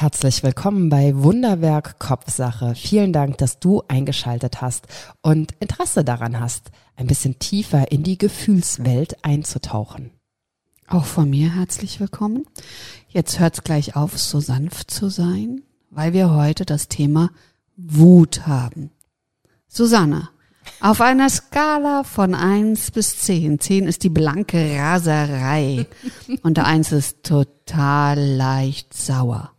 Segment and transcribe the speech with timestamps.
[0.00, 2.74] Herzlich willkommen bei Wunderwerk Kopfsache.
[2.74, 4.86] Vielen Dank, dass du eingeschaltet hast
[5.20, 10.10] und Interesse daran hast, ein bisschen tiefer in die Gefühlswelt einzutauchen.
[10.88, 12.46] Auch von mir herzlich willkommen.
[13.08, 17.28] Jetzt hört's gleich auf, so sanft zu sein, weil wir heute das Thema
[17.76, 18.92] Wut haben.
[19.68, 20.30] Susanne,
[20.80, 23.60] auf einer Skala von eins bis zehn.
[23.60, 25.86] Zehn ist die blanke Raserei
[26.42, 29.52] und der eins ist total leicht sauer.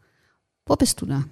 [0.65, 1.23] Wo bist du da?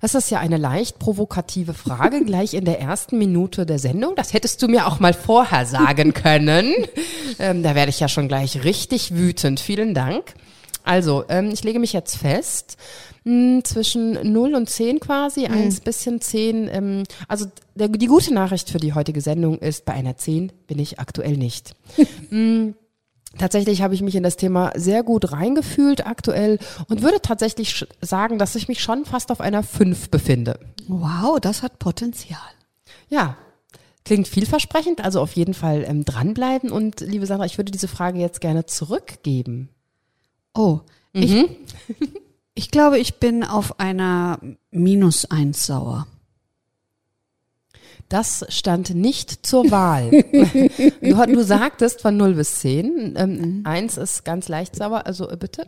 [0.00, 4.14] Das ist ja eine leicht provokative Frage gleich in der ersten Minute der Sendung.
[4.16, 6.74] Das hättest du mir auch mal vorher sagen können.
[7.38, 9.60] ähm, da werde ich ja schon gleich richtig wütend.
[9.60, 10.34] Vielen Dank.
[10.82, 12.76] Also, ähm, ich lege mich jetzt fest,
[13.24, 15.54] mh, zwischen 0 und 10 quasi, mhm.
[15.54, 16.68] eins bisschen 10.
[16.70, 20.78] Ähm, also der, die gute Nachricht für die heutige Sendung ist, bei einer 10 bin
[20.78, 21.74] ich aktuell nicht.
[22.30, 22.74] mh,
[23.38, 28.38] Tatsächlich habe ich mich in das Thema sehr gut reingefühlt aktuell und würde tatsächlich sagen,
[28.38, 30.58] dass ich mich schon fast auf einer 5 befinde.
[30.88, 32.38] Wow, das hat Potenzial.
[33.08, 33.36] Ja,
[34.04, 38.18] klingt vielversprechend, also auf jeden Fall ähm, dranbleiben und liebe Sandra, ich würde diese Frage
[38.18, 39.70] jetzt gerne zurückgeben.
[40.54, 40.80] Oh,
[41.12, 41.22] mhm.
[41.22, 41.46] ich,
[42.54, 44.38] ich glaube, ich bin auf einer
[44.70, 46.06] Minus 1 sauer.
[48.14, 50.08] Das stand nicht zur Wahl.
[51.02, 53.14] du, du, sagtest von 0 bis 10.
[53.16, 53.60] Ähm, mhm.
[53.64, 55.66] Eins ist ganz leicht sauer, also äh, bitte.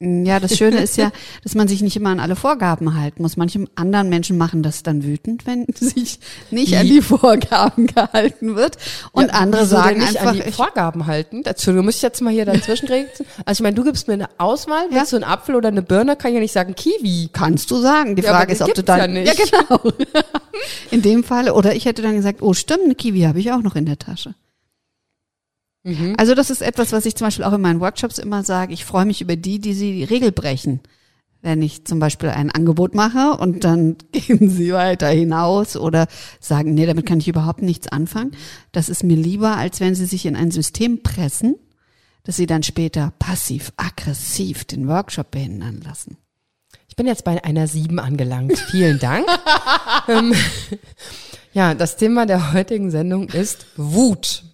[0.00, 1.12] Ja, das Schöne ist ja,
[1.44, 3.36] dass man sich nicht immer an alle Vorgaben halten muss.
[3.36, 6.18] Manche anderen Menschen machen das dann wütend, wenn sich
[6.50, 8.76] nicht an die Vorgaben gehalten wird.
[9.12, 11.42] Und ja, andere sagen nicht einfach, an die Vorgaben halten.
[11.44, 13.08] Entschuldigung, muss ich jetzt mal hier dazwischen reden.
[13.44, 15.18] Also ich meine, du gibst mir eine Auswahl, willst ja.
[15.18, 17.30] du einen Apfel oder eine Birne, kann ich ja nicht sagen Kiwi.
[17.32, 18.16] Kannst du sagen.
[18.16, 19.38] Die ja, Frage ist, ob du dann ja, nicht.
[19.38, 19.92] ja genau.
[20.90, 23.62] in dem Falle oder ich hätte dann gesagt, oh stimmt, eine Kiwi habe ich auch
[23.62, 24.34] noch in der Tasche.
[25.84, 26.14] Mhm.
[26.16, 28.72] Also das ist etwas, was ich zum Beispiel auch in meinen Workshops immer sage.
[28.72, 30.80] Ich freue mich über die, die sie die Regel brechen.
[31.42, 36.06] Wenn ich zum Beispiel ein Angebot mache und dann gehen sie weiter hinaus oder
[36.40, 38.32] sagen, nee, damit kann ich überhaupt nichts anfangen.
[38.72, 41.56] Das ist mir lieber, als wenn sie sich in ein System pressen,
[42.24, 46.16] dass sie dann später passiv, aggressiv den Workshop behindern lassen.
[46.88, 48.58] Ich bin jetzt bei einer sieben angelangt.
[48.70, 49.26] Vielen Dank.
[50.06, 50.34] Ähm,
[51.54, 54.44] ja, das Thema der heutigen Sendung ist Wut.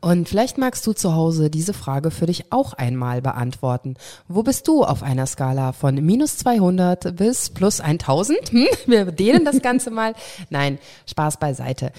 [0.00, 3.94] Und vielleicht magst du zu Hause diese Frage für dich auch einmal beantworten.
[4.28, 8.38] Wo bist du auf einer Skala von minus 200 bis plus 1000?
[8.50, 8.66] Hm?
[8.86, 10.14] Wir dehnen das Ganze mal.
[10.48, 11.92] Nein, Spaß beiseite.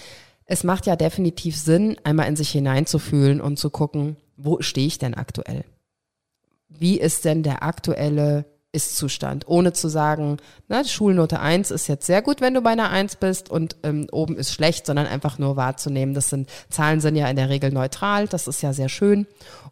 [0.46, 4.98] Es macht ja definitiv Sinn, einmal in sich hineinzufühlen und zu gucken, wo stehe ich
[4.98, 5.64] denn aktuell?
[6.68, 10.38] Wie ist denn der aktuelle ist-Zustand, ohne zu sagen,
[10.68, 14.08] na, Schulnote 1 ist jetzt sehr gut, wenn du bei einer 1 bist und ähm,
[14.12, 16.14] oben ist schlecht, sondern einfach nur wahrzunehmen.
[16.14, 19.28] Das sind, Zahlen sind ja in der Regel neutral, das ist ja sehr schön.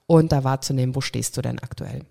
[0.05, 2.01] Und da wahrzunehmen, wo stehst du denn aktuell?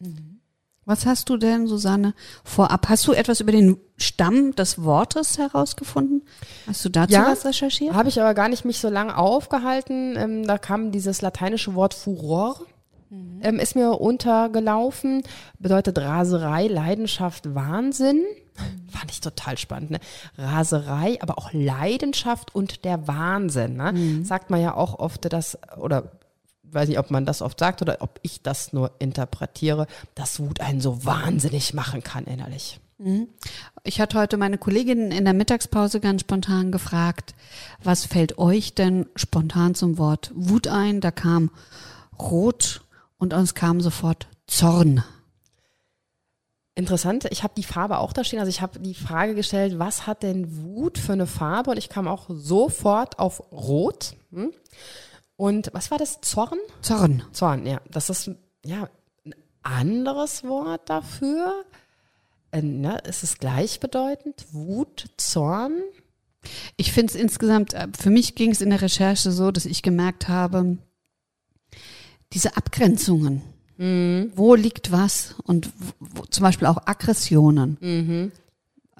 [0.00, 0.40] Mhm.
[0.84, 2.14] Was hast du denn, Susanne,
[2.44, 2.88] vorab?
[2.88, 6.22] Hast du etwas über den Stamm des Wortes herausgefunden?
[6.68, 7.92] Hast du dazu ja, was recherchiert?
[7.92, 10.14] Habe ich aber gar nicht mich so lange aufgehalten.
[10.16, 12.60] Ähm, da kam dieses lateinische Wort Furor
[13.10, 13.40] Mhm.
[13.42, 15.22] Ähm, ist mir untergelaufen,
[15.58, 18.18] bedeutet Raserei, Leidenschaft, Wahnsinn.
[18.18, 18.88] Mhm.
[18.88, 19.90] Fand ich total spannend.
[19.90, 20.00] Ne?
[20.38, 23.76] Raserei, aber auch Leidenschaft und der Wahnsinn.
[23.76, 23.92] Ne?
[23.92, 24.24] Mhm.
[24.24, 26.12] Sagt man ja auch oft, dass, oder
[26.64, 30.60] weiß nicht, ob man das oft sagt oder ob ich das nur interpretiere, dass Wut
[30.60, 32.80] einen so wahnsinnig machen kann innerlich.
[32.98, 33.28] Mhm.
[33.84, 37.34] Ich hatte heute meine Kollegin in der Mittagspause ganz spontan gefragt,
[37.82, 41.00] was fällt euch denn spontan zum Wort Wut ein?
[41.00, 41.50] Da kam
[42.18, 42.82] Rot,
[43.18, 45.02] und uns kam sofort Zorn.
[46.74, 48.38] Interessant, ich habe die Farbe auch da stehen.
[48.38, 51.70] Also ich habe die Frage gestellt, was hat denn Wut für eine Farbe?
[51.70, 54.14] Und ich kam auch sofort auf Rot.
[54.30, 54.52] Hm?
[55.36, 56.20] Und was war das?
[56.20, 56.58] Zorn?
[56.82, 57.22] Zorn.
[57.32, 57.80] Zorn, ja.
[57.90, 58.30] Das ist
[58.62, 58.90] ja
[59.24, 61.64] ein anderes Wort dafür.
[62.52, 62.98] Äh, ne?
[63.08, 64.44] Ist es gleichbedeutend?
[64.52, 65.80] Wut, Zorn?
[66.76, 69.82] Ich finde es insgesamt, äh, für mich ging es in der Recherche so, dass ich
[69.82, 70.76] gemerkt habe,
[72.36, 73.40] diese Abgrenzungen.
[73.78, 74.30] Mhm.
[74.36, 75.36] Wo liegt was?
[75.44, 77.78] Und wo, zum Beispiel auch Aggressionen.
[77.80, 78.32] Mhm.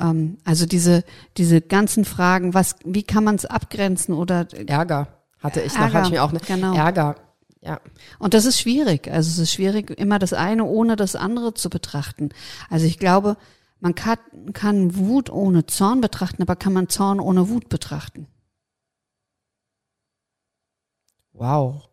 [0.00, 1.05] Ähm, also diese,
[1.37, 5.94] diese ganzen Fragen, was, wie kann man es abgrenzen oder Ärger hatte ich Ärger, noch,
[5.94, 6.75] hatte ich mir auch eine genau.
[6.75, 7.17] Ärger.
[7.61, 7.79] Ja.
[8.19, 9.06] Und das ist schwierig.
[9.09, 12.31] Also es ist schwierig, immer das eine ohne das andere zu betrachten.
[12.71, 13.37] Also ich glaube,
[13.81, 14.19] man kann,
[14.55, 18.29] kann Wut ohne Zorn betrachten, aber kann man Zorn ohne Wut betrachten?
[21.35, 21.91] Wow.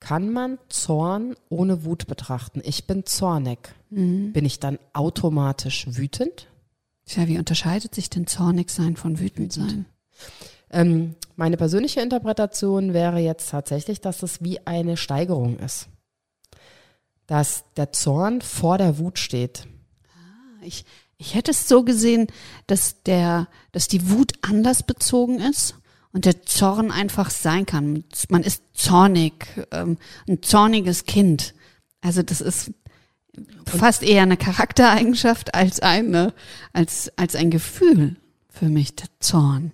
[0.00, 2.60] Kann man Zorn ohne Wut betrachten?
[2.64, 3.74] Ich bin zornig.
[3.90, 4.32] Mhm.
[4.32, 6.46] Bin ich dann automatisch wütend?
[7.04, 9.70] Tja, wie unterscheidet sich denn zornig sein von wütend, wütend.
[9.70, 9.86] sein?
[10.70, 15.88] Ähm, meine persönliche Interpretation wäre jetzt tatsächlich, dass es wie eine Steigerung ist.
[17.26, 19.66] Dass der Zorn vor der Wut steht.
[20.14, 20.84] Ah, ich,
[21.16, 22.26] ich hätte es so gesehen,
[22.66, 25.74] dass der, dass die Wut anders bezogen ist
[26.12, 28.04] und der Zorn einfach sein kann.
[28.28, 31.54] Man ist zornig, ähm, ein zorniges Kind.
[32.00, 32.72] Also das ist
[33.66, 36.32] fast eher eine Charaktereigenschaft als eine,
[36.72, 38.16] als, als ein Gefühl
[38.48, 39.72] für mich, der Zorn.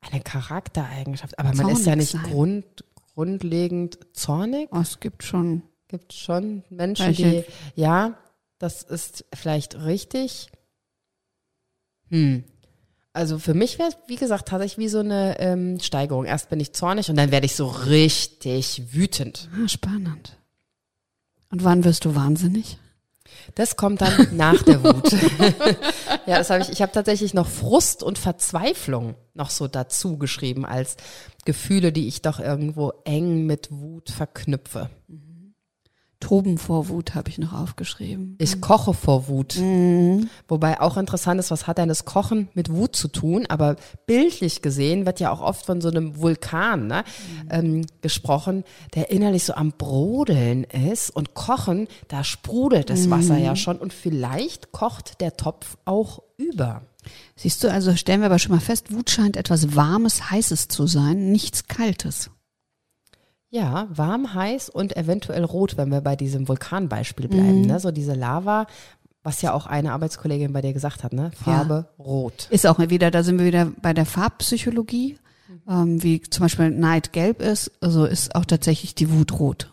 [0.00, 2.64] Eine Charaktereigenschaft, aber man zornig ist ja nicht grund,
[3.14, 4.68] grundlegend zornig.
[4.72, 5.62] Oh, es gibt schon.
[5.88, 7.44] Gibt schon Menschen, welche?
[7.74, 8.18] die, ja,
[8.58, 10.50] das ist vielleicht richtig.
[12.10, 12.44] Hm.
[13.12, 16.24] Also für mich wäre es, wie gesagt, tatsächlich wie so eine ähm, Steigerung.
[16.24, 19.48] Erst bin ich zornig und dann werde ich so richtig wütend.
[19.54, 20.36] Ah, spannend.
[21.50, 22.78] Und wann wirst du wahnsinnig?
[23.54, 25.12] Das kommt dann nach der Wut.
[26.26, 26.70] ja, das habe ich.
[26.70, 30.96] Ich habe tatsächlich noch Frust und Verzweiflung noch so dazu geschrieben als
[31.44, 34.90] Gefühle, die ich doch irgendwo eng mit Wut verknüpfe.
[35.08, 35.27] Mhm.
[36.20, 38.34] Toben vor Wut habe ich noch aufgeschrieben.
[38.38, 39.56] Ich koche vor Wut.
[39.56, 40.28] Mhm.
[40.48, 43.46] Wobei auch interessant ist, was hat denn das Kochen mit Wut zu tun?
[43.48, 43.76] Aber
[44.06, 47.04] bildlich gesehen wird ja auch oft von so einem Vulkan ne,
[47.44, 47.48] mhm.
[47.50, 51.10] ähm, gesprochen, der innerlich so am Brodeln ist.
[51.10, 53.10] Und Kochen, da sprudelt das mhm.
[53.10, 53.78] Wasser ja schon.
[53.78, 56.82] Und vielleicht kocht der Topf auch über.
[57.36, 60.86] Siehst du, also stellen wir aber schon mal fest, Wut scheint etwas Warmes, Heißes zu
[60.86, 62.30] sein, nichts Kaltes.
[63.50, 67.62] Ja, warm, heiß und eventuell rot, wenn wir bei diesem Vulkanbeispiel bleiben.
[67.62, 67.66] Mhm.
[67.66, 67.80] Ne?
[67.80, 68.66] So diese Lava,
[69.22, 71.30] was ja auch eine Arbeitskollegin bei dir gesagt hat, ne?
[71.32, 72.04] Farbe ja.
[72.04, 72.46] rot.
[72.50, 75.18] Ist auch wieder, da sind wir wieder bei der Farbpsychologie,
[75.48, 75.62] mhm.
[75.68, 79.72] ähm, wie zum Beispiel Neid gelb ist, also ist auch tatsächlich die Wut rot.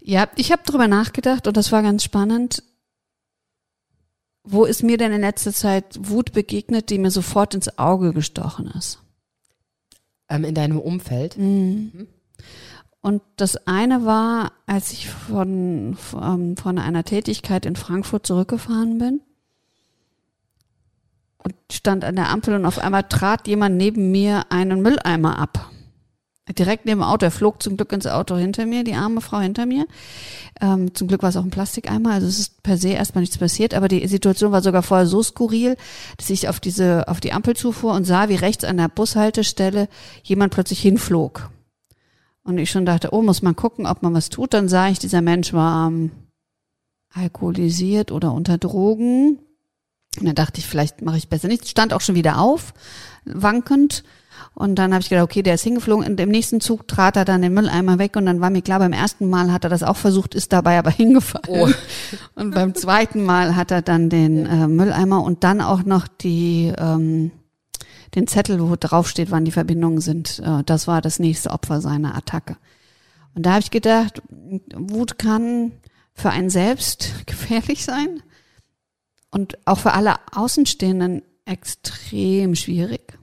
[0.00, 2.62] Ja, ich habe drüber nachgedacht und das war ganz spannend.
[4.44, 8.68] Wo ist mir denn in letzter Zeit Wut begegnet, die mir sofort ins Auge gestochen
[8.68, 9.00] ist?
[10.28, 11.36] Ähm, in deinem Umfeld?
[11.38, 12.08] Mhm.
[13.00, 19.20] Und das eine war, als ich von, von, von einer Tätigkeit in Frankfurt zurückgefahren bin
[21.38, 25.70] und stand an der Ampel und auf einmal trat jemand neben mir einen Mülleimer ab
[26.52, 27.26] direkt neben dem Auto.
[27.26, 29.86] Er flog zum Glück ins Auto hinter mir, die arme Frau hinter mir.
[30.60, 33.38] Ähm, zum Glück war es auch ein Plastikeimer, also es ist per se erstmal nichts
[33.38, 35.76] passiert, aber die Situation war sogar vorher so skurril,
[36.16, 39.88] dass ich auf diese, auf die Ampel zufuhr und sah, wie rechts an der Bushaltestelle
[40.22, 41.50] jemand plötzlich hinflog.
[42.42, 44.54] Und ich schon dachte, oh, muss man gucken, ob man was tut.
[44.54, 46.10] Dann sah ich, dieser Mensch war ähm,
[47.12, 49.38] alkoholisiert oder unter Drogen.
[50.18, 51.68] Und dann dachte ich, vielleicht mache ich besser nichts.
[51.68, 52.72] Stand auch schon wieder auf,
[53.26, 54.02] wankend
[54.58, 56.04] und dann habe ich gedacht, okay, der ist hingeflogen.
[56.04, 58.80] Und im nächsten Zug trat er dann den Mülleimer weg und dann war mir klar,
[58.80, 61.44] beim ersten Mal hat er das auch versucht, ist dabei aber hingefallen.
[61.48, 61.68] Oh.
[62.34, 66.72] Und beim zweiten Mal hat er dann den äh, Mülleimer und dann auch noch die
[66.76, 67.30] ähm,
[68.16, 70.40] den Zettel, wo drauf steht, wann die Verbindungen sind.
[70.40, 72.56] Äh, das war das nächste Opfer seiner Attacke.
[73.36, 74.22] Und da habe ich gedacht,
[74.74, 75.70] Wut kann
[76.14, 78.24] für einen selbst gefährlich sein
[79.30, 83.17] und auch für alle Außenstehenden extrem schwierig.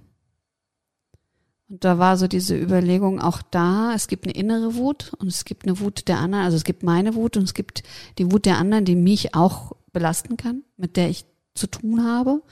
[1.67, 5.45] Und da war so diese Überlegung auch da, es gibt eine innere Wut und es
[5.45, 7.84] gibt eine Wut der anderen, also es gibt meine Wut und es gibt
[8.19, 12.43] die Wut der anderen, die mich auch belasten kann, mit der ich zu tun habe,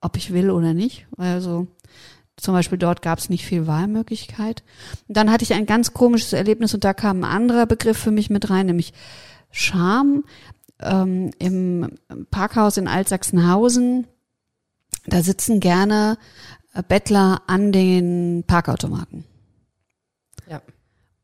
[0.00, 1.06] ob ich will oder nicht.
[1.16, 1.68] Also
[2.36, 4.62] zum Beispiel dort gab es nicht viel Wahlmöglichkeit.
[5.06, 8.10] Und dann hatte ich ein ganz komisches Erlebnis und da kam ein anderer Begriff für
[8.10, 8.92] mich mit rein, nämlich
[9.50, 10.24] Scham.
[10.80, 11.98] Ähm, Im
[12.30, 14.06] Parkhaus in Altsachsenhausen,
[15.06, 16.18] da sitzen gerne
[16.82, 19.24] Bettler an den Parkautomaten.
[20.48, 20.62] Ja.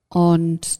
[0.08, 0.78] Und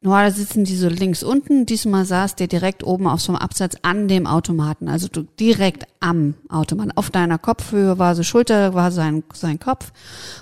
[0.00, 1.66] normalerweise sitzen die so links unten.
[1.66, 4.88] Diesmal saß der direkt oben auf so einem Absatz an dem Automaten.
[4.88, 6.92] Also du direkt am Automaten.
[6.92, 9.92] Auf deiner Kopfhöhe war so Schulter, war sein, sein Kopf.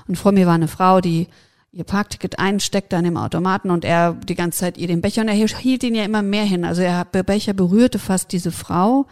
[0.08, 1.28] Und vor mir war eine Frau, die
[1.72, 5.28] ihr Parkticket einsteckte an dem Automaten und er die ganze Zeit ihr den Becher und
[5.28, 6.64] er hielt ihn ja immer mehr hin.
[6.64, 9.06] Also er, der Becher berührte fast diese Frau,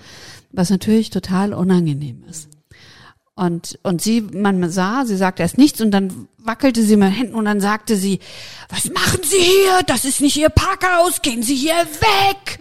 [0.50, 2.47] was natürlich total unangenehm ist.
[3.38, 7.36] Und, und sie, man sah, sie sagte erst nichts und dann wackelte sie mit Händen
[7.36, 8.18] und dann sagte sie,
[8.68, 9.82] was machen Sie hier?
[9.86, 12.58] Das ist nicht Ihr Parkhaus, gehen Sie hier weg.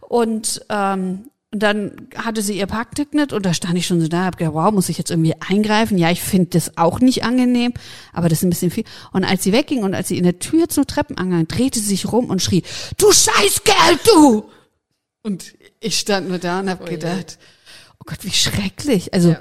[0.00, 4.26] Und, ähm, und dann hatte sie ihr Parkticket und da stand ich schon so da,
[4.26, 5.98] hab gedacht, wow, muss ich jetzt irgendwie eingreifen?
[5.98, 7.74] Ja, ich finde das auch nicht angenehm,
[8.12, 8.84] aber das ist ein bisschen viel.
[9.10, 12.12] Und als sie wegging und als sie in der Tür zum Treppenangang drehte sie sich
[12.12, 12.62] rum und schrie,
[12.98, 14.44] du Scheißkerl, du!
[15.24, 17.38] Und ich stand nur da und habe oh gedacht,
[17.98, 19.12] oh Gott, wie schrecklich.
[19.12, 19.40] Also ja.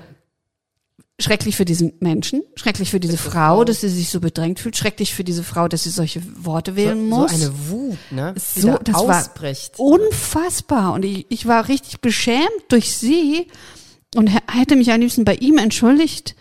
[1.20, 5.14] Schrecklich für diesen Menschen, schrecklich für diese Frau, dass sie sich so bedrängt fühlt, schrecklich
[5.14, 7.32] für diese Frau, dass sie solche Worte wählen so, muss.
[7.32, 8.36] So eine Wut, ne?
[8.56, 9.78] Die so, da das ausbricht.
[9.80, 10.94] war unfassbar.
[10.94, 13.48] Und ich, ich war richtig beschämt durch sie
[14.16, 16.36] und hätte mich am liebsten bei ihm entschuldigt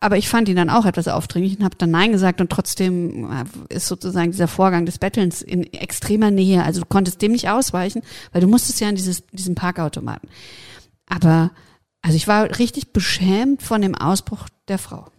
[0.00, 3.30] aber ich fand ihn dann auch etwas aufdringlich und habe dann Nein gesagt und trotzdem
[3.30, 6.62] äh, ist sozusagen dieser Vorgang des Bettelns in extremer Nähe.
[6.62, 8.02] Also du konntest dem nicht ausweichen,
[8.32, 10.28] weil du musstest ja an dieses, diesen Parkautomaten.
[11.08, 11.50] Aber
[12.08, 15.10] also ich war richtig beschämt von dem Ausbruch der Frau.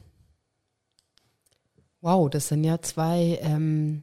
[2.02, 4.02] Wow, das sind ja zwei ähm,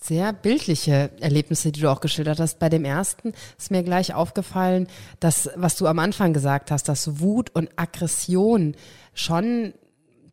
[0.00, 2.58] sehr bildliche Erlebnisse, die du auch geschildert hast.
[2.58, 4.88] Bei dem ersten ist mir gleich aufgefallen,
[5.18, 8.76] dass, was du am Anfang gesagt hast, dass Wut und Aggression
[9.12, 9.74] schon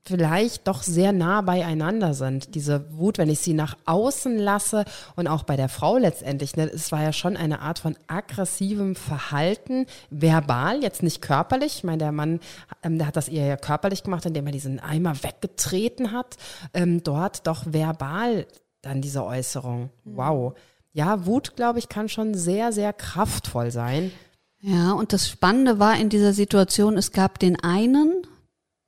[0.07, 2.55] vielleicht doch sehr nah beieinander sind.
[2.55, 4.85] Diese Wut, wenn ich sie nach außen lasse
[5.15, 8.95] und auch bei der Frau letztendlich, ne, es war ja schon eine Art von aggressivem
[8.95, 11.77] Verhalten, verbal, jetzt nicht körperlich.
[11.77, 12.39] Ich meine, der Mann,
[12.83, 16.37] ähm, der hat das eher ja körperlich gemacht, indem er diesen Eimer weggetreten hat.
[16.73, 18.47] Ähm, dort doch verbal
[18.81, 19.89] dann diese Äußerung.
[20.03, 20.17] Mhm.
[20.17, 20.53] Wow.
[20.93, 24.11] Ja, Wut, glaube ich, kann schon sehr, sehr kraftvoll sein.
[24.59, 28.25] Ja, und das Spannende war in dieser Situation, es gab den einen,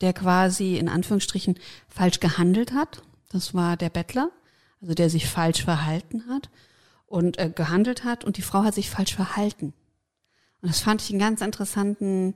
[0.02, 1.56] der quasi in Anführungsstrichen
[1.88, 3.02] falsch gehandelt hat.
[3.30, 4.32] Das war der Bettler,
[4.82, 6.50] also der sich falsch verhalten hat
[7.06, 9.74] und äh, gehandelt hat und die Frau hat sich falsch verhalten.
[10.62, 12.36] Und das fand ich einen ganz interessanten,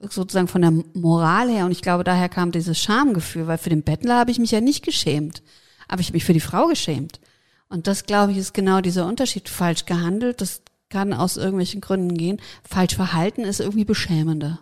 [0.00, 3.82] sozusagen von der Moral her und ich glaube, daher kam dieses Schamgefühl, weil für den
[3.82, 5.42] Bettler habe ich mich ja nicht geschämt,
[5.88, 7.20] aber ich habe mich für die Frau geschämt.
[7.68, 9.48] Und das, glaube ich, ist genau dieser Unterschied.
[9.48, 12.40] Falsch gehandelt, das kann aus irgendwelchen Gründen gehen.
[12.62, 14.60] Falsch verhalten ist irgendwie beschämender.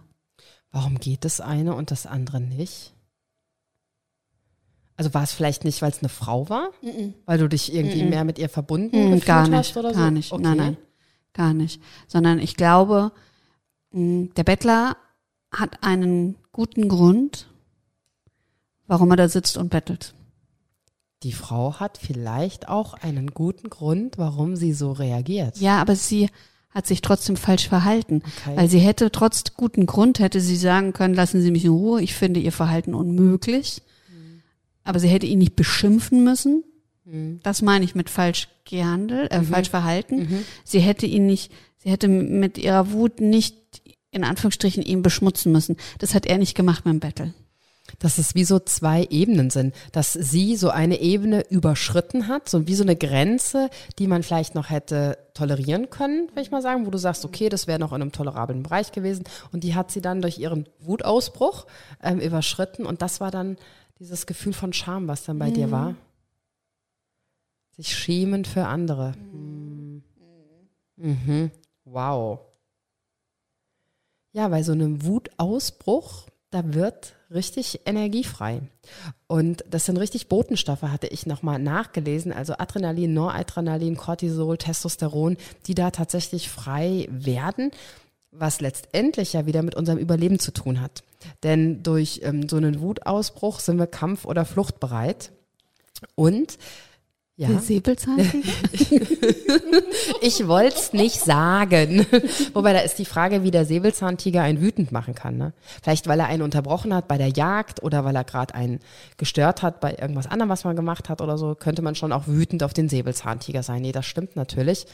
[0.73, 2.95] Warum geht das eine und das andere nicht?
[4.97, 6.71] Also war es vielleicht nicht, weil es eine Frau war?
[6.81, 7.13] Mm -mm.
[7.27, 10.07] Weil du dich irgendwie mm mehr mit ihr verbunden gefühlt gar nicht, hast oder gar
[10.07, 10.11] so?
[10.11, 10.33] nicht.
[10.33, 10.43] Okay.
[10.43, 10.77] Nein, nein,
[11.33, 11.81] gar nicht.
[12.09, 13.13] Sondern ich glaube,
[13.93, 14.97] mm, der Bettler
[15.51, 17.49] hat einen guten Grund,
[18.87, 20.15] warum er da sitzt und bettelt.
[21.23, 25.59] Die Frau hat vielleicht auch einen guten Grund, warum sie so reagiert.
[25.59, 26.31] Ja, aber sie
[26.75, 28.23] hat sich trotzdem falsch verhalten.
[28.25, 28.57] Okay.
[28.57, 32.03] Weil sie hätte trotz guten Grund, hätte sie sagen können, lassen Sie mich in Ruhe,
[32.03, 33.83] ich finde Ihr Verhalten unmöglich.
[34.09, 34.43] Mhm.
[34.85, 36.65] Aber sie hätte ihn nicht beschimpfen müssen.
[37.05, 37.41] Mhm.
[37.43, 39.47] Das meine ich mit falsch gehandelt, äh, mhm.
[39.47, 40.21] falsch verhalten.
[40.21, 40.45] Mhm.
[40.65, 43.57] Sie hätte ihn nicht, sie hätte mit ihrer Wut nicht
[44.11, 45.77] in Anführungsstrichen ihn beschmutzen müssen.
[45.99, 47.35] Das hat er nicht gemacht beim Battle
[48.03, 52.67] dass es wie so zwei Ebenen sind, dass sie so eine Ebene überschritten hat, so
[52.67, 56.85] wie so eine Grenze, die man vielleicht noch hätte tolerieren können, will ich mal sagen,
[56.85, 59.93] wo du sagst, okay, das wäre noch in einem tolerablen Bereich gewesen und die hat
[59.93, 61.67] sie dann durch ihren Wutausbruch
[62.03, 63.57] ähm, überschritten und das war dann
[64.01, 65.55] dieses Gefühl von Scham, was dann bei mhm.
[65.55, 65.95] dir war.
[67.77, 69.13] Sich schämen für andere.
[69.33, 70.03] Mhm.
[70.97, 71.51] Mhm.
[71.85, 72.41] Wow.
[74.33, 78.63] Ja, bei so einem Wutausbruch, da wird richtig energiefrei.
[79.27, 82.33] Und das sind richtig Botenstoffe, hatte ich nochmal nachgelesen.
[82.33, 85.37] Also Adrenalin, Noradrenalin, Cortisol, Testosteron,
[85.67, 87.71] die da tatsächlich frei werden,
[88.31, 91.03] was letztendlich ja wieder mit unserem Überleben zu tun hat.
[91.43, 95.33] Denn durch ähm, so einen Wutausbruch sind wir kampf- oder fluchtbereit.
[96.15, 96.59] Und
[97.43, 97.49] ja.
[97.49, 98.49] Der Säbelzahntiger?
[100.21, 102.07] ich wollte es nicht sagen.
[102.53, 105.39] Wobei da ist die Frage, wie der Säbelzahntiger einen wütend machen kann.
[105.39, 105.53] Ne?
[105.83, 108.79] Vielleicht, weil er einen unterbrochen hat bei der Jagd oder weil er gerade einen
[109.17, 112.29] gestört hat bei irgendwas anderem, was man gemacht hat oder so, könnte man schon auch
[112.29, 113.83] wütend auf den Säbelzahntiger sein.
[113.83, 114.87] Nee, das stimmt natürlich.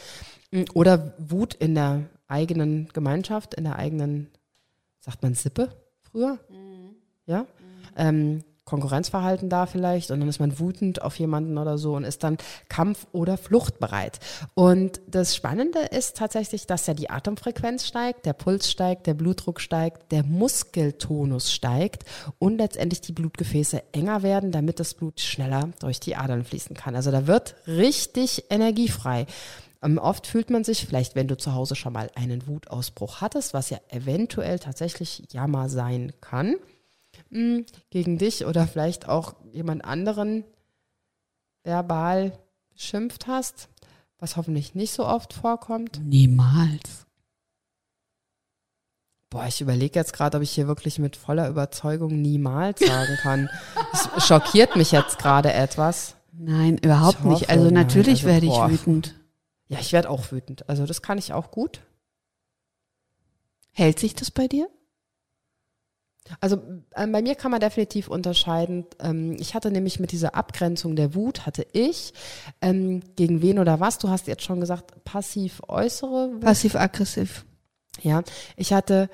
[0.72, 4.28] Oder Wut in der eigenen Gemeinschaft, in der eigenen,
[5.00, 5.68] sagt man Sippe
[6.00, 6.38] früher?
[6.48, 6.96] Mhm.
[7.26, 7.44] Ja?
[7.94, 12.22] Ähm, Konkurrenzverhalten da vielleicht und dann ist man wütend auf jemanden oder so und ist
[12.22, 12.36] dann
[12.68, 14.20] kampf- oder fluchtbereit.
[14.54, 19.60] Und das Spannende ist tatsächlich, dass ja die Atemfrequenz steigt, der Puls steigt, der Blutdruck
[19.60, 22.04] steigt, der Muskeltonus steigt
[22.38, 26.94] und letztendlich die Blutgefäße enger werden, damit das Blut schneller durch die Adern fließen kann.
[26.94, 29.24] Also da wird richtig energiefrei.
[29.82, 33.54] Ähm, oft fühlt man sich, vielleicht wenn du zu Hause schon mal einen Wutausbruch hattest,
[33.54, 36.56] was ja eventuell tatsächlich ja mal sein kann,
[37.30, 40.44] mh, gegen dich oder vielleicht auch jemand anderen
[41.64, 42.38] verbal
[42.72, 43.68] beschimpft hast,
[44.18, 46.00] was hoffentlich nicht so oft vorkommt?
[46.04, 47.06] Niemals.
[49.30, 53.50] Boah, ich überlege jetzt gerade, ob ich hier wirklich mit voller Überzeugung niemals sagen kann.
[54.16, 56.16] Es schockiert mich jetzt gerade etwas.
[56.32, 57.50] Nein, überhaupt hoffe, nicht.
[57.50, 58.70] Also natürlich also, werde ich boah.
[58.70, 59.14] wütend.
[59.66, 60.68] Ja, ich werde auch wütend.
[60.68, 61.82] Also das kann ich auch gut.
[63.72, 64.68] Hält sich das bei dir?
[66.40, 66.56] Also
[66.92, 68.86] äh, bei mir kann man definitiv unterscheiden.
[69.00, 72.12] Ähm, ich hatte nämlich mit dieser Abgrenzung der Wut, hatte ich
[72.60, 76.30] ähm, gegen wen oder was, du hast jetzt schon gesagt, passiv äußere.
[76.40, 77.44] Passiv-aggressiv.
[78.02, 78.22] Ja,
[78.56, 79.08] ich hatte,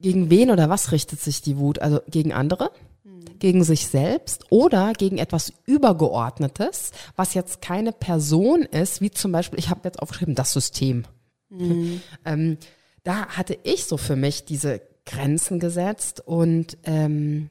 [0.00, 1.78] gegen wen oder was richtet sich die Wut?
[1.80, 2.70] Also gegen andere?
[3.04, 3.38] Mhm.
[3.38, 9.58] gegen sich selbst oder gegen etwas Übergeordnetes, was jetzt keine Person ist, wie zum Beispiel,
[9.58, 11.04] ich habe jetzt aufgeschrieben, das System.
[11.48, 12.00] Mhm.
[12.24, 12.58] Ähm,
[13.04, 17.50] da hatte ich so für mich diese Grenzen gesetzt und ähm,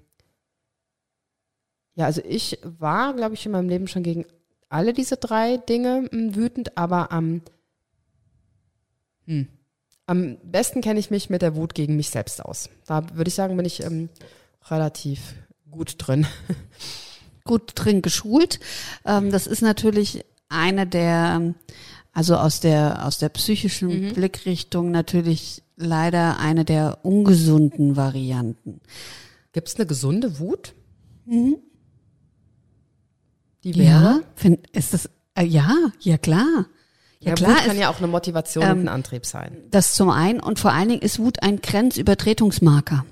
[1.95, 4.25] ja, also ich war, glaube ich, in meinem Leben schon gegen
[4.69, 7.41] alle diese drei Dinge hm, wütend, aber am,
[9.25, 9.47] hm,
[10.05, 12.69] am besten kenne ich mich mit der Wut gegen mich selbst aus.
[12.85, 14.09] Da würde ich sagen, bin ich ähm,
[14.69, 15.33] relativ
[15.69, 16.25] gut drin.
[17.43, 18.59] Gut drin geschult.
[19.05, 21.53] Ähm, das ist natürlich eine der,
[22.17, 24.15] also aus der, aus der psychischen mhm.
[24.15, 28.81] Blickrichtung natürlich leider eine der ungesunden Varianten.
[29.51, 30.73] Gibt es eine gesunde Wut?
[31.25, 31.57] Mhm.
[33.63, 33.91] Die wäre?
[33.91, 36.65] Ja, find, ist das, äh, ja, ja klar.
[37.19, 37.51] Ja, ja klar.
[37.51, 39.55] Wut kann ist, ja auch eine Motivation ähm, und ein Antrieb sein.
[39.69, 43.05] Das zum einen und vor allen Dingen ist Wut ein Grenzübertretungsmarker.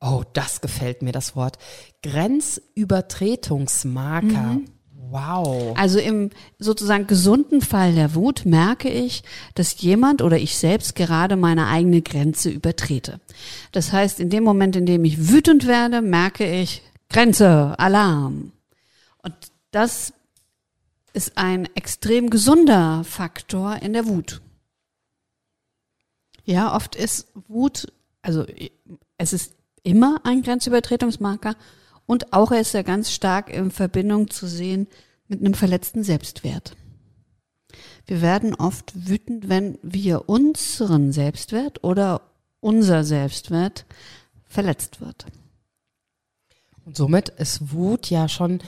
[0.00, 1.58] Oh, das gefällt mir, das Wort.
[2.02, 4.54] Grenzübertretungsmarker.
[4.54, 4.75] Mhm.
[5.16, 5.74] Wow.
[5.78, 9.22] Also im sozusagen gesunden Fall der Wut merke ich,
[9.54, 13.18] dass jemand oder ich selbst gerade meine eigene Grenze übertrete.
[13.72, 18.52] Das heißt, in dem Moment, in dem ich wütend werde, merke ich Grenze, Alarm.
[19.22, 19.34] Und
[19.70, 20.12] das
[21.14, 24.42] ist ein extrem gesunder Faktor in der Wut.
[26.44, 28.44] Ja, oft ist Wut, also
[29.16, 31.56] es ist immer ein Grenzübertretungsmarker
[32.04, 34.88] und auch er ist ja ganz stark in Verbindung zu sehen
[35.28, 36.76] mit einem verletzten Selbstwert.
[38.06, 42.22] Wir werden oft wütend, wenn wir unseren Selbstwert oder
[42.60, 43.84] unser Selbstwert
[44.46, 45.26] verletzt wird.
[46.84, 48.60] Und somit ist Wut ja schon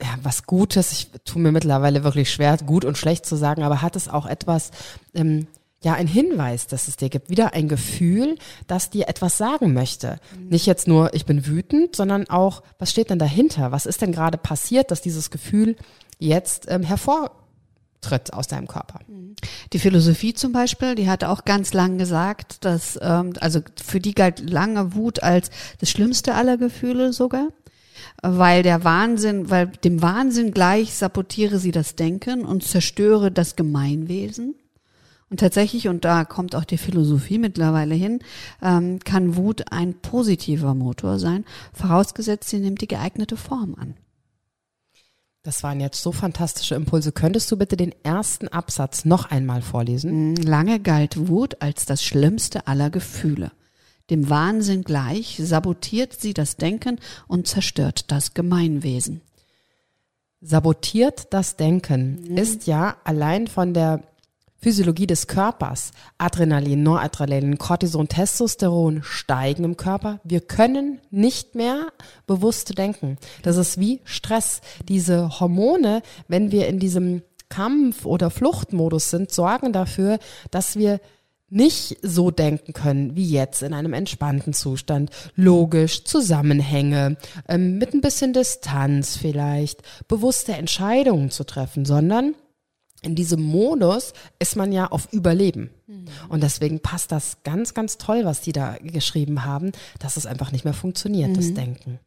[0.00, 0.92] ja, was Gutes.
[0.92, 4.26] Ich tue mir mittlerweile wirklich schwer, gut und schlecht zu sagen, aber hat es auch
[4.26, 4.70] etwas
[5.14, 5.46] ähm,
[5.82, 10.18] ja ein Hinweis, dass es dir gibt, wieder ein Gefühl, das dir etwas sagen möchte.
[10.36, 10.48] Mhm.
[10.48, 13.72] Nicht jetzt nur, ich bin wütend, sondern auch, was steht denn dahinter?
[13.72, 15.76] Was ist denn gerade passiert, dass dieses Gefühl
[16.18, 19.00] jetzt ähm, hervortritt aus deinem Körper?
[19.08, 19.36] Mhm.
[19.72, 24.14] Die Philosophie zum Beispiel, die hat auch ganz lang gesagt, dass, ähm, also für die
[24.14, 27.48] galt lange Wut als das schlimmste aller Gefühle sogar
[28.22, 34.54] weil der Wahnsinn, weil dem Wahnsinn gleich sabotiere sie das Denken und zerstöre das Gemeinwesen.
[35.30, 38.18] Und tatsächlich, und da kommt auch die Philosophie mittlerweile hin,
[38.60, 43.94] ähm, kann Wut ein positiver Motor sein, vorausgesetzt, sie nimmt die geeignete Form an.
[45.42, 47.12] Das waren jetzt so fantastische Impulse.
[47.12, 50.32] Könntest du bitte den ersten Absatz noch einmal vorlesen?
[50.32, 53.52] Mm, lange galt Wut als das schlimmste aller Gefühle.
[54.10, 59.22] Dem Wahnsinn gleich sabotiert sie das Denken und zerstört das Gemeinwesen.
[60.42, 62.36] Sabotiert das Denken mhm.
[62.36, 64.02] ist ja allein von der
[64.60, 65.92] Physiologie des Körpers.
[66.18, 70.20] Adrenalin, Noradrenalin, Cortison, Testosteron steigen im Körper.
[70.22, 71.88] Wir können nicht mehr
[72.26, 73.16] bewusst denken.
[73.42, 74.60] Das ist wie Stress.
[74.86, 80.18] Diese Hormone, wenn wir in diesem Kampf- oder Fluchtmodus sind, sorgen dafür,
[80.50, 81.00] dass wir
[81.50, 85.10] nicht so denken können wie jetzt in einem entspannten Zustand.
[85.34, 87.16] Logisch, Zusammenhänge,
[87.48, 92.34] ähm, mit ein bisschen Distanz vielleicht, bewusste Entscheidungen zu treffen, sondern
[93.02, 95.70] in diesem Modus ist man ja auf Überleben.
[95.86, 96.04] Mhm.
[96.28, 100.52] Und deswegen passt das ganz, ganz toll, was die da geschrieben haben, dass es einfach
[100.52, 101.34] nicht mehr funktioniert, mhm.
[101.34, 101.98] das Denken.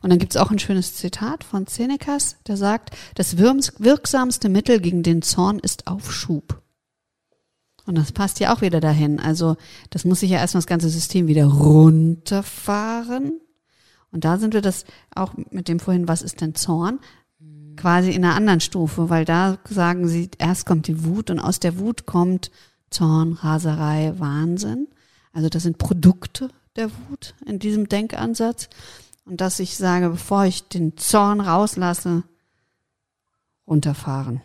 [0.00, 4.80] Und dann gibt es auch ein schönes Zitat von Senecas, der sagt, das wirksamste Mittel
[4.80, 6.62] gegen den Zorn ist Aufschub.
[7.84, 9.18] Und das passt ja auch wieder dahin.
[9.18, 9.56] Also
[9.90, 13.40] das muss sich ja erstmal das ganze System wieder runterfahren.
[14.12, 17.00] Und da sind wir das auch mit dem vorhin, was ist denn Zorn?
[17.76, 21.60] Quasi in einer anderen Stufe, weil da sagen sie, erst kommt die Wut und aus
[21.60, 22.50] der Wut kommt
[22.90, 24.88] Zorn, Raserei, Wahnsinn.
[25.32, 28.68] Also das sind Produkte der Wut in diesem Denkansatz.
[29.24, 32.24] Und dass ich sage, bevor ich den Zorn rauslasse,
[33.66, 34.42] runterfahren.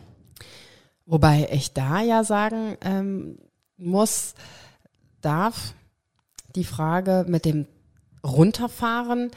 [1.04, 3.38] Wobei ich da ja sagen ähm,
[3.76, 4.34] muss,
[5.20, 5.74] darf
[6.54, 7.66] die Frage mit dem
[8.24, 9.30] Runterfahren,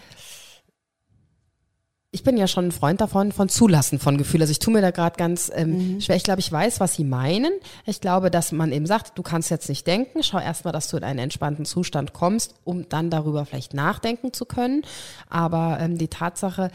[2.14, 4.42] ich bin ja schon ein Freund davon, von Zulassen von Gefühl.
[4.42, 6.02] Also ich tue mir da gerade ganz ähm, mhm.
[6.02, 6.18] schwer.
[6.18, 7.54] Ich glaube, ich weiß, was Sie meinen.
[7.86, 10.22] Ich glaube, dass man eben sagt, du kannst jetzt nicht denken.
[10.22, 14.44] Schau erstmal, dass du in einen entspannten Zustand kommst, um dann darüber vielleicht nachdenken zu
[14.44, 14.82] können.
[15.30, 16.70] Aber ähm, die Tatsache,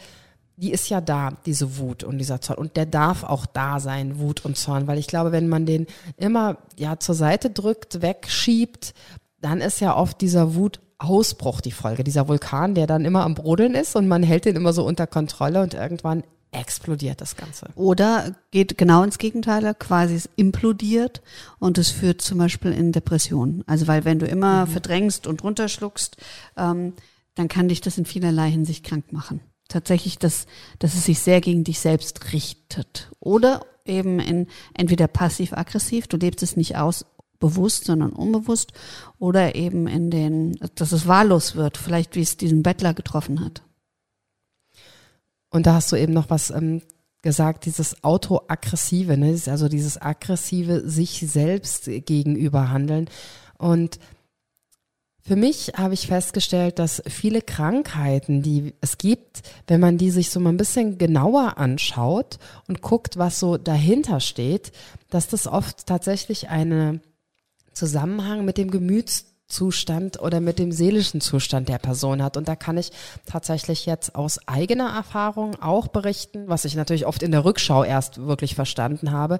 [0.55, 2.57] die ist ja da, diese Wut und dieser Zorn.
[2.57, 4.87] Und der darf auch da sein, Wut und Zorn.
[4.87, 5.85] Weil ich glaube, wenn man den
[6.17, 8.95] immer ja zur Seite drückt, wegschiebt,
[9.39, 12.03] dann ist ja oft dieser Wut Ausbruch die Folge.
[12.03, 15.07] Dieser Vulkan, der dann immer am Brodeln ist und man hält den immer so unter
[15.07, 17.67] Kontrolle und irgendwann explodiert das Ganze.
[17.75, 21.21] Oder geht genau ins Gegenteil, quasi es implodiert
[21.59, 23.63] und es führt zum Beispiel in Depressionen.
[23.67, 24.71] Also weil wenn du immer mhm.
[24.71, 26.17] verdrängst und runterschluckst,
[26.55, 26.93] ähm,
[27.35, 29.41] dann kann dich das in vielerlei Hinsicht krank machen.
[29.67, 30.47] Tatsächlich, dass,
[30.79, 33.11] dass es sich sehr gegen dich selbst richtet.
[33.19, 37.05] Oder eben in entweder passiv-aggressiv, du lebst es nicht aus,
[37.39, 38.73] bewusst, sondern unbewusst,
[39.19, 43.61] oder eben in den, dass es wahllos wird, vielleicht wie es diesen Bettler getroffen hat.
[45.49, 46.81] Und da hast du eben noch was ähm,
[47.21, 49.39] gesagt, dieses Autoaggressive, ne?
[49.47, 53.09] also dieses aggressive sich selbst gegenüber handeln.
[53.57, 53.99] Und
[55.27, 60.29] für mich habe ich festgestellt, dass viele Krankheiten, die es gibt, wenn man die sich
[60.29, 64.71] so mal ein bisschen genauer anschaut und guckt, was so dahinter steht,
[65.09, 67.01] dass das oft tatsächlich einen
[67.77, 72.35] Zusammenhang mit dem Gemüts Zustand oder mit dem seelischen Zustand der Person hat.
[72.35, 72.91] Und da kann ich
[73.25, 78.17] tatsächlich jetzt aus eigener Erfahrung auch berichten, was ich natürlich oft in der Rückschau erst
[78.25, 79.39] wirklich verstanden habe.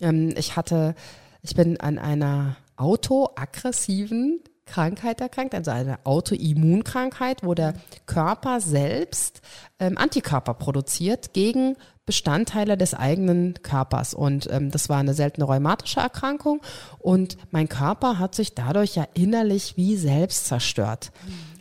[0.00, 0.94] Ähm, ich hatte,
[1.42, 7.72] ich bin an einer autoaggressiven Krankheit erkrankt, also eine Autoimmunkrankheit, wo der
[8.04, 9.40] Körper selbst
[9.78, 11.76] ähm, Antikörper produziert gegen
[12.08, 14.14] Bestandteile des eigenen Körpers.
[14.14, 16.62] Und ähm, das war eine seltene rheumatische Erkrankung.
[16.98, 21.12] Und mein Körper hat sich dadurch ja innerlich wie selbst zerstört.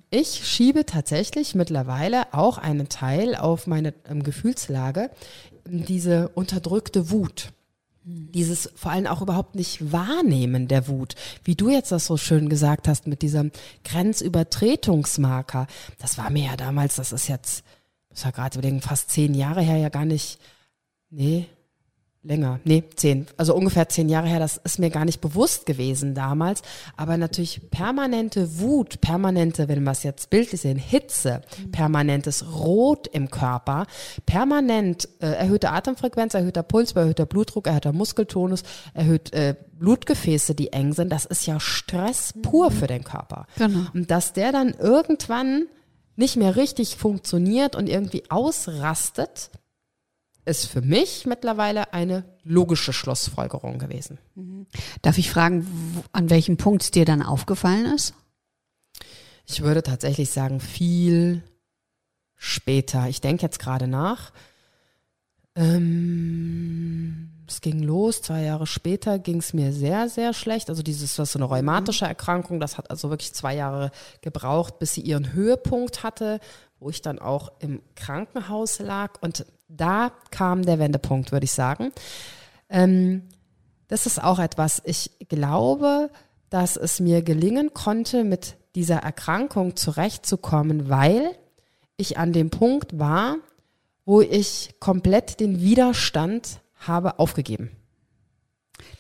[0.10, 5.12] Ich schiebe tatsächlich mittlerweile auch einen Teil auf meine ähm, Gefühlslage,
[5.65, 7.51] diese unterdrückte Wut.
[8.05, 11.15] Dieses vor allem auch überhaupt nicht wahrnehmen der Wut.
[11.43, 13.51] Wie du jetzt das so schön gesagt hast mit diesem
[13.83, 15.67] Grenzübertretungsmarker.
[15.99, 17.65] Das war mir ja damals, das ist jetzt
[18.17, 20.39] das war gerade überlegen, fast zehn Jahre her ja gar nicht,
[21.12, 21.45] nee,
[22.23, 26.15] länger, nee, zehn, also ungefähr zehn Jahre her, das ist mir gar nicht bewusst gewesen
[26.15, 26.63] damals,
[26.95, 31.71] aber natürlich permanente Wut, permanente, wenn wir es jetzt bildlich sehen, Hitze, mhm.
[31.71, 33.86] permanentes Rot im Körper,
[34.25, 38.63] permanent äh, erhöhte Atemfrequenz, erhöhter Puls, erhöhter Blutdruck, erhöhter Muskeltonus,
[38.95, 42.73] erhöht äh, Blutgefäße, die eng sind, das ist ja Stress pur mhm.
[42.73, 43.45] für den Körper.
[43.60, 43.86] Genau.
[43.93, 45.67] Und dass der dann irgendwann
[46.17, 49.49] nicht mehr richtig funktioniert und irgendwie ausrastet,
[50.45, 54.17] ist für mich mittlerweile eine logische Schlussfolgerung gewesen.
[54.36, 54.65] Mhm.
[55.01, 55.67] Darf ich fragen,
[56.12, 58.13] an welchem Punkt es dir dann aufgefallen ist?
[59.45, 61.43] Ich würde tatsächlich sagen, viel
[62.36, 63.08] später.
[63.08, 64.32] Ich denke jetzt gerade nach.
[65.56, 70.69] Ähm, es ging los, zwei Jahre später ging es mir sehr, sehr schlecht.
[70.69, 74.93] Also dieses, was so eine rheumatische Erkrankung, das hat also wirklich zwei Jahre gebraucht, bis
[74.93, 76.39] sie ihren Höhepunkt hatte,
[76.79, 79.21] wo ich dann auch im Krankenhaus lag.
[79.21, 81.91] Und da kam der Wendepunkt, würde ich sagen.
[82.69, 83.23] Ähm,
[83.88, 86.10] das ist auch etwas, ich glaube,
[86.49, 91.31] dass es mir gelingen konnte, mit dieser Erkrankung zurechtzukommen, weil
[91.95, 93.38] ich an dem Punkt war,
[94.05, 97.71] wo ich komplett den Widerstand habe aufgegeben.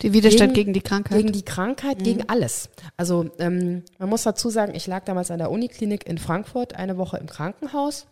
[0.01, 1.17] Den Widerstand gegen, gegen, die Krankheit?
[1.17, 2.03] Gegen die Krankheit, mhm.
[2.03, 2.69] gegen alles.
[2.97, 6.97] Also ähm, man muss dazu sagen, ich lag damals an der Uniklinik in Frankfurt eine
[6.97, 8.07] Woche im Krankenhaus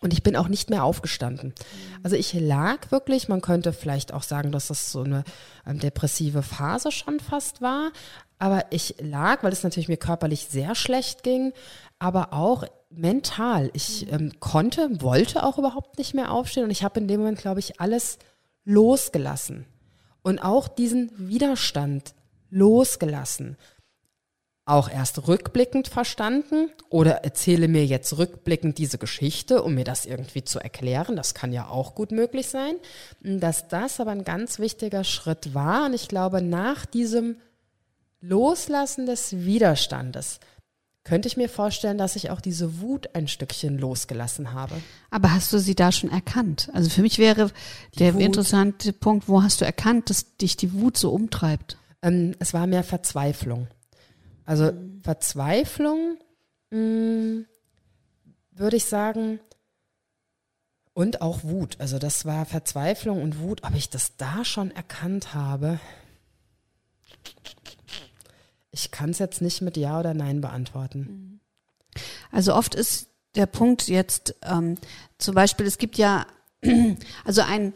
[0.00, 1.48] und ich bin auch nicht mehr aufgestanden.
[1.48, 2.00] Mhm.
[2.02, 5.24] Also ich lag wirklich, man könnte vielleicht auch sagen, dass das so eine
[5.66, 7.92] ähm, depressive Phase schon fast war,
[8.38, 11.52] aber ich lag, weil es natürlich mir körperlich sehr schlecht ging,
[11.98, 13.70] aber auch mental.
[13.74, 14.12] Ich mhm.
[14.12, 17.60] ähm, konnte, wollte auch überhaupt nicht mehr aufstehen und ich habe in dem Moment, glaube
[17.60, 18.18] ich, alles
[18.70, 19.66] losgelassen
[20.22, 22.14] und auch diesen Widerstand
[22.50, 23.56] losgelassen.
[24.64, 30.44] Auch erst rückblickend verstanden oder erzähle mir jetzt rückblickend diese Geschichte, um mir das irgendwie
[30.44, 31.16] zu erklären.
[31.16, 32.76] Das kann ja auch gut möglich sein.
[33.20, 35.86] Dass das aber ein ganz wichtiger Schritt war.
[35.86, 37.36] Und ich glaube, nach diesem
[38.20, 40.38] Loslassen des Widerstandes
[41.04, 44.74] könnte ich mir vorstellen, dass ich auch diese Wut ein Stückchen losgelassen habe.
[45.10, 46.70] Aber hast du sie da schon erkannt?
[46.72, 47.50] Also für mich wäre
[47.98, 48.22] der Wut.
[48.22, 51.78] interessante Punkt, wo hast du erkannt, dass dich die Wut so umtreibt?
[52.02, 53.68] Ähm, es war mehr Verzweiflung.
[54.44, 55.00] Also mhm.
[55.02, 56.18] Verzweiflung,
[56.70, 57.46] mh, mm,
[58.52, 59.40] würde ich sagen,
[60.92, 61.76] und auch Wut.
[61.78, 63.62] Also das war Verzweiflung und Wut.
[63.64, 65.80] Ob ich das da schon erkannt habe,
[68.72, 71.40] ich kann es jetzt nicht mit Ja oder Nein beantworten.
[72.30, 74.76] Also oft ist der Punkt jetzt ähm,
[75.18, 76.26] zum Beispiel, es gibt ja
[77.24, 77.72] also ein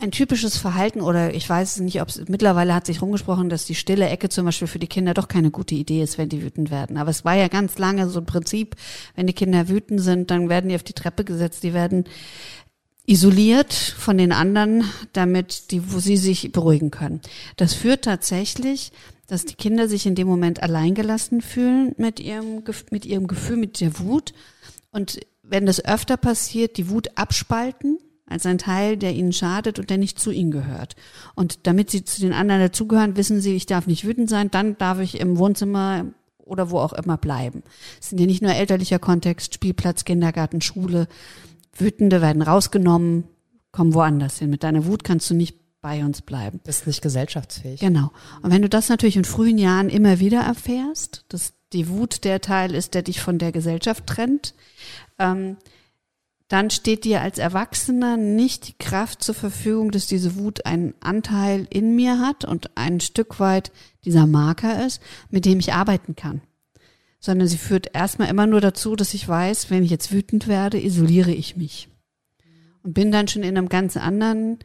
[0.00, 3.74] ein typisches Verhalten oder ich weiß nicht, ob es mittlerweile hat sich rumgesprochen, dass die
[3.74, 6.70] stille Ecke zum Beispiel für die Kinder doch keine gute Idee ist, wenn die wütend
[6.70, 6.96] werden.
[6.96, 8.76] Aber es war ja ganz lange so ein Prinzip,
[9.16, 12.04] wenn die Kinder wütend sind, dann werden die auf die Treppe gesetzt, die werden
[13.06, 17.20] isoliert von den anderen, damit die, wo sie sich beruhigen können.
[17.56, 18.92] Das führt tatsächlich,
[19.28, 23.80] dass die Kinder sich in dem Moment alleingelassen fühlen mit ihrem, mit ihrem Gefühl, mit
[23.80, 24.32] der Wut.
[24.90, 29.90] Und wenn das öfter passiert, die Wut abspalten als ein Teil, der ihnen schadet und
[29.90, 30.96] der nicht zu ihnen gehört.
[31.34, 34.76] Und damit sie zu den anderen dazugehören, wissen sie, ich darf nicht wütend sein, dann
[34.76, 36.06] darf ich im Wohnzimmer
[36.38, 37.62] oder wo auch immer bleiben.
[38.00, 41.06] Es sind ja nicht nur elterlicher Kontext, Spielplatz, Kindergarten, Schule,
[41.74, 43.24] Wütende werden rausgenommen,
[43.72, 44.50] kommen woanders hin.
[44.50, 46.60] Mit deiner Wut kannst du nicht bei uns bleiben.
[46.64, 47.80] Bist nicht gesellschaftsfähig.
[47.80, 48.10] Genau.
[48.42, 52.40] Und wenn du das natürlich in frühen Jahren immer wieder erfährst, dass die Wut der
[52.40, 54.54] Teil ist, der dich von der Gesellschaft trennt,
[55.18, 55.56] ähm,
[56.48, 61.66] dann steht dir als Erwachsener nicht die Kraft zur Verfügung, dass diese Wut einen Anteil
[61.68, 63.70] in mir hat und ein Stück weit
[64.04, 66.40] dieser Marker ist, mit dem ich arbeiten kann
[67.20, 70.82] sondern sie führt erstmal immer nur dazu, dass ich weiß, wenn ich jetzt wütend werde,
[70.82, 71.88] isoliere ich mich.
[72.82, 74.58] Und bin dann schon in einem ganz anderen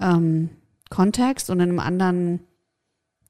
[0.00, 0.50] ähm,
[0.88, 2.40] Kontext und in einem anderen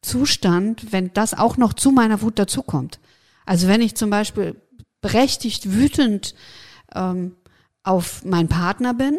[0.02, 3.00] Zustand, wenn das auch noch zu meiner Wut dazukommt.
[3.44, 4.56] Also wenn ich zum Beispiel
[5.00, 6.35] berechtigt wütend
[6.94, 7.37] ähm,
[7.83, 9.18] auf meinen Partner bin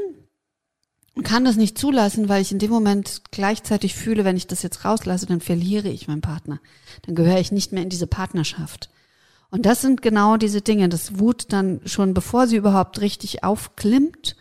[1.24, 4.86] kann das nicht zulassen, weil ich in dem Moment gleichzeitig fühle, wenn ich das jetzt
[4.86, 6.60] rauslasse, dann verliere ich meinen Partner.
[7.04, 8.90] Dann gehöre ich nicht mehr in diese Partnerschaft.
[9.50, 14.38] Und das sind genau diese Dinge, dass Wut dann schon, bevor sie überhaupt richtig aufklimmt,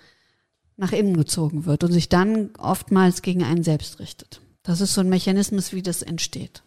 [0.81, 4.41] nach innen gezogen wird und sich dann oftmals gegen einen selbst richtet.
[4.63, 6.63] Das ist so ein Mechanismus, wie das entsteht.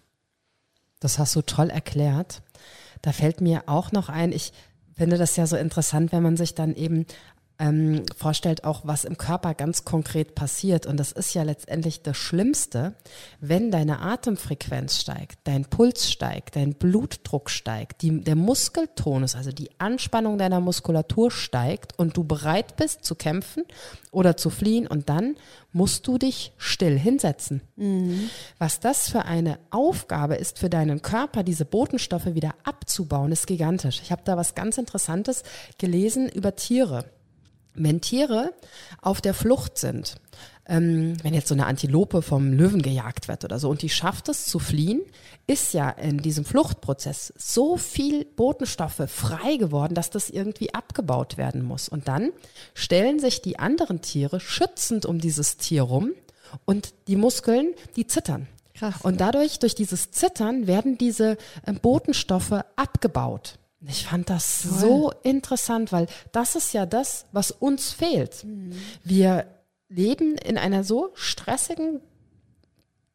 [0.99, 2.41] Das hast du toll erklärt.
[3.01, 4.53] Da fällt mir auch noch ein, ich
[4.95, 7.05] finde das ja so interessant, wenn man sich dann eben
[7.59, 10.85] ähm, vorstellt, auch was im Körper ganz konkret passiert.
[10.85, 12.95] Und das ist ja letztendlich das Schlimmste,
[13.39, 19.69] wenn deine Atemfrequenz steigt, dein Puls steigt, dein Blutdruck steigt, die, der Muskeltonus, also die
[19.77, 23.63] Anspannung deiner Muskulatur steigt und du bereit bist zu kämpfen
[24.11, 25.35] oder zu fliehen und dann
[25.71, 27.61] musst du dich still hinsetzen.
[27.75, 28.29] Mhm.
[28.57, 34.01] Was das für eine Aufgabe ist für deinen Körper, diese Botenstoffe wieder abzubauen, ist gigantisch.
[34.03, 35.43] Ich habe da was ganz Interessantes
[35.77, 37.05] gelesen über Tiere
[37.75, 38.53] wenn Tiere
[39.01, 40.15] auf der Flucht sind,
[40.65, 44.29] ähm, wenn jetzt so eine Antilope vom Löwen gejagt wird oder so und die schafft
[44.29, 45.01] es zu fliehen,
[45.45, 51.63] ist ja in diesem Fluchtprozess so viel Botenstoffe frei geworden, dass das irgendwie abgebaut werden
[51.63, 51.89] muss.
[51.89, 52.31] Und dann
[52.73, 56.11] stellen sich die anderen Tiere schützend um dieses Tier rum
[56.65, 58.47] und die Muskeln, die zittern.
[58.73, 58.95] Krass.
[59.03, 63.59] Und dadurch, durch dieses Zittern, werden diese äh, Botenstoffe abgebaut.
[63.87, 64.71] Ich fand das Toll.
[64.71, 68.43] so interessant, weil das ist ja das, was uns fehlt.
[68.43, 68.73] Mhm.
[69.03, 69.45] Wir
[69.89, 71.99] leben in einer so stressigen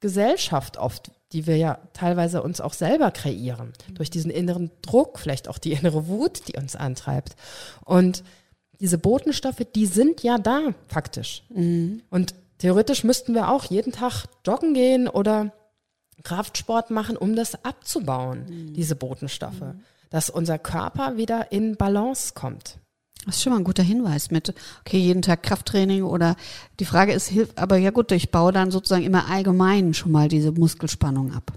[0.01, 3.95] Gesellschaft oft, die wir ja teilweise uns auch selber kreieren, mhm.
[3.95, 7.37] durch diesen inneren Druck, vielleicht auch die innere Wut, die uns antreibt.
[7.85, 8.23] Und
[8.81, 11.43] diese Botenstoffe, die sind ja da, faktisch.
[11.49, 12.03] Mhm.
[12.11, 15.53] Und theoretisch müssten wir auch jeden Tag joggen gehen oder
[16.23, 18.75] Kraftsport machen, um das abzubauen, mhm.
[18.75, 19.75] diese Botenstoffe.
[20.11, 22.79] Dass unser Körper wieder in Balance kommt.
[23.27, 26.37] Das ist schon mal ein guter Hinweis mit, okay, jeden Tag Krafttraining oder
[26.81, 30.29] die Frage ist, hilft, aber ja gut, ich baue dann sozusagen immer allgemein schon mal
[30.29, 31.53] diese Muskelspannung ab.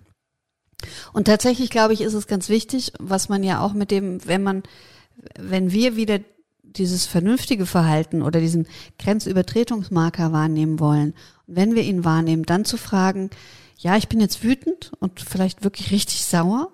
[1.13, 4.43] Und tatsächlich glaube ich, ist es ganz wichtig, was man ja auch mit dem, wenn
[4.43, 4.63] man,
[5.39, 6.19] wenn wir wieder
[6.63, 11.13] dieses vernünftige Verhalten oder diesen Grenzübertretungsmarker wahrnehmen wollen,
[11.47, 13.29] wenn wir ihn wahrnehmen, dann zu fragen,
[13.77, 16.71] ja, ich bin jetzt wütend und vielleicht wirklich richtig sauer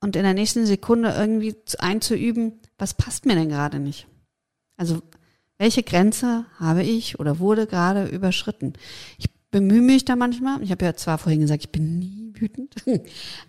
[0.00, 4.06] und in der nächsten Sekunde irgendwie einzuüben, was passt mir denn gerade nicht?
[4.76, 5.02] Also
[5.58, 8.74] welche Grenze habe ich oder wurde gerade überschritten?
[9.18, 10.62] Ich bemühe mich da manchmal.
[10.62, 12.74] Ich habe ja zwar vorhin gesagt, ich bin nie wütend,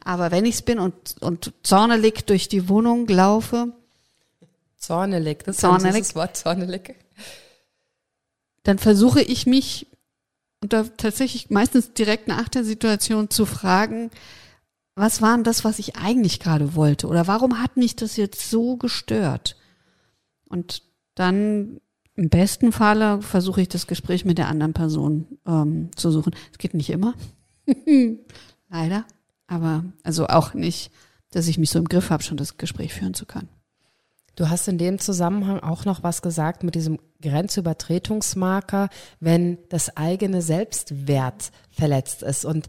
[0.03, 3.73] aber wenn ich es bin und, und zornelig durch die Wohnung laufe.
[4.77, 6.95] Zornelig, das zornelig, ist das Wort zornelig.
[8.63, 9.87] Dann versuche ich mich
[10.61, 14.09] und da tatsächlich meistens direkt nach der Situation zu fragen,
[14.99, 17.07] was war denn das, was ich eigentlich gerade wollte?
[17.07, 19.55] Oder warum hat mich das jetzt so gestört?
[20.47, 20.83] Und
[21.15, 21.79] dann
[22.15, 26.35] im besten Falle versuche ich das Gespräch mit der anderen Person ähm, zu suchen.
[26.51, 27.13] Es geht nicht immer.
[28.69, 29.05] Leider.
[29.47, 30.91] Aber also auch nicht,
[31.31, 33.49] dass ich mich so im Griff habe, schon das Gespräch führen zu können.
[34.35, 40.41] Du hast in dem Zusammenhang auch noch was gesagt mit diesem Grenzübertretungsmarker, wenn das eigene
[40.41, 42.45] Selbstwert verletzt ist.
[42.45, 42.67] Und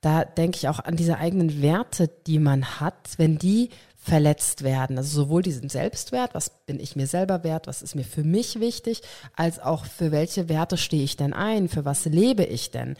[0.00, 3.70] da denke ich auch an diese eigenen Werte, die man hat, wenn die
[4.02, 4.96] verletzt werden.
[4.96, 8.58] Also sowohl diesen Selbstwert, was bin ich mir selber wert, was ist mir für mich
[8.58, 9.02] wichtig,
[9.36, 12.96] als auch für welche Werte stehe ich denn ein, für was lebe ich denn.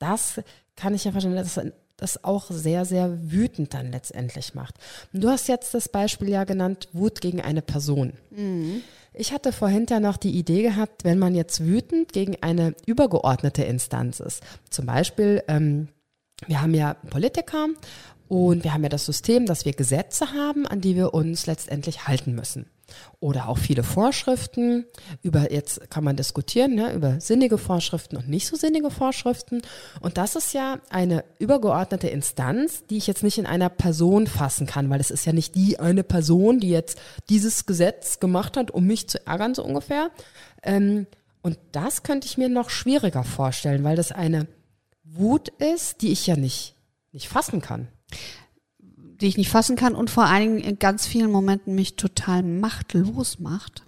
[0.00, 0.40] Das
[0.74, 1.60] kann ich ja verstehen, dass
[1.96, 4.74] das auch sehr, sehr wütend dann letztendlich macht.
[5.12, 8.14] Und du hast jetzt das Beispiel ja genannt, Wut gegen eine Person.
[8.30, 8.82] Mhm.
[9.12, 13.64] Ich hatte vorhin ja noch die Idee gehabt, wenn man jetzt wütend gegen eine übergeordnete
[13.64, 14.42] Instanz ist.
[14.70, 15.88] Zum Beispiel, ähm,
[16.46, 17.68] wir haben ja Politiker
[18.28, 22.06] und wir haben ja das System, dass wir Gesetze haben, an die wir uns letztendlich
[22.06, 22.66] halten müssen
[23.20, 24.86] oder auch viele Vorschriften.
[25.22, 29.62] Über jetzt kann man diskutieren ne, über sinnige Vorschriften und nicht so sinnige Vorschriften.
[30.00, 34.66] Und das ist ja eine übergeordnete Instanz, die ich jetzt nicht in einer Person fassen
[34.66, 36.98] kann, weil es ist ja nicht die eine Person, die jetzt
[37.28, 40.10] dieses Gesetz gemacht hat, um mich zu ärgern so ungefähr.
[40.62, 41.06] Ähm,
[41.42, 44.46] und das könnte ich mir noch schwieriger vorstellen, weil das eine
[45.12, 46.74] Wut ist, die ich ja nicht
[47.12, 47.88] nicht fassen kann
[49.20, 52.42] die ich nicht fassen kann und vor allen Dingen in ganz vielen Momenten mich total
[52.42, 53.84] machtlos macht.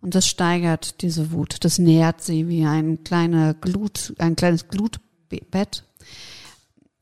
[0.00, 1.64] Und das steigert diese Wut.
[1.64, 5.84] Das nährt sie wie ein kleine Glut, ein kleines Glutbett.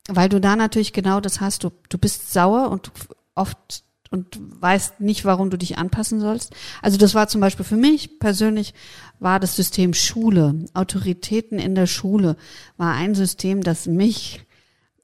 [0.07, 1.63] Weil du da natürlich genau das hast.
[1.63, 2.91] Du, du bist sauer und
[3.33, 6.53] oft und weißt nicht, warum du dich anpassen sollst.
[6.81, 8.73] Also das war zum Beispiel für mich persönlich
[9.19, 12.35] war das System Schule, Autoritäten in der Schule
[12.77, 14.41] war ein System, das mich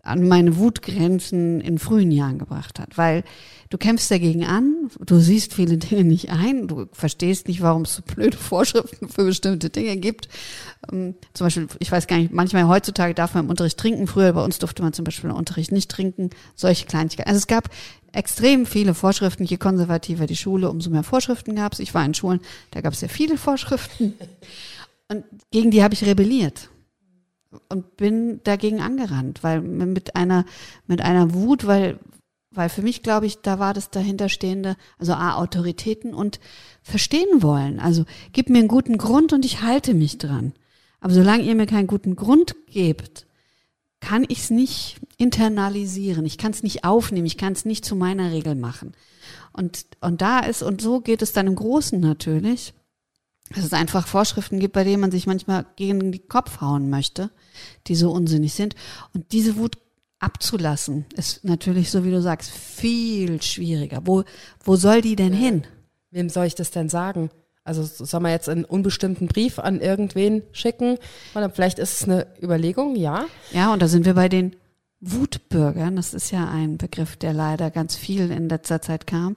[0.07, 3.23] an meine Wutgrenzen in frühen Jahren gebracht hat, weil
[3.69, 7.95] du kämpfst dagegen an, du siehst viele Dinge nicht ein, du verstehst nicht, warum es
[7.95, 10.29] so blöde Vorschriften für bestimmte Dinge gibt.
[10.91, 14.33] Ähm, zum Beispiel, ich weiß gar nicht, manchmal heutzutage darf man im Unterricht trinken, früher
[14.33, 17.29] bei uns durfte man zum Beispiel im Unterricht nicht trinken, solche Kleinigkeiten.
[17.29, 17.69] Also es gab
[18.13, 21.79] extrem viele Vorschriften, je konservativer die Schule, umso mehr Vorschriften gab es.
[21.79, 22.39] Ich war in Schulen,
[22.71, 24.13] da gab es sehr viele Vorschriften
[25.09, 26.69] und gegen die habe ich rebelliert
[27.69, 30.45] und bin dagegen angerannt, weil mit einer,
[30.85, 31.99] mit einer Wut, weil,
[32.51, 36.39] weil für mich, glaube ich, da war das dahinterstehende, also A, Autoritäten und
[36.81, 37.79] verstehen wollen.
[37.79, 40.53] Also gib mir einen guten Grund und ich halte mich dran.
[40.99, 43.27] Aber solange ihr mir keinen guten Grund gebt,
[43.99, 46.25] kann ich es nicht internalisieren.
[46.25, 47.25] Ich kann es nicht aufnehmen.
[47.25, 48.93] Ich kann es nicht zu meiner Regel machen.
[49.53, 52.73] Und, und da ist, und so geht es dann im Großen natürlich
[53.55, 57.31] dass es einfach Vorschriften gibt, bei denen man sich manchmal gegen den Kopf hauen möchte,
[57.87, 58.75] die so unsinnig sind.
[59.13, 59.77] Und diese Wut
[60.19, 64.01] abzulassen, ist natürlich, so wie du sagst, viel schwieriger.
[64.05, 64.23] Wo,
[64.63, 65.63] wo soll die denn hin?
[66.11, 67.29] Wem soll ich das denn sagen?
[67.63, 70.97] Also soll man jetzt einen unbestimmten Brief an irgendwen schicken?
[71.35, 73.25] Oder vielleicht ist es eine Überlegung, ja.
[73.51, 74.55] Ja, und da sind wir bei den
[75.01, 75.95] Wutbürgern.
[75.95, 79.35] Das ist ja ein Begriff, der leider ganz viel in letzter Zeit kam,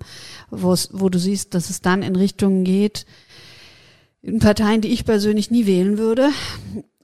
[0.51, 3.05] wo du siehst, dass es dann in Richtungen geht,
[4.23, 6.31] in Parteien, die ich persönlich nie wählen würde,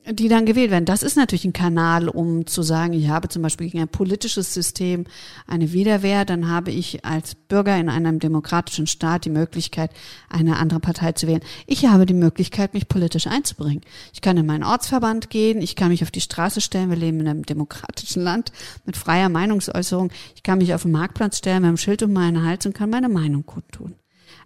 [0.08, 0.84] die dann gewählt werden.
[0.84, 4.54] Das ist natürlich ein Kanal, um zu sagen, ich habe zum Beispiel gegen ein politisches
[4.54, 5.04] System
[5.48, 9.90] eine Widerwehr, dann habe ich als Bürger in einem demokratischen Staat die Möglichkeit,
[10.28, 11.40] eine andere Partei zu wählen.
[11.66, 13.80] Ich habe die Möglichkeit, mich politisch einzubringen.
[14.12, 17.20] Ich kann in meinen Ortsverband gehen, ich kann mich auf die Straße stellen, wir leben
[17.20, 18.52] in einem demokratischen Land
[18.84, 20.12] mit freier Meinungsäußerung.
[20.36, 22.90] Ich kann mich auf den Marktplatz stellen mit einem Schild um meinen Hals und kann
[22.90, 23.96] meine Meinung kundtun.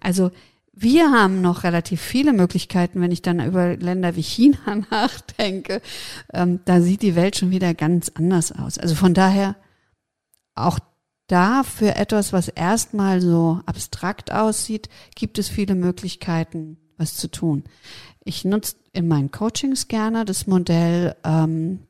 [0.01, 0.31] Also
[0.83, 4.59] wir haben noch relativ viele Möglichkeiten, wenn ich dann über Länder wie China
[4.91, 5.83] nachdenke.
[6.33, 8.79] Ähm, da sieht die Welt schon wieder ganz anders aus.
[8.79, 9.57] Also von daher
[10.55, 10.79] auch
[11.27, 17.65] da für etwas, was erstmal so abstrakt aussieht, gibt es viele Möglichkeiten, was zu tun.
[18.25, 21.81] Ich nutze in meinen Coachings gerne das Modell ähm,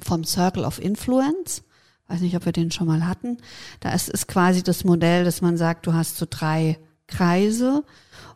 [0.00, 1.62] vom Circle of Influence.
[2.08, 3.36] Weiß nicht, ob wir den schon mal hatten.
[3.80, 7.84] Da ist es quasi das Modell, dass man sagt, du hast so drei Kreise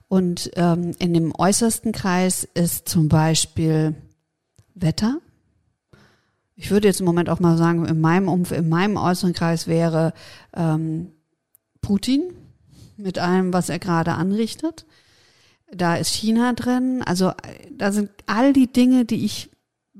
[0.08, 3.94] und ähm, in dem äußersten Kreis ist zum Beispiel
[4.74, 5.20] Wetter.
[6.56, 9.66] Ich würde jetzt im Moment auch mal sagen, in meinem Umf in meinem äußeren Kreis
[9.66, 10.12] wäre
[10.56, 11.12] ähm,
[11.80, 12.22] Putin
[12.96, 14.86] mit allem, was er gerade anrichtet.
[15.70, 17.02] Da ist China drin.
[17.04, 17.32] Also
[17.70, 19.47] da sind all die Dinge, die ich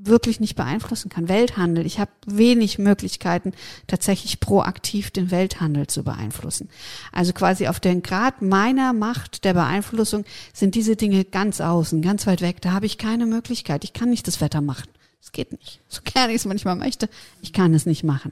[0.01, 1.27] wirklich nicht beeinflussen kann.
[1.27, 1.85] Welthandel.
[1.85, 3.53] Ich habe wenig Möglichkeiten,
[3.87, 6.69] tatsächlich proaktiv den Welthandel zu beeinflussen.
[7.11, 12.27] Also quasi auf den Grad meiner Macht der Beeinflussung sind diese Dinge ganz außen, ganz
[12.27, 12.61] weit weg.
[12.61, 13.83] Da habe ich keine Möglichkeit.
[13.83, 14.89] Ich kann nicht das Wetter machen.
[15.21, 15.81] Es geht nicht.
[15.89, 17.09] So gerne ich es manchmal möchte,
[17.41, 18.31] ich kann es nicht machen.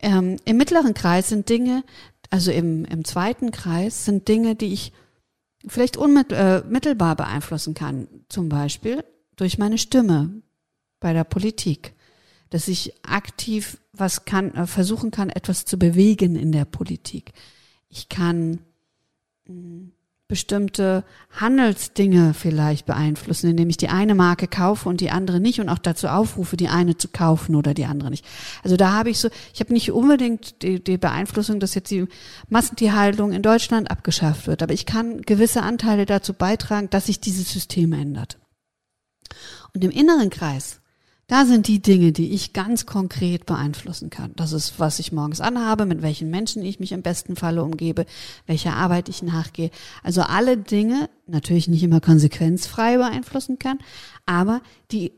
[0.00, 1.84] Ähm, Im mittleren Kreis sind Dinge,
[2.30, 4.92] also im, im zweiten Kreis sind Dinge, die ich
[5.66, 8.08] vielleicht unmittelbar äh, beeinflussen kann.
[8.28, 9.04] Zum Beispiel
[9.36, 10.42] durch meine Stimme,
[11.04, 11.92] bei der Politik,
[12.48, 17.34] dass ich aktiv was kann, äh, versuchen kann, etwas zu bewegen in der Politik.
[17.90, 18.60] Ich kann
[19.44, 19.92] hm,
[20.28, 25.68] bestimmte Handelsdinge vielleicht beeinflussen, indem ich die eine Marke kaufe und die andere nicht und
[25.68, 28.24] auch dazu aufrufe, die eine zu kaufen oder die andere nicht.
[28.62, 32.06] Also da habe ich so, ich habe nicht unbedingt die, die Beeinflussung, dass jetzt die
[32.48, 37.52] Massentierhaltung in Deutschland abgeschafft wird, aber ich kann gewisse Anteile dazu beitragen, dass sich dieses
[37.52, 38.38] System ändert.
[39.74, 40.80] Und im inneren Kreis
[41.26, 44.32] Da sind die Dinge, die ich ganz konkret beeinflussen kann.
[44.36, 48.04] Das ist, was ich morgens anhabe, mit welchen Menschen ich mich im besten Falle umgebe,
[48.46, 49.70] welcher Arbeit ich nachgehe.
[50.02, 53.78] Also alle Dinge, natürlich nicht immer konsequenzfrei beeinflussen kann,
[54.26, 54.60] aber
[54.90, 55.12] die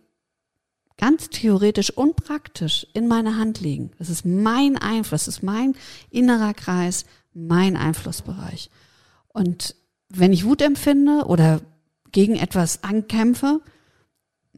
[0.96, 3.90] ganz theoretisch und praktisch in meiner Hand liegen.
[3.98, 5.74] Das ist mein Einfluss, das ist mein
[6.10, 7.04] innerer Kreis,
[7.34, 8.70] mein Einflussbereich.
[9.28, 9.74] Und
[10.08, 11.60] wenn ich Wut empfinde oder
[12.12, 13.60] gegen etwas ankämpfe,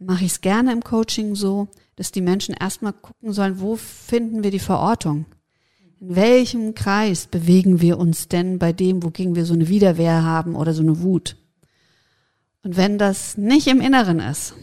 [0.00, 4.44] mache ich es gerne im Coaching so, dass die Menschen erstmal gucken sollen, wo finden
[4.44, 5.26] wir die Verortung?
[6.00, 10.54] In welchem Kreis bewegen wir uns denn bei dem, wogegen wir so eine Widerwehr haben
[10.54, 11.36] oder so eine Wut?
[12.62, 14.54] Und wenn das nicht im Inneren ist,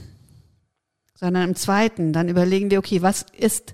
[1.16, 3.74] sondern im zweiten, dann überlegen wir, okay, was ist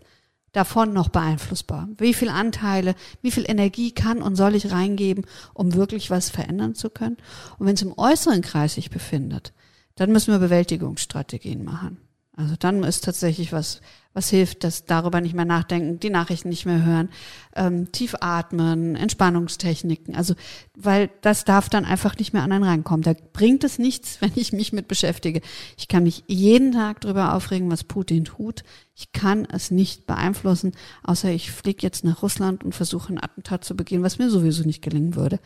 [0.54, 1.88] davon noch beeinflussbar?
[1.98, 6.76] Wie viel Anteile, wie viel Energie kann und soll ich reingeben, um wirklich was verändern
[6.76, 7.18] zu können?
[7.58, 9.54] Und wenn es im äußeren Kreis sich befindet,
[9.96, 11.98] dann müssen wir Bewältigungsstrategien machen.
[12.34, 13.82] Also dann ist tatsächlich was,
[14.14, 17.10] was hilft, dass darüber nicht mehr nachdenken, die Nachrichten nicht mehr hören,
[17.56, 20.16] ähm, tief atmen, Entspannungstechniken.
[20.16, 20.36] Also,
[20.76, 23.04] weil das darf dann einfach nicht mehr an einen rankommen.
[23.04, 25.42] Da bringt es nichts, wenn ich mich mit beschäftige.
[25.78, 28.64] Ich kann mich jeden Tag darüber aufregen, was Putin tut.
[28.96, 30.72] Ich kann es nicht beeinflussen,
[31.04, 34.64] außer ich fliege jetzt nach Russland und versuche ein Attentat zu begehen, was mir sowieso
[34.64, 35.40] nicht gelingen würde.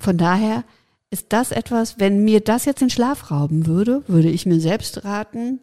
[0.00, 0.64] Von daher
[1.14, 5.04] ist das etwas, wenn mir das jetzt den Schlaf rauben würde, würde ich mir selbst
[5.04, 5.60] raten,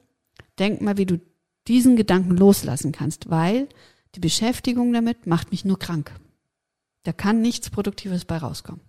[0.60, 1.20] denk mal, wie du
[1.68, 3.68] diesen Gedanken loslassen kannst, weil
[4.16, 6.14] die Beschäftigung damit macht mich nur krank.
[7.04, 8.82] Da kann nichts Produktives bei rauskommen.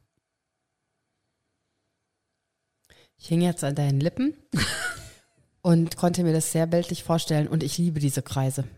[3.19, 4.35] Ich hing jetzt an deinen Lippen
[5.63, 8.69] und konnte mir das sehr bildlich vorstellen und ich liebe diese Kreise.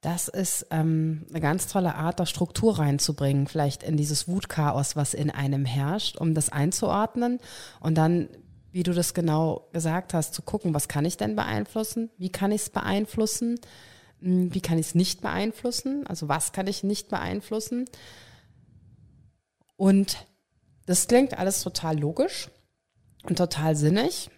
[0.00, 5.12] Das ist ähm, eine ganz tolle Art, da Struktur reinzubringen, vielleicht in dieses Wutchaos, was
[5.12, 7.38] in einem herrscht, um das einzuordnen
[7.80, 8.30] und dann,
[8.72, 12.50] wie du das genau gesagt hast, zu gucken, was kann ich denn beeinflussen, wie kann
[12.50, 13.60] ich es beeinflussen,
[14.20, 17.84] hm, wie kann ich es nicht beeinflussen, also was kann ich nicht beeinflussen.
[19.76, 20.26] Und
[20.86, 22.48] das klingt alles total logisch
[23.24, 24.30] und total sinnig.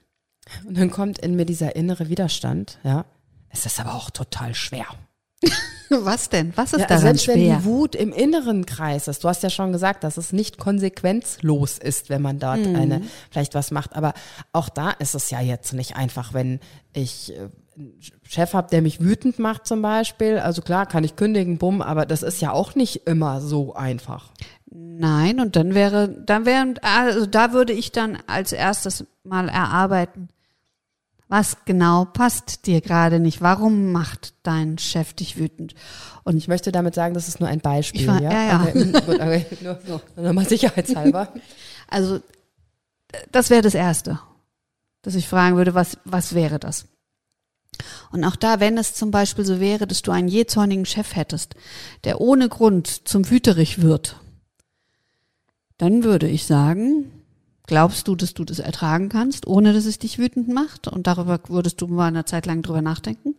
[0.66, 3.04] Und dann kommt in mir dieser innere Widerstand, ja.
[3.48, 4.86] Es ist aber auch total schwer.
[5.90, 6.52] Was denn?
[6.56, 7.34] Was ist ja, daran selbst schwer?
[7.34, 9.24] wenn die Wut im inneren Kreis ist.
[9.24, 12.76] Du hast ja schon gesagt, dass es nicht konsequenzlos ist, wenn man dort mhm.
[12.76, 13.94] eine vielleicht was macht.
[13.94, 14.14] Aber
[14.52, 16.60] auch da ist es ja jetzt nicht einfach, wenn
[16.94, 20.38] ich äh, einen Chef habe, der mich wütend macht zum Beispiel.
[20.38, 24.30] Also klar, kann ich kündigen, bumm, aber das ist ja auch nicht immer so einfach.
[24.74, 30.28] Nein, und dann wäre, dann wäre, also da würde ich dann als erstes mal erarbeiten,
[31.32, 33.40] was genau passt dir gerade nicht?
[33.40, 35.74] Warum macht dein Chef dich wütend?
[36.24, 38.06] Und ich möchte damit sagen, das ist nur ein Beispiel.
[38.06, 38.48] War, ja, ja.
[38.48, 38.62] ja.
[38.64, 41.32] Okay, gut, okay, nur, nur mal sicherheitshalber.
[41.88, 42.20] Also
[43.30, 44.18] das wäre das Erste,
[45.02, 46.86] dass ich fragen würde, was, was wäre das?
[48.10, 51.54] Und auch da, wenn es zum Beispiel so wäre, dass du einen jähzornigen Chef hättest,
[52.04, 54.16] der ohne Grund zum Wüterich wird,
[55.76, 57.21] dann würde ich sagen,
[57.72, 60.88] Glaubst du, dass du das ertragen kannst, ohne dass es dich wütend macht?
[60.88, 63.34] Und darüber würdest du mal eine Zeit lang drüber nachdenken?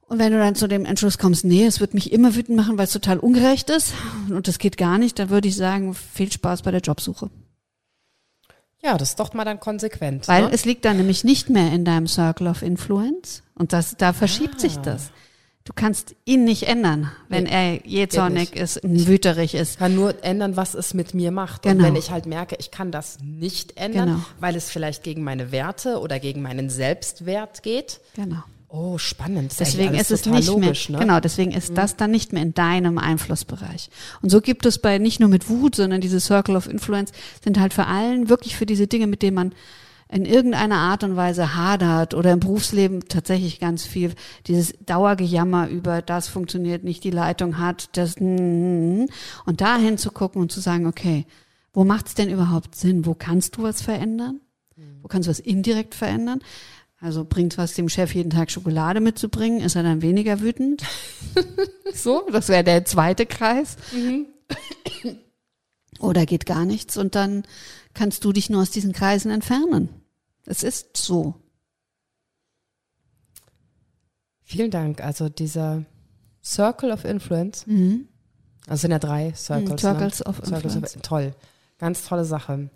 [0.00, 2.78] Und wenn du dann zu dem Entschluss kommst, nee, es wird mich immer wütend machen,
[2.78, 3.94] weil es total ungerecht ist
[4.30, 7.30] und das geht gar nicht, dann würde ich sagen, viel Spaß bei der Jobsuche.
[8.82, 10.26] Ja, das ist doch mal dann konsequent.
[10.26, 10.50] Weil ne?
[10.50, 14.56] es liegt dann nämlich nicht mehr in deinem Circle of Influence und das, da verschiebt
[14.56, 14.58] ah.
[14.58, 15.12] sich das.
[15.64, 19.78] Du kannst ihn nicht ändern, wenn nee, er jähzornig ist, wüterig ist.
[19.78, 21.62] Kann nur ändern, was es mit mir macht.
[21.62, 21.76] Genau.
[21.76, 24.20] Und wenn ich halt merke, ich kann das nicht ändern, genau.
[24.40, 28.00] weil es vielleicht gegen meine Werte oder gegen meinen Selbstwert geht.
[28.16, 28.42] Genau.
[28.74, 29.52] Oh, spannend.
[29.60, 31.04] deswegen ist es nicht logisch, mehr, ne?
[31.04, 31.74] genau, deswegen ist mhm.
[31.74, 33.90] das dann nicht mehr in deinem Einflussbereich.
[34.22, 37.12] Und so gibt es bei nicht nur mit Wut, sondern diese Circle of Influence
[37.44, 39.52] sind halt für allen wirklich für diese Dinge, mit denen man
[40.12, 44.12] in irgendeiner Art und Weise hadert oder im Berufsleben tatsächlich ganz viel
[44.46, 49.08] dieses Dauergejammer über das funktioniert nicht, die Leitung hat, das und
[49.46, 51.24] dahin zu gucken und zu sagen, okay,
[51.72, 53.06] wo macht es denn überhaupt Sinn?
[53.06, 54.40] Wo kannst du was verändern?
[55.00, 56.40] Wo kannst du was indirekt verändern?
[57.00, 60.82] Also bringt was dem Chef jeden Tag Schokolade mitzubringen, ist er dann weniger wütend?
[61.94, 63.76] so, das wäre der zweite Kreis.
[63.92, 64.26] Mhm.
[65.98, 67.44] Oder geht gar nichts und dann
[67.94, 70.01] kannst du dich nur aus diesen Kreisen entfernen.
[70.46, 71.34] Es ist so.
[74.42, 75.02] Vielen Dank.
[75.02, 75.84] Also dieser
[76.42, 77.66] Circle of Influence.
[77.66, 78.08] Mhm.
[78.66, 79.70] Also sind ja drei Circles.
[79.70, 80.26] Mhm, Circles ne?
[80.26, 80.96] of Circles Influence.
[80.96, 81.34] Of, toll.
[81.78, 82.70] Ganz tolle Sache.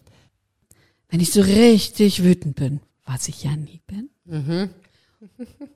[1.09, 4.11] Wenn ich so richtig wütend bin, was ich ja nie bin.
[4.25, 4.71] Mhm.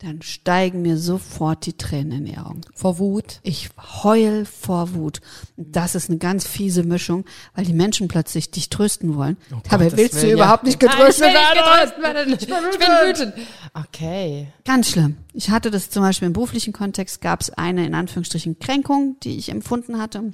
[0.00, 2.60] dann steigen mir sofort die Tränen in die Augen.
[2.72, 3.40] Vor Wut?
[3.42, 3.70] Ich
[4.04, 5.20] heul vor Wut.
[5.56, 7.24] Und das ist eine ganz fiese Mischung,
[7.56, 9.36] weil die Menschen plötzlich dich trösten wollen.
[9.52, 12.32] Oh Dabei willst Willen, du überhaupt nicht getröstet werden.
[12.32, 13.34] Ich, ich bin wütend.
[13.74, 14.52] Okay.
[14.64, 15.16] Ganz schlimm.
[15.32, 19.36] Ich hatte das zum Beispiel im beruflichen Kontext, gab es eine in Anführungsstrichen Kränkung, die
[19.36, 20.32] ich empfunden hatte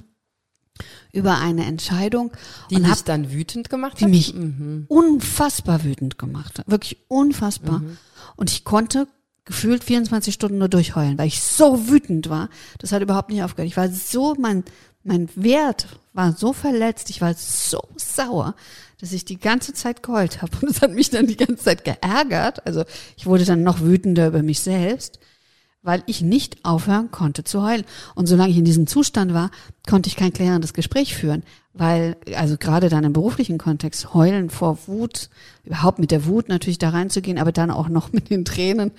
[1.11, 2.31] über eine Entscheidung.
[2.69, 4.01] Die mich dann wütend gemacht hat?
[4.01, 4.85] Die mich mhm.
[4.89, 6.69] unfassbar wütend gemacht hat.
[6.69, 7.79] Wirklich unfassbar.
[7.79, 7.97] Mhm.
[8.35, 9.07] Und ich konnte
[9.45, 12.49] gefühlt 24 Stunden nur durchheulen, weil ich so wütend war.
[12.79, 13.69] Das hat überhaupt nicht aufgehört.
[13.69, 14.63] Ich war so, mein,
[15.03, 18.55] mein Wert war so verletzt, ich war so sauer,
[18.99, 20.51] dass ich die ganze Zeit geheult habe.
[20.61, 22.65] Und es hat mich dann die ganze Zeit geärgert.
[22.65, 22.83] Also
[23.15, 25.19] ich wurde dann noch wütender über mich selbst
[25.85, 27.85] weil ich nicht aufhören konnte zu heulen.
[28.15, 29.51] Und solange ich in diesem Zustand war,
[29.87, 34.79] konnte ich kein klärendes Gespräch führen, weil, also gerade dann im beruflichen Kontext, heulen vor
[34.87, 35.29] Wut,
[35.63, 38.91] überhaupt mit der Wut natürlich da reinzugehen, aber dann auch noch mit den Tränen,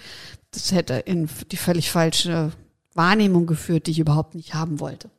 [0.53, 2.53] das hätte in die völlig falsche
[2.95, 5.11] Wahrnehmung geführt, die ich überhaupt nicht haben wollte.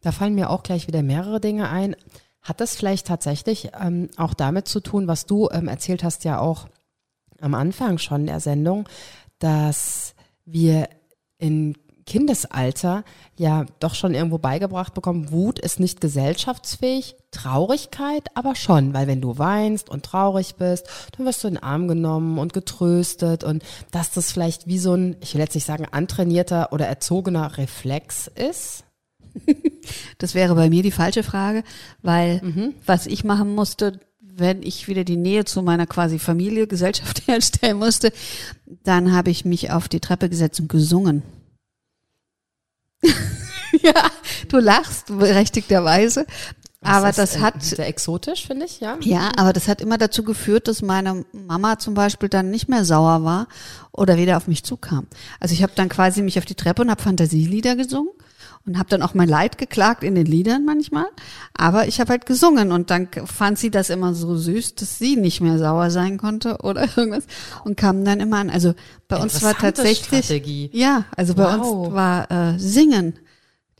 [0.00, 1.96] Da fallen mir auch gleich wieder mehrere Dinge ein.
[2.42, 6.38] Hat das vielleicht tatsächlich ähm, auch damit zu tun, was du ähm, erzählt hast, ja
[6.38, 6.68] auch
[7.40, 8.88] am Anfang schon der Sendung,
[9.38, 10.14] dass
[10.44, 10.88] wir
[11.38, 11.74] in
[12.06, 13.04] Kindesalter
[13.36, 19.20] ja doch schon irgendwo beigebracht bekommen, Wut ist nicht gesellschaftsfähig, Traurigkeit aber schon, weil wenn
[19.20, 23.62] du weinst und traurig bist, dann wirst du in den Arm genommen und getröstet und
[23.90, 28.26] dass das vielleicht wie so ein, ich will jetzt nicht sagen antrainierter oder erzogener Reflex
[28.28, 28.84] ist.
[30.16, 31.62] Das wäre bei mir die falsche Frage,
[32.00, 32.74] weil mhm.
[32.86, 34.00] was ich machen musste,
[34.36, 38.12] wenn ich wieder die Nähe zu meiner quasi Familie, Gesellschaft herstellen musste,
[38.66, 41.22] dann habe ich mich auf die Treppe gesetzt und gesungen.
[43.82, 44.10] ja,
[44.48, 46.26] du lachst berechtigterweise.
[46.80, 48.98] Aber das, das hat sehr exotisch, finde ich, ja.
[49.00, 52.84] Ja, aber das hat immer dazu geführt, dass meine Mama zum Beispiel dann nicht mehr
[52.84, 53.48] sauer war
[53.90, 55.06] oder wieder auf mich zukam.
[55.40, 58.12] Also ich habe dann quasi mich auf die Treppe und habe Fantasielieder gesungen
[58.66, 61.06] und habe dann auch mein Leid geklagt in den Liedern manchmal.
[61.54, 65.16] Aber ich habe halt gesungen und dann fand sie das immer so süß, dass sie
[65.16, 67.24] nicht mehr sauer sein konnte oder irgendwas
[67.64, 68.50] und kam dann immer an.
[68.50, 68.74] Also
[69.08, 70.70] bei uns war tatsächlich Strategie.
[70.72, 71.86] ja, also bei wow.
[71.86, 73.14] uns war äh, Singen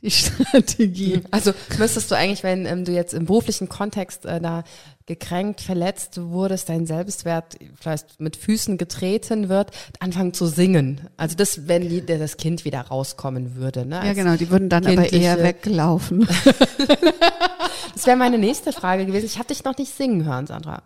[0.01, 1.21] die Strategie.
[1.31, 4.63] Also müsstest du eigentlich, wenn ähm, du jetzt im beruflichen Kontext äh, da
[5.05, 11.01] gekränkt, verletzt wurdest, dein Selbstwert vielleicht mit Füßen getreten wird, anfangen zu singen.
[11.15, 13.85] Also das, wenn die, das Kind wieder rauskommen würde.
[13.85, 16.27] Ne, ja, genau, die würden dann aber eher weglaufen.
[17.93, 19.25] das wäre meine nächste Frage gewesen.
[19.25, 20.81] Ich habe dich noch nicht singen hören, Sandra.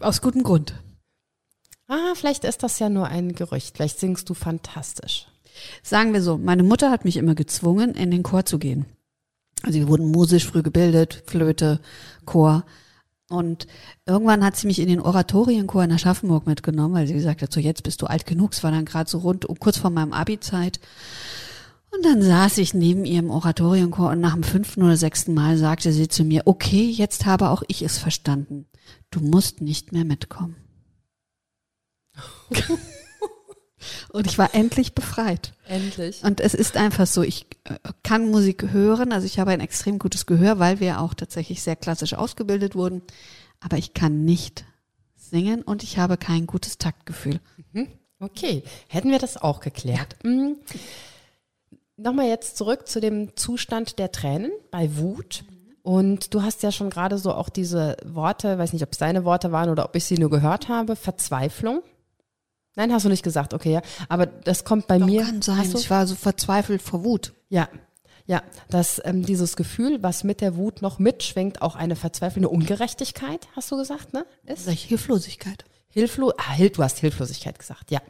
[0.00, 0.74] Aus gutem Grund.
[1.86, 3.76] Ah, vielleicht ist das ja nur ein Gerücht.
[3.76, 5.26] Vielleicht singst du fantastisch.
[5.82, 8.86] Sagen wir so, meine Mutter hat mich immer gezwungen, in den Chor zu gehen.
[9.62, 11.80] Also wir wurden musisch früh gebildet, Flöte,
[12.24, 12.64] Chor.
[13.30, 13.68] Und
[14.06, 17.60] irgendwann hat sie mich in den Oratorienchor in Aschaffenburg mitgenommen, weil sie gesagt hat, so
[17.60, 18.52] jetzt bist du alt genug.
[18.52, 20.80] Es war dann gerade so rund, kurz vor meinem Abi-Zeit.
[21.92, 25.56] Und dann saß ich neben ihr im Oratorienchor und nach dem fünften oder sechsten Mal
[25.56, 28.66] sagte sie zu mir, okay, jetzt habe auch ich es verstanden.
[29.12, 30.56] Du musst nicht mehr mitkommen.
[34.10, 35.52] Und ich war endlich befreit.
[35.66, 36.22] Endlich.
[36.22, 39.98] Und es ist einfach so, ich äh, kann Musik hören, also ich habe ein extrem
[39.98, 43.02] gutes Gehör, weil wir auch tatsächlich sehr klassisch ausgebildet wurden,
[43.60, 44.64] aber ich kann nicht
[45.16, 47.40] singen und ich habe kein gutes Taktgefühl.
[47.72, 47.88] Mhm.
[48.18, 50.16] Okay, hätten wir das auch geklärt.
[50.22, 50.30] Ja.
[50.30, 50.56] Mhm.
[51.96, 55.44] Nochmal jetzt zurück zu dem Zustand der Tränen bei Wut.
[55.82, 59.24] Und du hast ja schon gerade so auch diese Worte, weiß nicht, ob es deine
[59.24, 61.82] Worte waren oder ob ich sie nur gehört habe, Verzweiflung.
[62.76, 63.82] Nein, hast du nicht gesagt, okay, ja.
[64.08, 65.24] Aber das kommt bei Doch, mir.
[65.24, 65.70] Kann sein.
[65.74, 67.34] Ich war so verzweifelt vor Wut.
[67.48, 67.68] Ja.
[68.26, 73.48] Ja, dass ähm, dieses Gefühl, was mit der Wut noch mitschwingt, auch eine verzweifelnde Ungerechtigkeit,
[73.56, 74.24] hast du gesagt, ne?
[74.46, 74.66] Ist?
[74.66, 75.64] Sag Hilflosigkeit.
[75.88, 78.00] Hilflo ah, Hil du hast Hilflosigkeit gesagt, ja.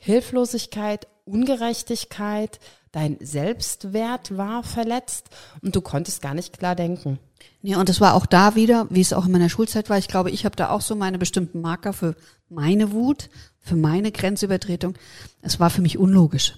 [0.00, 2.58] Hilflosigkeit, Ungerechtigkeit,
[2.92, 5.26] dein Selbstwert war verletzt
[5.60, 7.18] und du konntest gar nicht klar denken.
[7.60, 9.98] Nee, und es war auch da wieder, wie es auch in meiner Schulzeit war.
[9.98, 12.14] Ich glaube, ich habe da auch so meine bestimmten Marker für
[12.48, 13.28] meine Wut,
[13.68, 14.94] für meine Grenzübertretung.
[15.42, 16.54] Es war für mich unlogisch.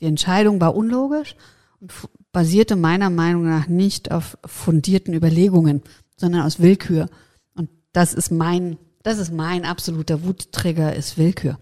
[0.00, 1.36] Die Entscheidung war unlogisch
[1.80, 1.92] und
[2.32, 5.82] basierte meiner Meinung nach nicht auf fundierten Überlegungen,
[6.16, 7.08] sondern aus Willkür.
[7.54, 11.58] Und das ist mein, das ist mein absoluter Wutträger, ist Willkür.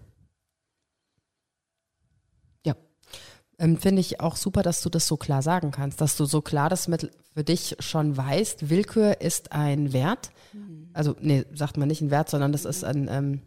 [3.59, 6.41] ähm, finde ich auch super, dass du das so klar sagen kannst, dass du so
[6.41, 8.69] klar das mit für dich schon weißt.
[8.69, 10.31] Willkür ist ein Wert.
[10.53, 10.89] Mhm.
[10.93, 13.41] Also, nee, sagt man nicht ein Wert, sondern das ist ein, ähm,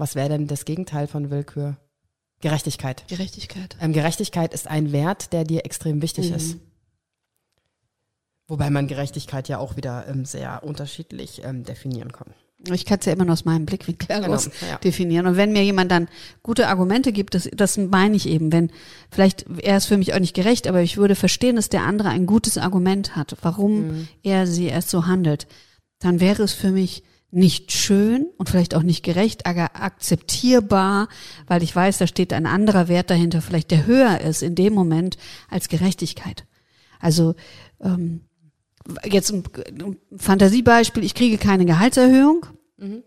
[0.00, 1.76] was wäre denn das Gegenteil von Willkür?
[2.40, 3.04] Gerechtigkeit.
[3.06, 3.76] Gerechtigkeit.
[3.80, 6.36] Ähm, Gerechtigkeit ist ein Wert, der dir extrem wichtig mhm.
[6.36, 6.56] ist.
[8.48, 12.34] Wobei man Gerechtigkeit ja auch wieder ähm, sehr unterschiedlich ähm, definieren kann.
[12.68, 14.78] Ich kann es ja immer nur aus meinem Blickwinkel heraus genau, ja.
[14.78, 15.26] definieren.
[15.26, 16.08] Und wenn mir jemand dann
[16.42, 18.70] gute Argumente gibt, das, das meine ich eben, wenn
[19.10, 22.08] vielleicht er ist für mich auch nicht gerecht, aber ich würde verstehen, dass der andere
[22.08, 24.08] ein gutes Argument hat, warum mhm.
[24.22, 25.46] er sie erst so handelt,
[26.00, 31.08] dann wäre es für mich nicht schön und vielleicht auch nicht gerecht, aber akzeptierbar,
[31.46, 34.74] weil ich weiß, da steht ein anderer Wert dahinter, vielleicht der höher ist in dem
[34.74, 35.16] Moment
[35.48, 36.44] als Gerechtigkeit.
[36.98, 37.34] Also
[37.80, 38.22] ähm,
[39.04, 39.44] jetzt ein
[40.16, 42.46] Fantasiebeispiel, ich kriege keine Gehaltserhöhung.
[42.76, 43.02] Mhm.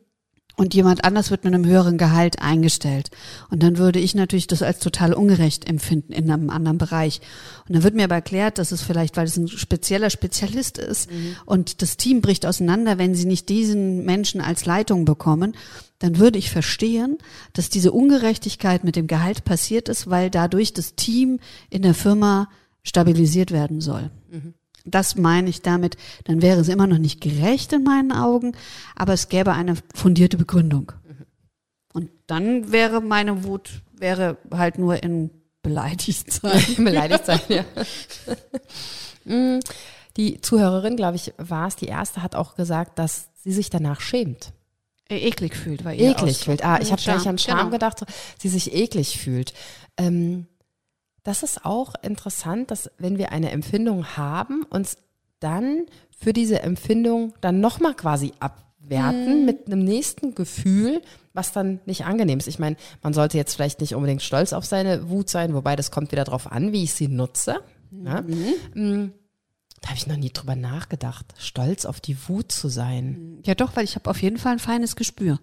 [0.63, 3.11] Und jemand anders wird mit einem höheren Gehalt eingestellt.
[3.49, 7.19] Und dann würde ich natürlich das als total ungerecht empfinden in einem anderen Bereich.
[7.67, 11.11] Und dann wird mir aber erklärt, dass es vielleicht, weil es ein spezieller Spezialist ist
[11.11, 11.35] mhm.
[11.45, 15.53] und das Team bricht auseinander, wenn sie nicht diesen Menschen als Leitung bekommen,
[15.99, 17.17] dann würde ich verstehen,
[17.51, 21.41] dass diese Ungerechtigkeit mit dem Gehalt passiert ist, weil dadurch das Team
[21.71, 22.47] in der Firma
[22.83, 24.11] stabilisiert werden soll.
[24.31, 24.53] Mhm.
[24.85, 28.53] Das meine ich damit, dann wäre es immer noch nicht gerecht in meinen Augen,
[28.95, 30.91] aber es gäbe eine fundierte Begründung.
[31.93, 35.29] Und dann wäre meine Wut, wäre halt nur in
[35.61, 36.61] beleidigt sein.
[36.77, 37.65] beleidigt sein, ja.
[39.25, 39.61] Mm,
[40.17, 44.01] die Zuhörerin, glaube ich, war es, die erste, hat auch gesagt, dass sie sich danach
[44.01, 44.51] schämt.
[45.07, 46.65] Äh, eklig fühlt, weil ihr Eklig fühlt.
[46.65, 47.69] Ah, ich habe gleich an Scham genau.
[47.69, 48.03] gedacht,
[48.37, 49.53] sie sich eklig fühlt.
[49.95, 50.47] Ähm,
[51.23, 54.97] das ist auch interessant, dass wenn wir eine Empfindung haben, uns
[55.39, 55.85] dann
[56.17, 59.45] für diese Empfindung dann nochmal quasi abwerten mhm.
[59.45, 61.01] mit einem nächsten Gefühl,
[61.33, 62.47] was dann nicht angenehm ist.
[62.47, 65.91] Ich meine, man sollte jetzt vielleicht nicht unbedingt stolz auf seine Wut sein, wobei das
[65.91, 67.61] kommt wieder darauf an, wie ich sie nutze.
[67.91, 68.21] Ja?
[68.21, 68.53] Mhm.
[68.73, 69.11] Mm,
[69.81, 73.39] da habe ich noch nie drüber nachgedacht, stolz auf die Wut zu sein.
[73.45, 75.39] Ja doch, weil ich habe auf jeden Fall ein feines Gespür.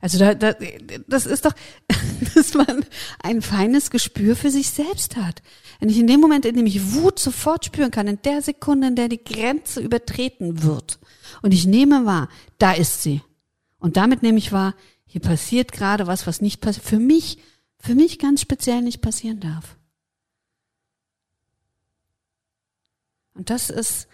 [0.00, 0.54] Also da, da,
[1.08, 1.52] das ist doch,
[2.34, 2.84] dass man
[3.22, 5.42] ein feines Gespür für sich selbst hat.
[5.78, 8.88] Wenn ich in dem Moment, in dem ich Wut sofort spüren kann, in der Sekunde,
[8.88, 10.98] in der die Grenze übertreten wird,
[11.42, 12.28] und ich nehme wahr,
[12.58, 13.22] da ist sie.
[13.78, 14.74] Und damit nehme ich wahr,
[15.06, 17.38] hier passiert gerade was, was nicht passiert, für mich,
[17.78, 19.76] für mich ganz speziell nicht passieren darf.
[23.34, 24.08] Und das ist,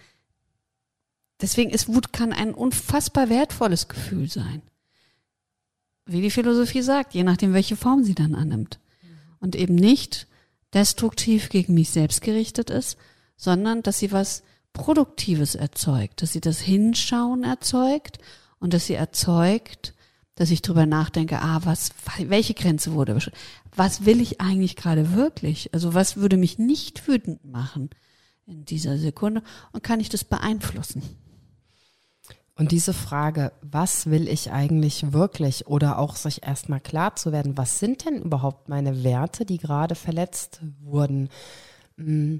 [1.41, 4.61] deswegen ist Wut kann ein unfassbar wertvolles Gefühl sein
[6.07, 8.79] wie die Philosophie sagt, je nachdem, welche Form sie dann annimmt.
[9.39, 10.27] Und eben nicht
[10.73, 12.97] destruktiv gegen mich selbst gerichtet ist,
[13.35, 14.43] sondern dass sie was
[14.73, 18.19] Produktives erzeugt, dass sie das Hinschauen erzeugt
[18.59, 19.93] und dass sie erzeugt,
[20.35, 23.17] dass ich drüber nachdenke, ah, was, welche Grenze wurde,
[23.75, 25.73] was will ich eigentlich gerade wirklich?
[25.73, 27.89] Also was würde mich nicht wütend machen
[28.45, 29.41] in dieser Sekunde
[29.71, 31.01] und kann ich das beeinflussen?
[32.57, 37.55] Und diese Frage, was will ich eigentlich wirklich oder auch sich erstmal klar zu werden,
[37.55, 41.29] was sind denn überhaupt meine Werte, die gerade verletzt wurden?
[41.97, 42.39] Hm,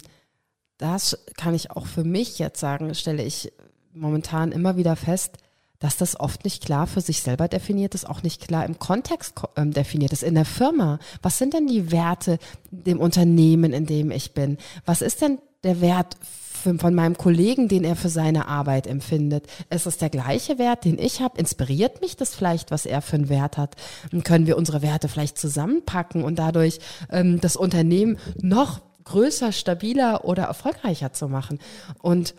[0.80, 3.54] das kann ich auch für mich jetzt sagen, stelle ich
[3.94, 5.38] momentan immer wieder fest,
[5.80, 9.36] dass das oft nicht klar für sich selber definiert ist, auch nicht klar im Kontext
[9.56, 10.98] ähm, definiert ist, in der Firma.
[11.22, 12.40] Was sind denn die Werte
[12.72, 14.58] dem Unternehmen, in dem ich bin?
[14.86, 19.48] Was ist denn der Wert für, von meinem Kollegen, den er für seine Arbeit empfindet?
[19.70, 21.40] Ist es der gleiche Wert, den ich habe?
[21.40, 23.76] Inspiriert mich das vielleicht, was er für einen Wert hat?
[24.12, 26.80] Und können wir unsere Werte vielleicht zusammenpacken und dadurch
[27.10, 31.60] ähm, das Unternehmen noch größer, stabiler oder erfolgreicher zu machen?
[32.02, 32.36] Und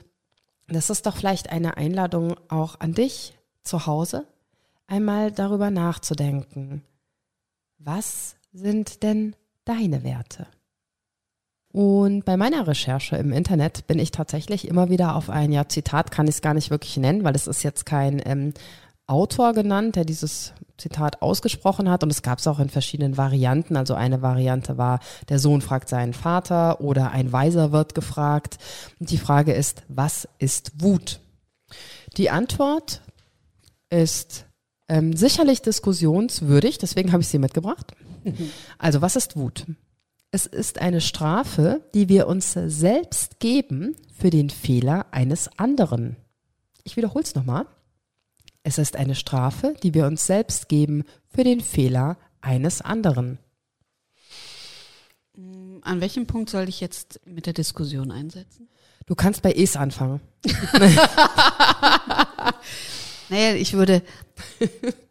[0.69, 4.27] das ist doch vielleicht eine Einladung auch an dich zu Hause,
[4.87, 6.83] einmal darüber nachzudenken.
[7.79, 10.47] Was sind denn deine Werte?
[11.73, 16.11] Und bei meiner Recherche im Internet bin ich tatsächlich immer wieder auf ein ja, Zitat,
[16.11, 18.55] kann ich es gar nicht wirklich nennen, weil es ist jetzt kein ähm,
[19.07, 22.03] Autor genannt, der dieses Zitat ausgesprochen hat.
[22.03, 23.77] Und es gab es auch in verschiedenen Varianten.
[23.77, 28.59] Also eine Variante war, der Sohn fragt seinen Vater oder ein Weiser wird gefragt.
[28.99, 31.21] Und die Frage ist, was ist Wut?
[32.17, 33.03] Die Antwort
[33.91, 34.47] ist
[34.89, 37.93] ähm, sicherlich diskussionswürdig, deswegen habe ich sie mitgebracht.
[38.79, 39.67] Also, was ist Wut?
[40.31, 46.17] Es ist eine Strafe, die wir uns selbst geben für den Fehler eines anderen.
[46.85, 47.67] Ich wiederhole es nochmal.
[48.63, 53.39] Es ist eine Strafe, die wir uns selbst geben für den Fehler eines anderen.
[55.81, 58.69] An welchem Punkt soll ich jetzt mit der Diskussion einsetzen?
[59.07, 60.21] Du kannst bei Es anfangen.
[63.31, 64.03] naja, ich würde,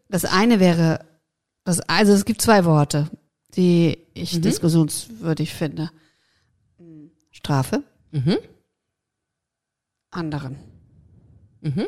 [0.10, 1.04] das eine wäre,
[1.64, 3.10] das, also es gibt zwei Worte
[3.58, 4.44] die ich mhm.
[4.44, 5.90] diskussionswürdig finde.
[7.32, 7.84] Strafe.
[8.12, 8.38] Mhm.
[10.12, 10.56] Anderen.
[11.62, 11.88] Mhm.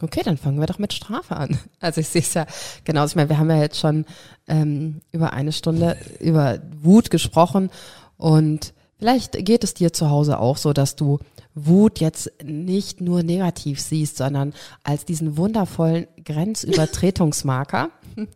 [0.00, 1.58] Okay, dann fangen wir doch mit Strafe an.
[1.80, 2.46] Also ich sehe es ja
[2.84, 3.04] genau.
[3.04, 4.04] Ich meine, wir haben ja jetzt schon
[4.46, 7.70] ähm, über eine Stunde über Wut gesprochen
[8.16, 11.18] und vielleicht geht es dir zu Hause auch so, dass du
[11.54, 14.52] Wut jetzt nicht nur negativ siehst, sondern
[14.82, 17.90] als diesen wundervollen Grenzübertretungsmarker.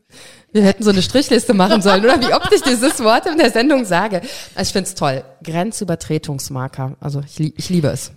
[0.52, 3.50] Wir hätten so eine Strichliste machen sollen, oder wie oft ich dieses Wort in der
[3.50, 4.22] Sendung sage.
[4.54, 5.24] Also ich finde es toll.
[5.42, 6.96] Grenzübertretungsmarker.
[7.00, 8.12] Also ich, ich liebe es.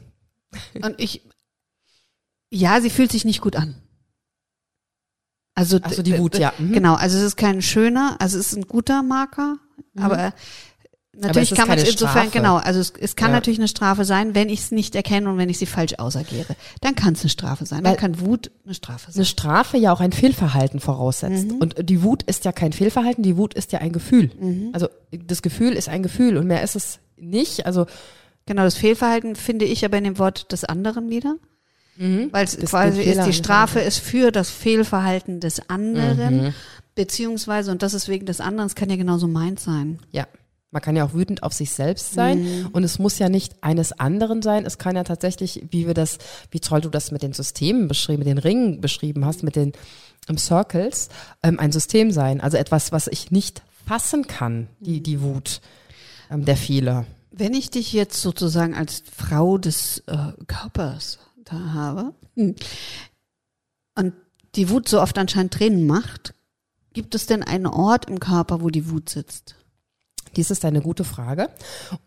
[0.82, 1.22] Und ich,
[2.50, 3.76] ja, sie fühlt sich nicht gut an.
[5.54, 6.54] Also, also die Wut, ja.
[6.58, 6.74] Mhm.
[6.74, 9.58] Genau, also es ist kein schöner, also es ist ein guter Marker,
[9.94, 10.02] mhm.
[10.02, 10.34] aber
[11.18, 12.38] natürlich kann man es insofern, Strafe.
[12.38, 13.36] genau, also es, es kann ja.
[13.36, 16.56] natürlich eine Strafe sein, wenn ich es nicht erkenne und wenn ich sie falsch ausagiere.
[16.82, 17.84] Dann kann es eine Strafe sein.
[17.84, 19.20] Weil dann kann Wut eine Strafe sein.
[19.20, 21.52] Eine Strafe ja auch ein Fehlverhalten voraussetzt.
[21.52, 21.58] Mhm.
[21.58, 24.32] Und die Wut ist ja kein Fehlverhalten, die Wut ist ja ein Gefühl.
[24.40, 24.70] Mhm.
[24.74, 27.66] Also das Gefühl ist ein Gefühl und mehr ist es nicht.
[27.66, 27.86] Also
[28.46, 31.36] Genau, das Fehlverhalten finde ich aber in dem Wort des anderen wieder.
[31.98, 32.30] Mhm.
[32.32, 36.54] Weil es quasi ist, die Strafe ist für das Fehlverhalten des anderen, mhm.
[36.96, 40.00] beziehungsweise, und das ist wegen des anderen, es kann ja genauso meint sein.
[40.12, 40.28] Ja.
[40.72, 42.68] Man kann ja auch wütend auf sich selbst sein mhm.
[42.72, 44.66] und es muss ja nicht eines anderen sein.
[44.66, 46.18] Es kann ja tatsächlich, wie wir das,
[46.50, 49.74] wie toll du das mit den Systemen beschrieben, mit den Ringen beschrieben hast, mit den
[50.30, 51.10] um, Circles,
[51.44, 52.40] ähm, ein System sein.
[52.40, 55.60] Also etwas, was ich nicht fassen kann, die, die Wut
[56.30, 57.06] ähm, der viele.
[57.32, 62.56] Wenn ich dich jetzt sozusagen als Frau des äh, Körpers da habe hm,
[63.96, 64.14] und
[64.56, 66.34] die Wut so oft anscheinend Tränen macht,
[66.94, 69.56] gibt es denn einen Ort im Körper, wo die Wut sitzt?
[70.36, 71.50] Dies ist eine gute Frage.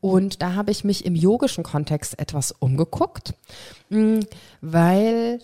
[0.01, 3.35] Und da habe ich mich im yogischen Kontext etwas umgeguckt,
[3.91, 4.21] hm,
[4.61, 5.41] weil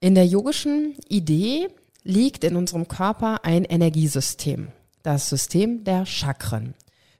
[0.00, 1.68] in der yogischen Idee
[2.02, 4.68] liegt in unserem Körper ein Energiesystem,
[5.02, 6.74] das System der Chakren.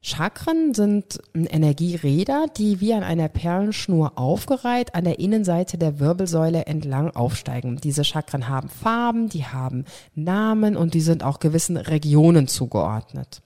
[0.07, 7.11] Chakren sind Energieräder, die wie an einer Perlenschnur aufgereiht an der Innenseite der Wirbelsäule entlang
[7.11, 7.79] aufsteigen.
[7.83, 9.85] Diese Chakren haben Farben, die haben
[10.15, 13.43] Namen und die sind auch gewissen Regionen zugeordnet.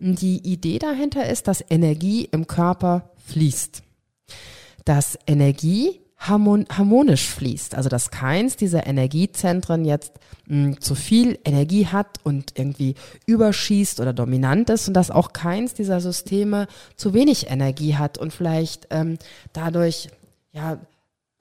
[0.00, 3.84] Die Idee dahinter ist, dass Energie im Körper fließt.
[4.84, 7.74] Dass Energie harmonisch fließt.
[7.74, 10.12] Also dass keins dieser Energiezentren jetzt
[10.46, 12.94] mh, hm, zu viel Energie hat und irgendwie
[13.26, 18.32] überschießt oder dominant ist und dass auch keins dieser Systeme zu wenig Energie hat und
[18.32, 19.18] vielleicht ähm,
[19.52, 20.08] dadurch
[20.52, 20.78] ja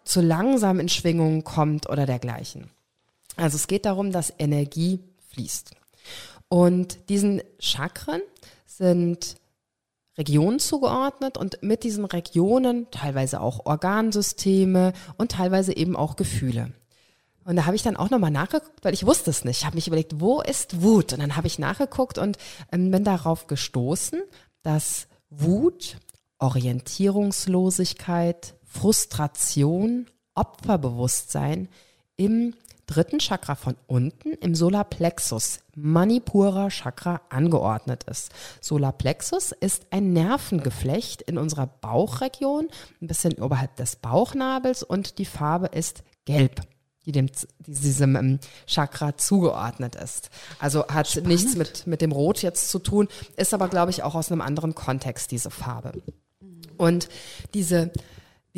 [0.05, 2.69] zu langsam in Schwingungen kommt oder dergleichen.
[3.35, 4.99] Also es geht darum, dass Energie
[5.29, 5.71] fließt.
[6.47, 8.21] Und diesen Chakren
[8.65, 9.35] sind
[10.19, 16.71] Regionen zugeordnet und mit diesen Regionen teilweise auch Organsysteme und teilweise eben auch Gefühle.
[17.45, 19.61] Und da habe ich dann auch nochmal nachgeguckt, weil ich wusste es nicht.
[19.61, 21.13] Ich habe mich überlegt, wo ist Wut?
[21.13, 22.37] Und dann habe ich nachgeguckt und
[22.71, 24.21] ähm, bin darauf gestoßen,
[24.61, 25.97] dass Wut,
[26.37, 30.05] Orientierungslosigkeit, Frustration,
[30.35, 31.69] Opferbewusstsein
[32.17, 32.53] im
[32.89, 38.31] dritten Chakra von unten im Solarplexus, Manipura Chakra, angeordnet ist.
[38.61, 42.67] Solarplexus ist ein Nervengeflecht in unserer Bauchregion,
[43.01, 46.61] ein bisschen oberhalb des Bauchnabels und die Farbe ist gelb
[47.05, 47.29] die dem
[47.65, 50.29] diesem ähm, Chakra zugeordnet ist.
[50.59, 51.29] Also hat Spannend.
[51.29, 54.41] nichts mit mit dem Rot jetzt zu tun, ist aber glaube ich auch aus einem
[54.41, 55.93] anderen Kontext diese Farbe.
[56.77, 57.09] Und
[57.53, 57.91] diese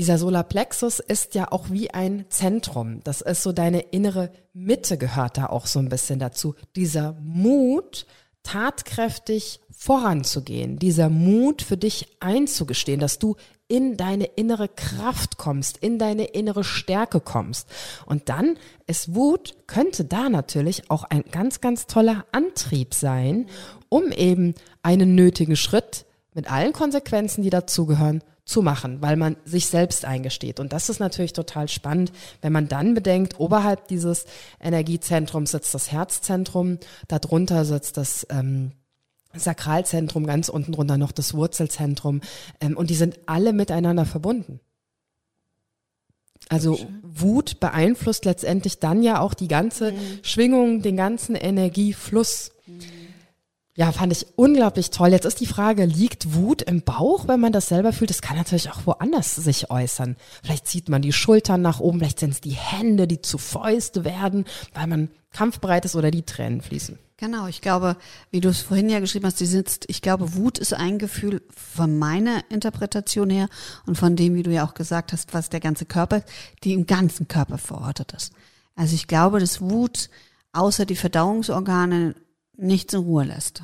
[0.01, 3.01] dieser Solarplexus ist ja auch wie ein Zentrum.
[3.03, 6.55] Das ist so deine innere Mitte gehört da auch so ein bisschen dazu.
[6.75, 8.07] Dieser Mut,
[8.41, 13.35] tatkräftig voranzugehen, dieser Mut für dich einzugestehen, dass du
[13.67, 17.67] in deine innere Kraft kommst, in deine innere Stärke kommst.
[18.07, 23.45] Und dann ist Wut, könnte da natürlich auch ein ganz, ganz toller Antrieb sein,
[23.87, 29.67] um eben einen nötigen Schritt mit allen Konsequenzen, die dazugehören, zu machen, weil man sich
[29.67, 30.59] selbst eingesteht.
[30.59, 34.25] Und das ist natürlich total spannend, wenn man dann bedenkt, oberhalb dieses
[34.59, 36.77] Energiezentrums sitzt das Herzzentrum,
[37.07, 38.73] darunter sitzt das ähm,
[39.33, 42.21] Sakralzentrum, ganz unten drunter noch das Wurzelzentrum.
[42.59, 44.59] Ähm, und die sind alle miteinander verbunden.
[46.49, 49.97] Also Wut beeinflusst letztendlich dann ja auch die ganze mhm.
[50.21, 52.51] Schwingung, den ganzen Energiefluss.
[53.75, 55.09] Ja, fand ich unglaublich toll.
[55.09, 58.09] Jetzt ist die Frage, liegt Wut im Bauch, wenn man das selber fühlt?
[58.09, 60.17] Das kann natürlich auch woanders sich äußern.
[60.43, 64.03] Vielleicht zieht man die Schultern nach oben, vielleicht sind es die Hände, die zu Fäuste
[64.03, 64.43] werden,
[64.73, 66.99] weil man kampfbereit ist oder die Tränen fließen.
[67.15, 67.97] Genau, ich glaube,
[68.31, 71.41] wie du es vorhin ja geschrieben hast, die sitzt, ich glaube, Wut ist ein Gefühl
[71.49, 73.47] von meiner Interpretation her
[73.85, 76.23] und von dem, wie du ja auch gesagt hast, was der ganze Körper,
[76.63, 78.33] die im ganzen Körper verortet ist.
[78.75, 80.09] Also ich glaube, dass Wut
[80.51, 82.15] außer die Verdauungsorgane
[82.57, 83.63] nichts in Ruhe lässt.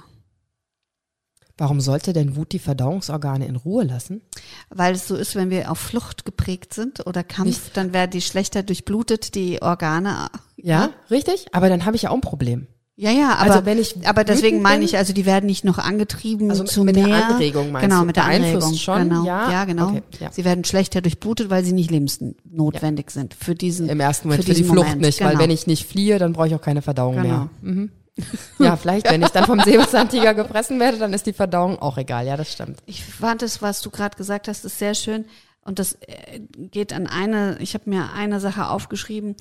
[1.58, 4.22] Warum sollte denn Wut die Verdauungsorgane in Ruhe lassen?
[4.70, 7.78] Weil es so ist, wenn wir auf Flucht geprägt sind oder Kampf, Nicht.
[7.78, 10.28] dann werden die schlechter durchblutet, die Organe.
[10.58, 10.90] Ja, ja?
[11.10, 11.48] richtig.
[11.54, 12.68] Aber dann habe ich ja auch ein Problem.
[13.00, 15.78] Ja, ja, aber, also wenn ich aber deswegen meine ich, also die werden nicht noch
[15.78, 17.06] angetrieben also zu mit mehr.
[17.06, 18.08] der Anregung meinst genau, du?
[18.08, 18.74] mit der Anregung.
[18.74, 19.24] schon, genau.
[19.24, 19.90] ja, ja genau.
[19.90, 20.32] Okay, ja.
[20.32, 23.12] Sie werden schlechter durchblutet, weil sie nicht lebensnotwendig ja.
[23.12, 25.02] sind für diesen Im ersten Moment, für, für die Flucht Moment.
[25.02, 25.30] nicht, genau.
[25.30, 27.28] weil wenn ich nicht fliehe, dann brauche ich auch keine Verdauung Genau.
[27.28, 27.50] mehr.
[27.62, 27.92] Mhm.
[28.60, 32.26] Ja, vielleicht, wenn ich dann vom Säbelzahntiger gefressen werde, dann ist die Verdauung auch egal.
[32.26, 32.80] Ja, das stimmt.
[32.86, 35.26] Ich fand es, was du gerade gesagt hast, ist sehr schön.
[35.62, 39.36] Und das äh, geht an eine, ich habe mir eine Sache aufgeschrieben,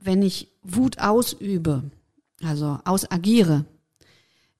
[0.00, 1.90] wenn ich Wut ausübe,
[2.42, 3.64] also ausagiere,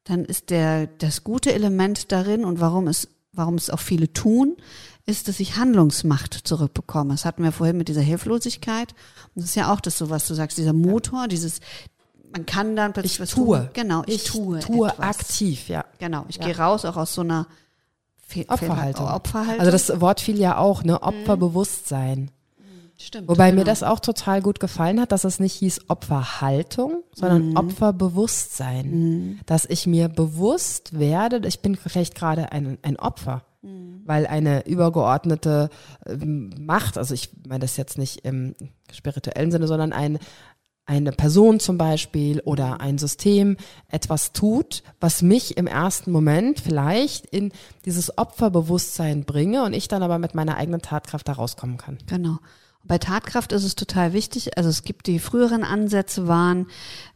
[0.04, 4.56] dann ist der, das gute Element darin und warum es, warum es auch viele tun,
[5.04, 7.14] ist, dass ich Handlungsmacht zurückbekomme.
[7.14, 8.92] Das hatten wir vorhin mit dieser Hilflosigkeit.
[9.34, 11.60] Und das ist ja auch das so, was du sagst, dieser Motor, dieses,
[12.36, 13.58] man kann dann plötzlich ich was tue.
[13.58, 13.68] tun.
[13.72, 14.60] Genau, ich, Ich tue.
[14.60, 15.20] tue etwas.
[15.20, 15.84] aktiv, ja.
[15.98, 16.44] Genau, ich Ja.
[16.46, 17.46] gehe raus auch aus so einer
[18.28, 19.06] Fe Opferhaltung.
[19.08, 19.60] Opferhaltung.
[19.60, 21.00] Also das Wort fiel ja auch, ne?
[21.02, 22.30] Opferbewusstsein.
[22.98, 23.28] stimmt.
[23.28, 23.60] Wobei genau.
[23.60, 27.56] mir das auch total gut gefallen hat, dass es nicht hieß Opferhaltung, sondern Mhm.
[27.56, 29.40] Opferbewusstsein.
[29.46, 33.42] Dass ich mir bewusst werde, ich bin vielleicht gerade ein, ein Opfer.
[33.62, 34.02] Mhm.
[34.06, 35.70] Weil eine übergeordnete
[36.06, 38.54] ähm, Macht, also ich meine das jetzt nicht im
[38.92, 40.18] spirituellen Sinne, sondern ein,
[40.86, 43.56] eine Person zum Beispiel oder ein System
[43.88, 47.52] etwas tut, was mich im ersten Moment vielleicht in
[47.84, 51.98] dieses Opferbewusstsein bringe und ich dann aber mit meiner eigenen Tatkraft da rauskommen kann.
[52.06, 52.38] Genau.
[52.86, 54.56] Bei Tatkraft ist es total wichtig.
[54.58, 56.66] Also es gibt die früheren Ansätze waren,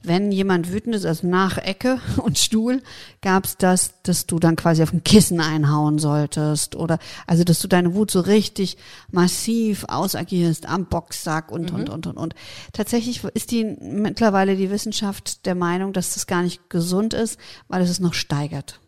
[0.03, 2.83] wenn jemand wütend ist, also nach Ecke und Stuhl,
[3.21, 7.59] gab es das, dass du dann quasi auf ein Kissen einhauen solltest oder also dass
[7.61, 8.79] du deine Wut so richtig
[9.11, 12.35] massiv ausagierst am Boxsack und und und und und.
[12.73, 17.83] Tatsächlich ist die mittlerweile die Wissenschaft der Meinung, dass das gar nicht gesund ist, weil
[17.83, 18.81] es es noch steigert,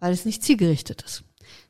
[0.00, 1.25] weil es nicht zielgerichtet ist.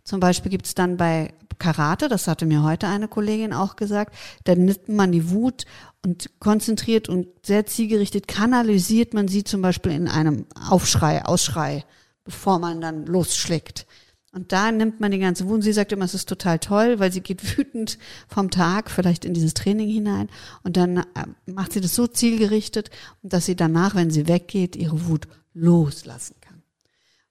[0.07, 4.15] Zum Beispiel gibt es dann bei Karate, das hatte mir heute eine Kollegin auch gesagt,
[4.45, 5.65] da nimmt man die Wut
[6.05, 11.85] und konzentriert und sehr zielgerichtet kanalisiert man sie zum Beispiel in einem Aufschrei, Ausschrei,
[12.23, 13.85] bevor man dann losschlägt.
[14.31, 15.55] Und da nimmt man die ganze Wut.
[15.55, 17.99] Und sie sagt immer, es ist total toll, weil sie geht wütend
[18.29, 20.29] vom Tag vielleicht in dieses Training hinein
[20.63, 21.05] und dann äh,
[21.47, 22.91] macht sie das so zielgerichtet,
[23.23, 26.63] dass sie danach, wenn sie weggeht, ihre Wut loslassen kann.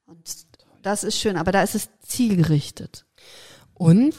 [0.07, 0.28] Und
[0.86, 3.06] das ist schön, aber da ist es zielgerichtet.
[3.74, 4.16] Und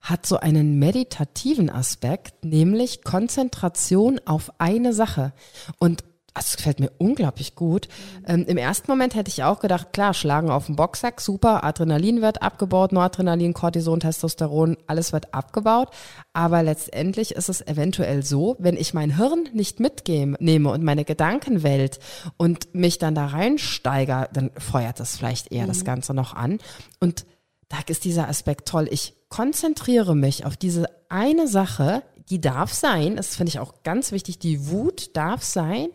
[0.00, 5.32] hat so einen meditativen Aspekt, nämlich Konzentration auf eine Sache.
[5.78, 6.04] Und
[6.34, 7.88] das gefällt mir unglaublich gut.
[8.26, 12.22] Ähm, Im ersten Moment hätte ich auch gedacht, klar, schlagen auf den Boxsack, super, Adrenalin
[12.22, 15.90] wird abgebaut, Noradrenalin, Cortison, Testosteron, alles wird abgebaut.
[16.32, 21.98] Aber letztendlich ist es eventuell so, wenn ich mein Hirn nicht mitnehme und meine Gedankenwelt
[22.36, 26.58] und mich dann da reinsteige, dann feuert das vielleicht eher das Ganze noch an.
[27.00, 27.26] Und
[27.68, 28.88] da ist dieser Aspekt toll.
[28.90, 34.12] Ich konzentriere mich auf diese eine Sache, die darf sein, das finde ich auch ganz
[34.12, 35.88] wichtig, die Wut darf sein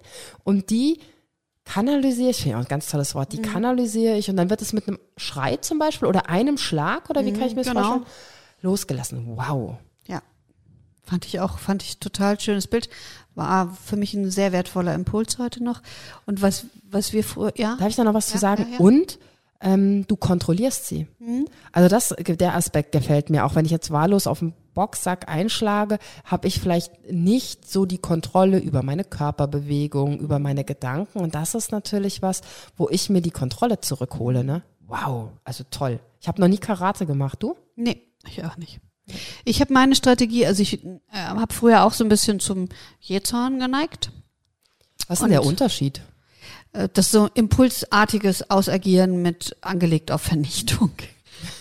[0.43, 0.99] und die
[1.63, 4.61] kanalisiere ich, finde ich auch ein ganz tolles Wort, die kanalisiere ich und dann wird
[4.61, 7.73] es mit einem Schrei zum Beispiel oder einem Schlag oder wie kann ich mir das
[7.73, 7.83] genau.
[7.83, 8.05] vorstellen,
[8.61, 9.37] losgelassen.
[9.37, 9.77] Wow.
[10.07, 10.21] Ja.
[11.03, 12.89] Fand ich auch, fand ich total schönes Bild.
[13.35, 15.81] War für mich ein sehr wertvoller Impuls heute noch.
[16.25, 17.75] Und was, was wir früher, ja.
[17.75, 18.65] Darf ich da noch was zu Ja, sagen?
[18.69, 18.79] ja, ja.
[18.79, 19.19] Und
[19.61, 21.07] ähm, du kontrollierst sie.
[21.71, 23.45] Also das, der Aspekt gefällt mir.
[23.45, 27.97] Auch wenn ich jetzt wahllos auf den Boxsack einschlage, habe ich vielleicht nicht so die
[27.97, 31.19] Kontrolle über meine Körperbewegung, über meine Gedanken.
[31.19, 32.41] Und das ist natürlich was,
[32.77, 34.43] wo ich mir die Kontrolle zurückhole.
[34.43, 34.61] Ne?
[34.85, 35.99] Wow, also toll.
[36.21, 37.55] Ich habe noch nie Karate gemacht, du?
[37.75, 38.79] Nee, ich auch nicht.
[39.43, 42.69] Ich habe meine Strategie, also ich äh, habe früher auch so ein bisschen zum
[42.99, 44.11] Jezorn geneigt.
[45.07, 46.01] Was ist denn der Unterschied?
[46.73, 50.91] Äh, Das so impulsartiges Ausagieren mit angelegt auf Vernichtung.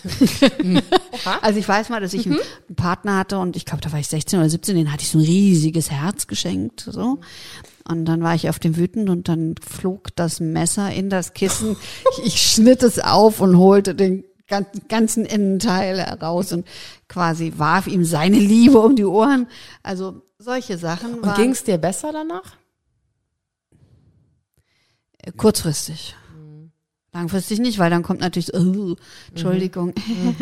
[1.41, 3.99] also ich weiß mal, dass ich einen, einen Partner hatte und ich glaube, da war
[3.99, 7.19] ich 16 oder 17, den hatte ich so ein riesiges Herz geschenkt, so.
[7.87, 11.75] Und dann war ich auf dem wütend und dann flog das Messer in das Kissen.
[12.17, 16.67] Ich, ich schnitt es auf und holte den gan- ganzen Innenteil heraus und
[17.07, 19.47] quasi warf ihm seine Liebe um die Ohren.
[19.83, 22.55] Also solche Sachen Und ging es dir besser danach?
[25.37, 26.15] Kurzfristig.
[27.15, 28.95] Langfristig nicht, weil dann kommt natürlich, so, oh,
[29.29, 29.93] Entschuldigung,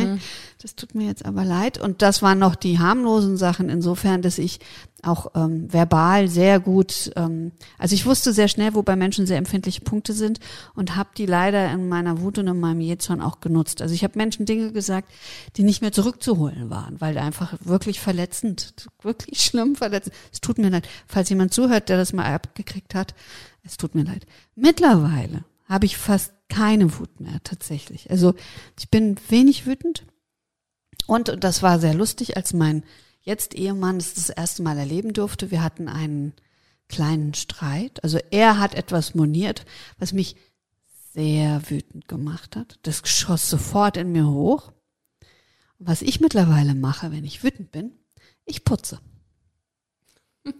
[0.62, 1.78] das tut mir jetzt aber leid.
[1.78, 4.60] Und das waren noch die harmlosen Sachen, insofern, dass ich
[5.04, 9.38] auch ähm, verbal sehr gut, ähm, also ich wusste sehr schnell, wo bei Menschen sehr
[9.38, 10.40] empfindliche Punkte sind
[10.74, 13.84] und habe die leider in meiner Wut und in meinem Jezorn auch genutzt.
[13.84, 15.12] Also ich habe Menschen Dinge gesagt,
[15.58, 20.16] die nicht mehr zurückzuholen waren, weil einfach wirklich verletzend, wirklich schlimm verletzend.
[20.32, 23.14] Es tut mir leid, falls jemand zuhört, der das mal abgekriegt hat,
[23.64, 24.26] es tut mir leid.
[24.56, 28.12] Mittlerweile habe ich fast keine Wut mehr tatsächlich.
[28.12, 28.36] Also
[28.80, 30.06] ich bin wenig wütend
[31.08, 32.84] und das war sehr lustig, als mein
[33.22, 35.50] jetzt Ehemann das das erste Mal erleben durfte.
[35.50, 36.34] Wir hatten einen
[36.90, 38.04] kleinen Streit.
[38.04, 39.66] Also er hat etwas moniert,
[39.98, 40.36] was mich
[41.14, 42.78] sehr wütend gemacht hat.
[42.84, 44.72] Das schoss sofort in mir hoch.
[45.80, 47.94] Und was ich mittlerweile mache, wenn ich wütend bin,
[48.46, 49.00] ich putze.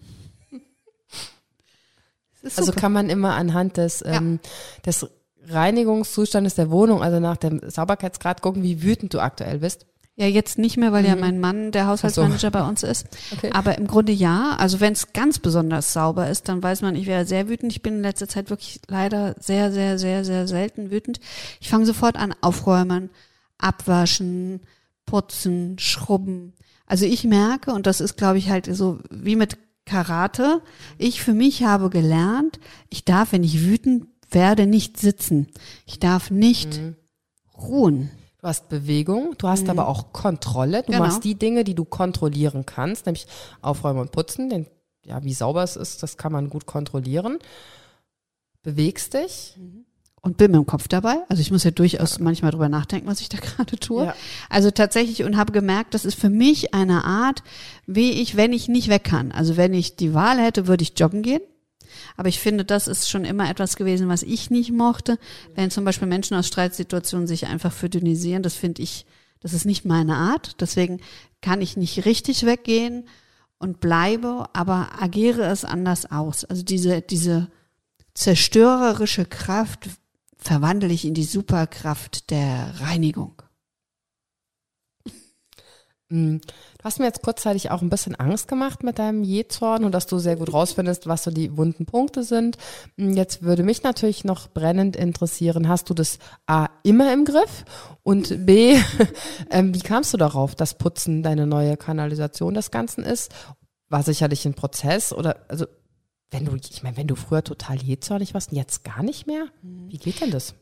[2.56, 4.14] also kann man immer anhand des, ja.
[4.14, 4.40] ähm,
[4.86, 5.06] des
[5.48, 9.86] Reinigungszustandes der Wohnung, also nach dem Sauberkeitsgrad gucken, wie wütend du aktuell bist.
[10.16, 11.10] Ja, jetzt nicht mehr, weil mhm.
[11.10, 12.52] ja mein Mann der Haushaltsmanager so.
[12.52, 13.08] bei uns ist.
[13.32, 13.50] Okay.
[13.52, 14.56] Aber im Grunde ja.
[14.60, 17.72] Also wenn es ganz besonders sauber ist, dann weiß man, ich wäre sehr wütend.
[17.72, 21.20] Ich bin in letzter Zeit wirklich leider sehr, sehr, sehr, sehr selten wütend.
[21.60, 23.10] Ich fange sofort an, aufräumen,
[23.58, 24.62] abwaschen,
[25.08, 26.54] putzen, schrubben.
[26.86, 30.62] Also ich merke, und das ist, glaube ich, halt so wie mit Karate.
[31.00, 35.48] Ich für mich habe gelernt, ich darf, wenn ich wütend werde, nicht sitzen.
[35.86, 36.96] Ich darf nicht mhm.
[37.58, 38.12] ruhen.
[38.44, 39.70] Du hast Bewegung, du hast mhm.
[39.70, 40.84] aber auch Kontrolle.
[40.84, 41.06] Du genau.
[41.06, 43.26] machst die Dinge, die du kontrollieren kannst, nämlich
[43.62, 44.50] Aufräumen und Putzen.
[44.50, 44.68] Denn
[45.06, 47.40] ja, wie sauber es ist, das kann man gut kontrollieren.
[48.62, 49.56] Bewegst dich.
[49.58, 49.86] Mhm.
[50.26, 51.18] Und bin mit dem Kopf dabei.
[51.28, 54.06] Also ich muss ja durchaus manchmal drüber nachdenken, was ich da gerade tue.
[54.06, 54.16] Ja.
[54.50, 57.44] Also tatsächlich und habe gemerkt, das ist für mich eine Art,
[57.88, 59.34] wie ich, wenn ich nicht weg kann.
[59.34, 61.42] Also wenn ich die Wahl hätte, würde ich joggen gehen.
[62.18, 65.18] Aber ich finde, das ist schon immer etwas gewesen, was ich nicht mochte.
[65.56, 69.06] Wenn zum Beispiel Menschen aus Streitsituationen sich einfach verdünnisieren, das finde ich,
[69.40, 70.62] das ist nicht meine Art.
[70.62, 71.00] Deswegen
[71.42, 73.08] kann ich nicht richtig weggehen
[73.58, 76.46] und bleibe, aber agiere es anders aus.
[76.46, 77.50] Also diese, diese
[78.14, 79.90] zerstörerische Kraft
[80.38, 83.42] verwandle ich in die Superkraft der Reinigung.
[86.84, 90.06] Du hast mir jetzt kurzzeitig auch ein bisschen Angst gemacht mit deinem Jezorn und dass
[90.06, 92.58] du sehr gut rausfindest, was so die wunden Punkte sind.
[92.98, 97.64] Mm, jetzt würde mich natürlich noch brennend interessieren, hast du das A immer im Griff
[98.04, 98.78] und B,
[99.50, 103.32] ähm, wie kamst du darauf, dass Putzen deine neue Kanalisation des Ganzen ist?
[103.88, 105.68] War sicherlich ein Prozess oder also
[106.34, 109.46] wenn du, ich meine, wenn du früher total jähzornig warst und jetzt gar nicht mehr,
[109.62, 110.56] wie geht denn das?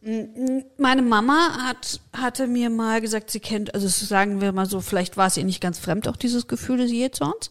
[0.77, 5.17] Meine Mama hat, hatte mir mal gesagt, sie kennt, also sagen wir mal so, vielleicht
[5.17, 7.49] war es ihr nicht ganz fremd, auch dieses Gefühl des Jähzorns.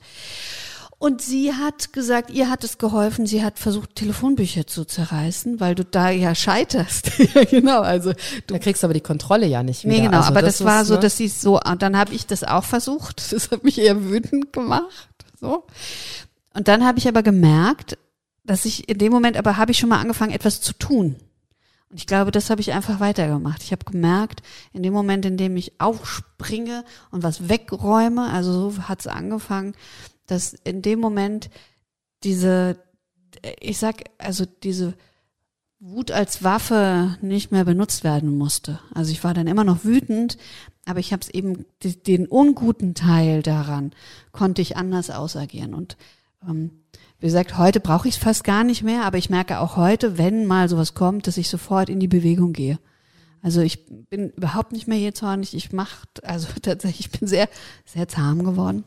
[1.03, 5.75] Und sie hat gesagt, ihr hat es geholfen, sie hat versucht, Telefonbücher zu zerreißen, weil
[5.75, 7.12] du da ja scheiterst.
[7.35, 8.12] ja, genau, also.
[8.47, 9.97] Du da kriegst aber die Kontrolle ja nicht mehr.
[9.97, 11.01] Nee, genau, also aber das, das war ist, so, ne?
[11.01, 13.23] dass sie so, und dann habe ich das auch versucht.
[13.33, 15.09] Das hat mich eher wütend gemacht.
[15.41, 15.64] So.
[16.53, 17.97] Und dann habe ich aber gemerkt,
[18.51, 21.14] dass ich in dem Moment aber habe ich schon mal angefangen, etwas zu tun.
[21.88, 23.62] Und ich glaube, das habe ich einfach weitergemacht.
[23.62, 24.42] Ich habe gemerkt,
[24.72, 29.74] in dem Moment, in dem ich aufspringe und was wegräume, also so hat es angefangen,
[30.26, 31.48] dass in dem Moment
[32.24, 32.76] diese,
[33.61, 34.94] ich sag, also diese
[35.78, 38.80] Wut als Waffe nicht mehr benutzt werden musste.
[38.92, 40.38] Also ich war dann immer noch wütend,
[40.86, 43.92] aber ich habe es eben den unguten Teil daran
[44.32, 45.96] konnte ich anders ausagieren und
[46.48, 46.80] ähm,
[47.21, 50.16] wie gesagt, heute brauche ich es fast gar nicht mehr, aber ich merke auch heute,
[50.16, 52.79] wenn mal sowas kommt, dass ich sofort in die Bewegung gehe.
[53.43, 55.55] Also ich bin überhaupt nicht mehr hier zornig.
[55.55, 57.49] Ich mache, also tatsächlich, ich bin sehr,
[57.85, 58.85] sehr zahm geworden.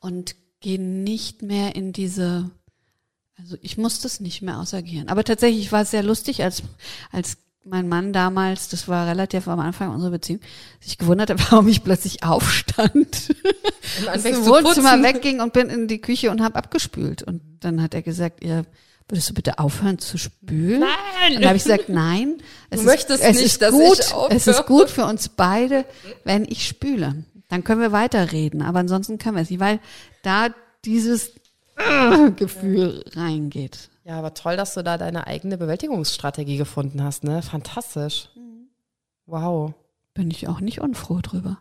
[0.00, 2.50] Und gehe nicht mehr in diese,
[3.36, 5.08] also ich muss das nicht mehr ausagieren.
[5.08, 6.62] Aber tatsächlich war es sehr lustig, als,
[7.12, 10.40] als mein Mann damals, das war relativ am Anfang unserer Beziehung,
[10.80, 13.34] sich gewundert hat, warum ich plötzlich aufstand,
[14.12, 17.22] aus dem Wohnzimmer wegging und bin in die Küche und habe abgespült.
[17.22, 18.62] Und dann hat er gesagt, ja,
[19.08, 20.80] würdest du bitte aufhören zu spülen?
[20.80, 21.36] Nein!
[21.36, 22.38] Und dann habe ich gesagt, nein.
[22.70, 24.36] Es du möchtest ist, es nicht, ist dass gut, ich aufhöre.
[24.36, 25.84] Es ist gut für uns beide,
[26.24, 27.24] wenn ich spüle.
[27.48, 29.80] Dann können wir weiterreden, aber ansonsten können wir es nicht, weil
[30.22, 30.48] da
[30.84, 31.32] dieses
[32.36, 33.90] Gefühl reingeht.
[34.06, 37.42] Ja, aber toll, dass du da deine eigene Bewältigungsstrategie gefunden hast, ne?
[37.42, 38.28] Fantastisch.
[38.36, 38.68] Mhm.
[39.26, 39.74] Wow.
[40.14, 41.58] Bin ich auch nicht unfroh drüber.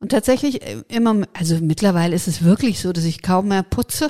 [0.00, 4.08] Und tatsächlich äh, immer, also mittlerweile ist es wirklich so, dass ich kaum mehr putze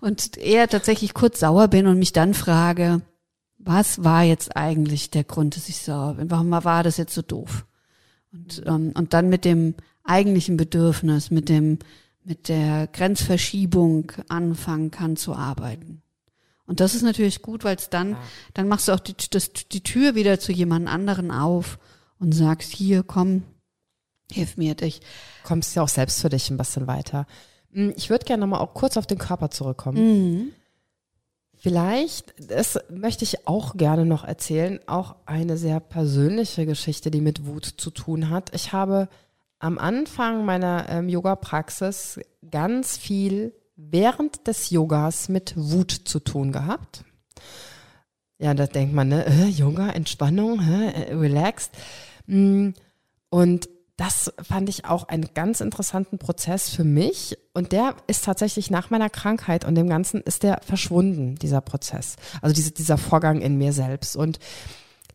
[0.00, 3.02] und eher tatsächlich kurz sauer bin und mich dann frage,
[3.58, 6.28] was war jetzt eigentlich der Grund, dass ich sauer bin?
[6.32, 7.66] Warum war das jetzt so doof?
[8.32, 11.78] Und, ähm, und dann mit dem eigentlichen Bedürfnis, mit dem,
[12.24, 16.02] mit der Grenzverschiebung anfangen kann zu arbeiten.
[16.66, 18.18] Und das ist natürlich gut, weil es dann, ja.
[18.54, 21.78] dann machst du auch die, das, die Tür wieder zu jemand anderen auf
[22.18, 23.42] und sagst, hier, komm,
[24.30, 25.00] hilf mir dich.
[25.42, 27.26] Kommst ja auch selbst für dich ein bisschen weiter.
[27.72, 29.98] Hm, ich würde gerne nochmal auch kurz auf den Körper zurückkommen.
[29.98, 30.52] Mhm.
[31.56, 37.46] Vielleicht, das möchte ich auch gerne noch erzählen, auch eine sehr persönliche Geschichte, die mit
[37.46, 38.54] Wut zu tun hat.
[38.54, 39.08] Ich habe
[39.60, 47.04] am Anfang meiner ähm, Yoga-Praxis ganz viel während des Yogas mit Wut zu tun gehabt.
[48.38, 51.72] Ja, da denkt man, ne, äh, Yoga, Entspannung, äh, relaxed.
[52.26, 52.70] Mm,
[53.30, 57.38] und das fand ich auch einen ganz interessanten Prozess für mich.
[57.52, 62.16] Und der ist tatsächlich nach meiner Krankheit und dem Ganzen ist der verschwunden, dieser Prozess.
[62.42, 64.16] Also diese, dieser Vorgang in mir selbst.
[64.16, 64.40] Und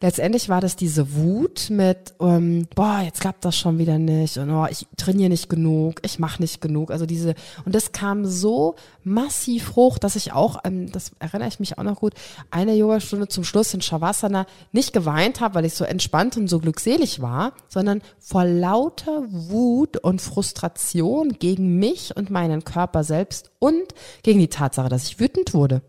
[0.02, 4.50] letztendlich war das diese Wut mit, ähm, boah, jetzt klappt das schon wieder nicht und
[4.50, 6.92] oh, ich trainiere nicht genug, ich mache nicht genug.
[6.92, 7.36] Also diese,
[7.66, 11.84] und das kam so massiv hoch, dass ich auch, ähm, das erinnere ich mich auch
[11.84, 12.14] noch gut,
[12.52, 16.60] eine Yogastunde zum Schluss in Shavasana nicht geweint habe, weil ich so entspannt und so
[16.60, 23.94] glückselig war, sondern vor lauter Wut und Frustration gegen mich und meinen Körper selbst und
[24.24, 25.82] gegen die Tatsache, dass ich wütend wurde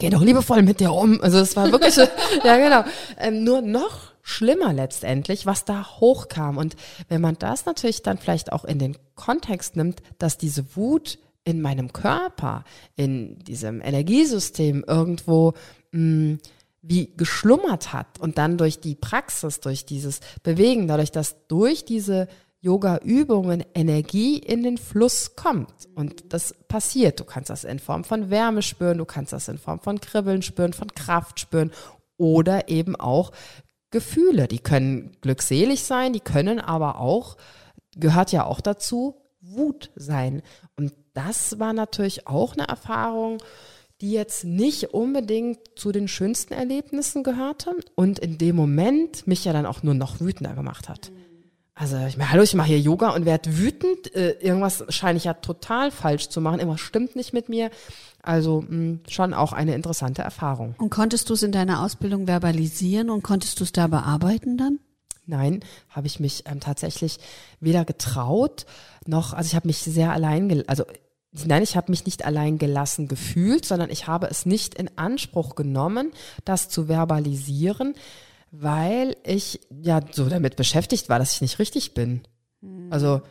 [0.00, 1.20] geh doch liebevoll mit dir um.
[1.20, 1.96] Also es war wirklich,
[2.44, 2.82] ja genau,
[3.18, 6.56] ähm, nur noch schlimmer letztendlich, was da hochkam.
[6.56, 6.74] Und
[7.08, 11.60] wenn man das natürlich dann vielleicht auch in den Kontext nimmt, dass diese Wut in
[11.62, 12.64] meinem Körper,
[12.96, 15.54] in diesem Energiesystem irgendwo
[15.92, 16.38] mh, mm,
[16.82, 22.26] wie geschlummert hat und dann durch die Praxis, durch dieses Bewegen, dadurch, dass durch diese
[22.60, 25.88] Yoga-Übungen Energie in den Fluss kommt.
[25.94, 27.18] Und das passiert.
[27.18, 30.42] Du kannst das in Form von Wärme spüren, du kannst das in Form von Kribbeln
[30.42, 31.70] spüren, von Kraft spüren
[32.16, 33.32] oder eben auch
[33.90, 34.46] Gefühle.
[34.46, 37.36] Die können glückselig sein, die können aber auch,
[37.96, 40.42] gehört ja auch dazu, Wut sein.
[40.76, 43.38] Und das war natürlich auch eine Erfahrung,
[44.00, 49.52] die jetzt nicht unbedingt zu den schönsten Erlebnissen gehörte und in dem Moment mich ja
[49.52, 51.10] dann auch nur noch wütender gemacht hat.
[51.80, 54.14] Also ich meine, hallo, ich mache hier Yoga und werde wütend.
[54.14, 56.58] Äh, irgendwas scheine ich ja total falsch zu machen.
[56.58, 57.70] Irgendwas stimmt nicht mit mir.
[58.22, 60.74] Also mh, hm, schon auch eine interessante Erfahrung.
[60.76, 64.78] Und konntest du es in deiner Ausbildung verbalisieren und konntest du es da bearbeiten dann?
[65.24, 67.18] Nein, habe ich mich ähm, tatsächlich
[67.60, 68.66] weder getraut
[69.06, 70.84] noch, also ich habe mich sehr allein, also
[71.32, 75.54] Nein, ich habe mich nicht allein gelassen gefühlt, sondern ich habe es nicht in Anspruch
[75.54, 76.10] genommen,
[76.44, 77.94] das zu verbalisieren,
[78.50, 82.22] weil ich ja so damit beschäftigt war, dass ich nicht richtig bin.
[82.60, 82.88] Mhm.
[82.90, 83.22] Also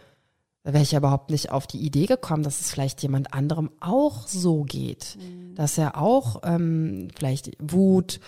[0.64, 3.72] da wäre ich ja überhaupt nicht auf die Idee gekommen, dass es vielleicht jemand anderem
[3.80, 5.18] auch so geht.
[5.18, 5.56] Mhm.
[5.56, 8.20] Dass er auch ähm, vielleicht Wut,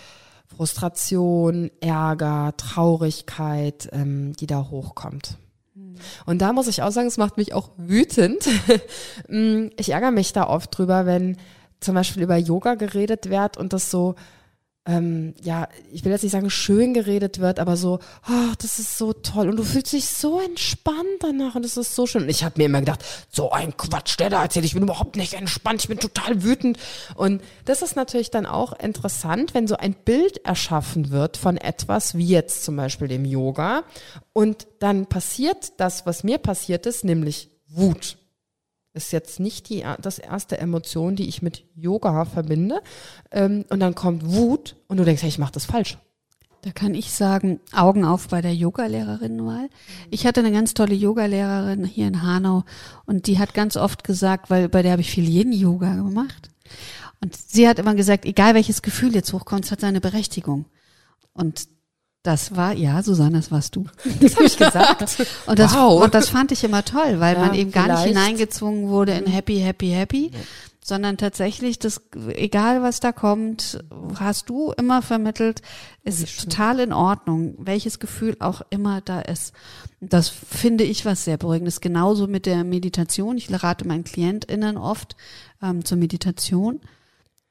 [0.46, 5.38] Frustration, Ärger, Traurigkeit, ähm, die da hochkommt.
[5.74, 5.94] Mhm.
[6.26, 8.48] Und da muss ich auch sagen, es macht mich auch wütend.
[9.28, 11.36] Mm, ich ärgere mich da oft drüber, wenn
[11.80, 14.14] zum Beispiel über Yoga geredet wird und das so
[14.84, 18.98] ähm, ja, ich will jetzt nicht sagen, schön geredet wird, aber so, ach, das ist
[18.98, 22.22] so toll und du fühlst dich so entspannt danach und das ist so schön.
[22.22, 25.16] Und ich habe mir immer gedacht, so ein Quatsch, der da erzählt, ich bin überhaupt
[25.16, 26.78] nicht entspannt, ich bin total wütend.
[27.14, 32.16] Und das ist natürlich dann auch interessant, wenn so ein Bild erschaffen wird von etwas,
[32.16, 33.84] wie jetzt zum Beispiel dem Yoga,
[34.32, 38.16] und dann passiert das, was mir passiert ist, nämlich Wut
[38.94, 42.82] ist jetzt nicht die das erste Emotion, die ich mit Yoga verbinde.
[43.30, 45.98] Ähm, und dann kommt Wut und du denkst, hey, ich mache das falsch.
[46.62, 49.68] Da kann ich sagen, Augen auf bei der Yogalehrerin-Wahl.
[50.10, 52.64] Ich hatte eine ganz tolle Yogalehrerin hier in Hanau
[53.04, 56.50] und die hat ganz oft gesagt, weil bei der habe ich viel Yin-Yoga gemacht.
[57.20, 60.66] Und sie hat immer gesagt, egal welches Gefühl jetzt hochkommt, es hat seine Berechtigung.
[61.32, 61.68] Und
[62.22, 63.86] das war, ja, Susanne, das warst du.
[64.20, 65.26] Das habe ich gesagt.
[65.46, 66.02] und, das, wow.
[66.04, 69.26] und das fand ich immer toll, weil ja, man eben gar nicht hineingezwungen wurde in
[69.26, 70.38] happy, happy, happy, ja.
[70.84, 73.82] sondern tatsächlich, das, egal was da kommt,
[74.20, 75.62] hast du immer vermittelt,
[76.04, 79.52] ist total in Ordnung, welches Gefühl auch immer da ist.
[80.00, 81.80] Das finde ich was sehr Beruhigendes.
[81.80, 83.36] Genauso mit der Meditation.
[83.36, 85.16] Ich rate meinen KlientInnen oft
[85.60, 86.80] ähm, zur Meditation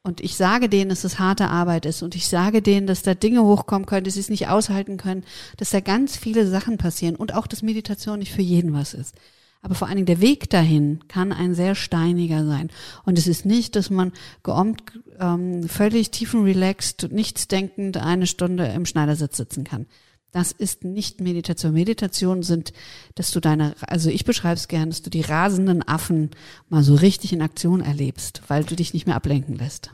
[0.03, 3.13] und ich sage denen, dass es harte Arbeit ist und ich sage denen, dass da
[3.13, 5.23] Dinge hochkommen können, dass sie es nicht aushalten können,
[5.57, 9.15] dass da ganz viele Sachen passieren und auch, dass Meditation nicht für jeden was ist.
[9.61, 12.71] Aber vor allen Dingen der Weg dahin kann ein sehr steiniger sein.
[13.05, 14.81] Und es ist nicht, dass man geommt,
[15.19, 19.85] ähm, völlig tiefenrelaxed, nichtsdenkend eine Stunde im Schneidersitz sitzen kann.
[20.31, 21.73] Das ist nicht Meditation.
[21.73, 22.71] Meditation sind,
[23.15, 26.31] dass du deine, also ich beschreibe es gern, dass du die rasenden Affen
[26.69, 29.91] mal so richtig in Aktion erlebst, weil du dich nicht mehr ablenken lässt.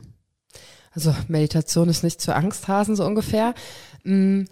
[0.92, 3.54] Also Meditation ist nicht zu Angsthasen so ungefähr.
[4.04, 4.44] Mm,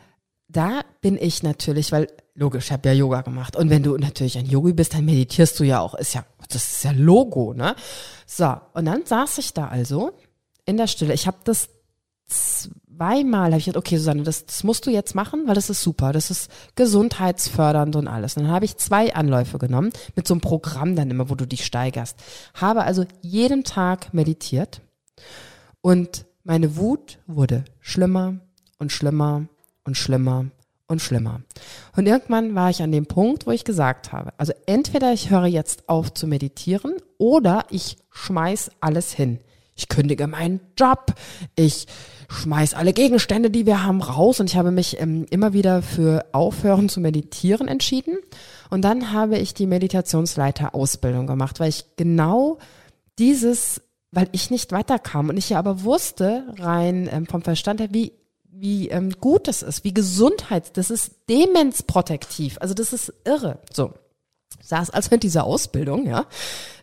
[0.49, 3.57] da bin ich natürlich, weil logisch, ich habe ja Yoga gemacht.
[3.57, 5.95] Und wenn du natürlich ein Yogi bist, dann meditierst du ja auch.
[5.95, 7.74] Ist ja, das ist ja Logo, ne?
[8.26, 10.12] So, und dann saß ich da also
[10.64, 11.14] in der Stille.
[11.14, 11.68] Ich habe das
[12.97, 15.83] zweimal habe ich gedacht, okay, Susanne, das, das musst du jetzt machen, weil das ist
[15.83, 18.37] super, das ist gesundheitsfördernd und alles.
[18.37, 21.47] Und dann habe ich zwei Anläufe genommen mit so einem Programm dann immer, wo du
[21.47, 22.18] dich steigerst.
[22.55, 24.81] Habe also jeden Tag meditiert
[25.81, 28.35] und meine Wut wurde schlimmer
[28.79, 29.47] und schlimmer
[29.85, 30.47] und schlimmer
[30.89, 31.41] und schlimmer.
[31.97, 35.47] Und irgendwann war ich an dem Punkt, wo ich gesagt habe, also entweder ich höre
[35.47, 39.41] jetzt auf zu meditieren oder ich schmeiß alles hin.
[39.77, 41.15] Ich kündige meinen Job,
[41.55, 41.87] ich
[42.29, 46.25] schmeiß alle Gegenstände, die wir haben, raus und ich habe mich ähm, immer wieder für
[46.33, 48.19] Aufhören zu meditieren entschieden.
[48.71, 52.59] Und dann habe ich die Meditationsleiter-Ausbildung gemacht, weil ich genau
[53.19, 53.81] dieses,
[54.11, 58.13] weil ich nicht weiterkam und ich ja aber wusste, rein ähm, vom Verstand her, wie
[58.59, 63.59] wie ähm, gut das ist, wie Gesundheit, das ist demenzprotektiv, also das ist irre.
[63.71, 63.93] So,
[64.67, 66.27] saß also in dieser Ausbildung, ja.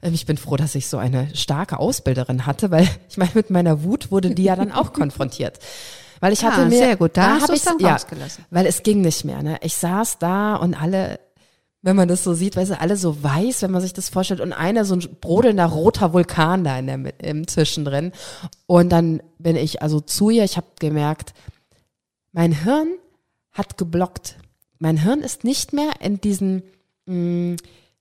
[0.01, 3.49] Ähm, ich bin froh, dass ich so eine starke Ausbilderin hatte, weil ich meine, mit
[3.49, 5.59] meiner Wut wurde die ja dann auch konfrontiert.
[6.19, 7.97] Weil ich hatte ah, mir, sehr gut, da, da habe ich dann ja,
[8.49, 9.43] weil es ging nicht mehr.
[9.43, 9.57] Ne?
[9.61, 11.19] Ich saß da und alle,
[11.81, 14.39] wenn man das so sieht, weißt du, alle so weiß, wenn man sich das vorstellt
[14.39, 18.13] und einer so ein brodelnder roter Vulkan da in der, im Zwischendrin.
[18.67, 20.45] Und dann bin ich also zu ihr.
[20.45, 21.33] Ich habe gemerkt,
[22.31, 22.87] mein Hirn
[23.51, 24.37] hat geblockt.
[24.79, 26.63] Mein Hirn ist nicht mehr in diesen
[27.05, 27.55] mh, mm,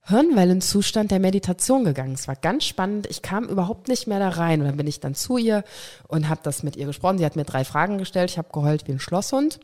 [0.05, 2.15] Hirnwellenzustand der Meditation gegangen.
[2.15, 3.07] Es war ganz spannend.
[3.09, 4.61] Ich kam überhaupt nicht mehr da rein.
[4.61, 5.63] Und dann bin ich dann zu ihr
[6.09, 7.19] und habe das mit ihr gesprochen.
[7.19, 8.31] Sie hat mir drei Fragen gestellt.
[8.31, 9.61] Ich habe geheult wie ein Schlosshund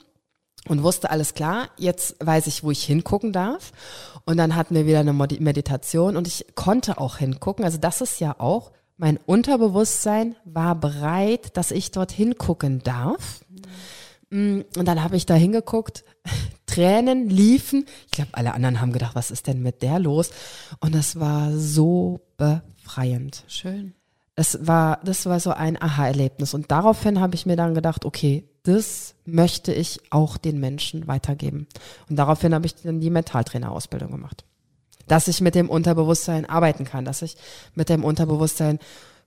[0.69, 1.71] und wusste alles klar.
[1.77, 3.73] Jetzt weiß ich, wo ich hingucken darf.
[4.27, 7.65] Und dann hatten wir wieder eine Meditation und ich konnte auch hingucken.
[7.65, 8.71] Also das ist ja auch
[9.01, 13.45] mein Unterbewusstsein war bereit, dass ich dort hingucken darf.
[14.31, 16.05] Mm, und dann habe ich da hingeguckt,
[16.67, 17.87] Tränen liefen.
[18.07, 20.31] Ich glaube, alle anderen haben gedacht, was ist denn mit der los?
[20.81, 23.45] Und das war so befreiend.
[23.49, 23.95] Schön.
[24.35, 26.55] Es war, das war so ein Aha-Erlebnis.
[26.55, 31.67] Und daraufhin habe ich mir dann gedacht, okay, das möchte ich auch den Menschen weitergeben.
[32.09, 34.45] Und daraufhin habe ich dann die Mentaltrainerausbildung gemacht.
[35.07, 37.37] Dass ich mit dem Unterbewusstsein arbeiten kann, dass ich
[37.75, 38.79] mit dem Unterbewusstsein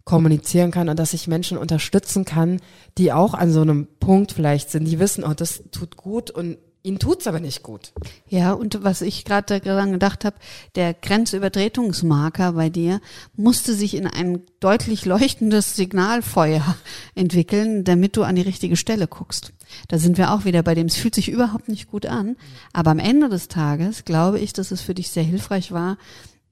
[0.04, 2.60] kommunizieren kann und dass ich Menschen unterstützen kann,
[2.98, 6.58] die auch an so einem Punkt vielleicht sind, die wissen, oh, das tut gut und
[6.84, 7.94] ihnen tut's aber nicht gut.
[8.28, 10.38] Ja, und was ich gerade daran gedacht habe,
[10.76, 13.02] der Grenzübertretungsmarker bei dir
[13.36, 16.76] musste sich in ein deutlich leuchtendes Signalfeuer
[17.16, 19.54] entwickeln, damit du an die richtige Stelle guckst.
[19.88, 22.36] Da sind wir auch wieder bei dem, es fühlt sich überhaupt nicht gut an.
[22.74, 25.98] Aber am Ende des Tages glaube ich, dass es für dich sehr hilfreich war,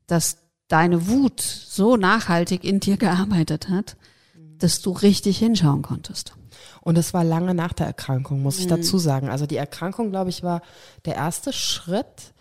[0.08, 0.38] dass
[0.70, 3.98] deine Wut so nachhaltig in dir gearbeitet hat,
[4.60, 6.34] dass du richtig hinschauen konntest.
[6.82, 8.70] Und es war lange nach der Erkrankung, muss ich mhm.
[8.70, 9.30] dazu sagen.
[9.30, 10.62] Also die Erkrankung, glaube ich, war
[11.06, 12.34] der erste Schritt.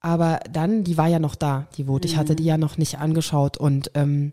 [0.00, 2.04] Aber dann, die war ja noch da, die Wut.
[2.04, 2.36] Ich hatte mhm.
[2.36, 4.32] die ja noch nicht angeschaut und ähm,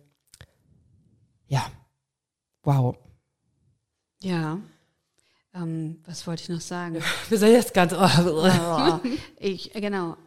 [1.48, 1.66] ja,
[2.64, 2.98] wow.
[4.22, 4.60] Ja.
[5.54, 6.98] Ähm, was wollte ich noch sagen?
[7.30, 7.94] Wir sind jetzt ganz.
[8.00, 9.00] Oh.
[9.38, 10.18] ich, genau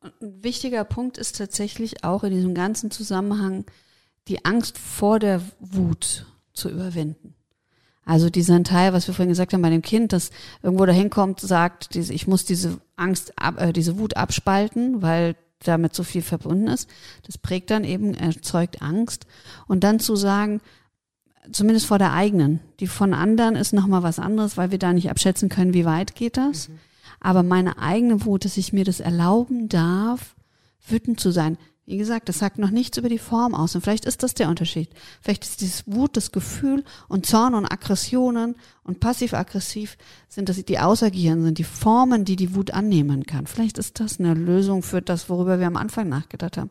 [0.00, 3.64] ein wichtiger Punkt ist tatsächlich auch in diesem ganzen Zusammenhang
[4.28, 7.34] die Angst vor der Wut zu überwinden.
[8.04, 10.30] Also dieser Teil, was wir vorhin gesagt haben bei dem Kind, das
[10.62, 16.04] irgendwo dahin kommt, sagt, ich muss diese Angst, äh, diese Wut abspalten, weil damit so
[16.04, 16.88] viel verbunden ist.
[17.24, 19.26] Das prägt dann eben, erzeugt Angst.
[19.66, 20.60] Und dann zu sagen,
[21.50, 25.10] zumindest vor der eigenen, die von anderen ist nochmal was anderes, weil wir da nicht
[25.10, 26.68] abschätzen können, wie weit geht das.
[26.68, 26.78] Mhm
[27.20, 30.36] aber meine eigene Wut, dass ich mir das erlauben darf,
[30.86, 31.58] wütend zu sein.
[31.88, 33.76] Wie gesagt, das sagt noch nichts über die Form aus.
[33.76, 34.90] Und vielleicht ist das der Unterschied.
[35.22, 39.96] Vielleicht ist dieses Wut, das Gefühl und Zorn und Aggressionen und passiv-aggressiv
[40.28, 43.46] sind das die Ausagieren, sind die Formen, die die Wut annehmen kann.
[43.46, 46.70] Vielleicht ist das eine Lösung für das, worüber wir am Anfang nachgedacht haben.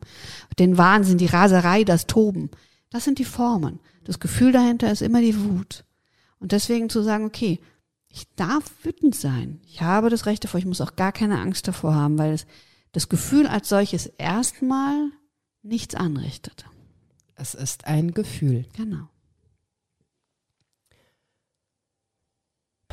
[0.58, 2.50] Den Wahnsinn, die Raserei, das Toben.
[2.90, 3.80] Das sind die Formen.
[4.04, 5.84] Das Gefühl dahinter ist immer die Wut.
[6.40, 7.58] Und deswegen zu sagen, okay,
[8.16, 9.60] ich darf wütend sein.
[9.66, 10.58] Ich habe das Recht davor.
[10.58, 12.46] Ich muss auch gar keine Angst davor haben, weil es,
[12.92, 15.10] das Gefühl als solches erstmal
[15.62, 16.64] nichts anrichtet.
[17.34, 18.64] Es ist ein Gefühl.
[18.74, 19.08] Genau.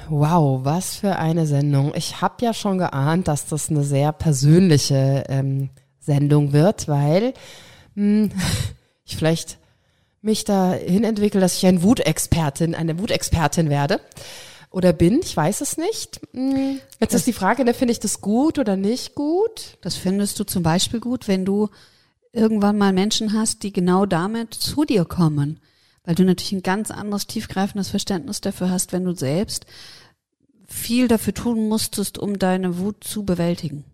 [0.10, 1.94] Wow, was für eine Sendung.
[1.96, 5.70] Ich habe ja schon geahnt, dass das eine sehr persönliche ähm,
[6.02, 7.34] Sendung wird, weil
[7.96, 8.32] mh, hm,
[9.06, 9.58] ich vielleicht
[10.22, 14.02] mich dahin entwickle, dass ich ein Wutexpertin, eine Wutexpertin werde
[14.74, 16.20] oder bin, ich weiß es nicht.
[16.34, 19.78] Hm, jetzt das, ist die Frage, ne, finde ich das gut oder nicht gut?
[19.82, 21.70] Das findest du zum Beispiel gut, wenn du
[22.32, 25.60] irgendwann mal Menschen hast, die genau damit zu dir kommen.
[26.04, 29.68] Weil du natürlich ein ganz anderes, tiefgreifendes Verständnis dafür hast, wenn du selbst
[30.68, 33.86] viel dafür tun musstest, um deine Wut zu bewältigen.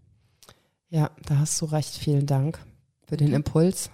[0.89, 1.93] Ja, da hast du recht.
[1.93, 2.57] Vielen Dank
[3.05, 3.89] für den Impuls.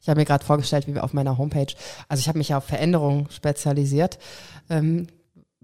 [0.00, 1.74] Ich habe mir gerade vorgestellt, wie wir auf meiner Homepage,
[2.08, 4.18] also ich habe mich ja auf Veränderungen spezialisiert.
[4.70, 5.06] Ähm,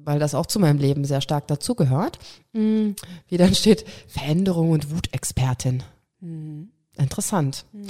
[0.05, 2.19] weil das auch zu meinem Leben sehr stark dazugehört,
[2.53, 2.91] mm,
[3.29, 5.83] wie dann steht Veränderung und Wutexpertin.
[6.21, 6.71] Mhm.
[6.97, 7.65] Interessant.
[7.73, 7.87] Mhm.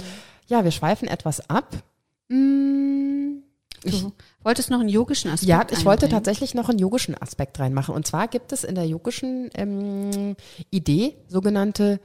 [0.46, 1.76] Ja, wir schweifen etwas ab.
[2.28, 3.38] Mm,
[3.84, 4.12] ich du
[4.42, 7.94] wolltest noch einen yogischen Aspekt Ja, ich wollte tatsächlich noch einen yogischen Aspekt reinmachen.
[7.94, 10.36] Und zwar gibt es in der yogischen ähm,
[10.70, 12.00] Idee sogenannte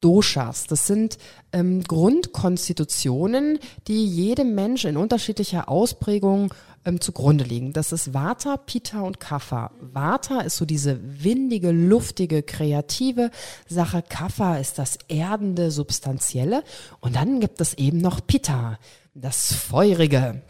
[0.00, 0.66] Doshas.
[0.66, 1.18] Das sind
[1.52, 6.54] ähm, Grundkonstitutionen, die jedem Mensch in unterschiedlicher Ausprägung
[6.84, 7.72] ähm, zugrunde liegen.
[7.72, 9.70] Das ist Vata, Pitta und Kapha.
[9.80, 13.30] Vata ist so diese windige, luftige, kreative
[13.68, 14.02] Sache.
[14.06, 16.64] Kapha ist das erdende, substanzielle.
[17.00, 18.78] Und dann gibt es eben noch Pitta,
[19.14, 20.42] das feurige.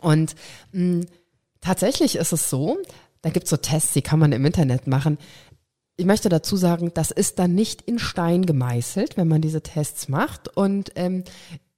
[0.00, 0.34] Und
[0.72, 1.06] mh, mm,
[1.60, 2.78] tatsächlich ist es so,
[3.22, 5.18] da gibt es so Tests, die kann man im Internet machen.
[5.96, 10.08] Ich möchte dazu sagen, das ist dann nicht in Stein gemeißelt, wenn man diese Tests
[10.08, 10.48] macht.
[10.56, 11.24] Und ähm,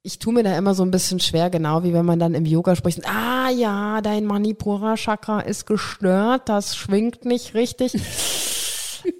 [0.07, 2.47] ich tue mir da immer so ein bisschen schwer, genau wie wenn man dann im
[2.47, 7.93] Yoga spricht, ah ja, dein Manipura Chakra ist gestört, das schwingt nicht richtig.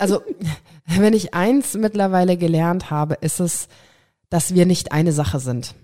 [0.01, 0.21] Also,
[0.87, 3.69] wenn ich eins mittlerweile gelernt habe, ist es,
[4.31, 5.77] dass wir nicht eine Sache sind.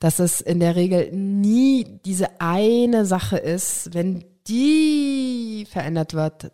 [0.00, 6.50] Dass es in der Regel nie diese eine Sache ist, wenn die verändert wird,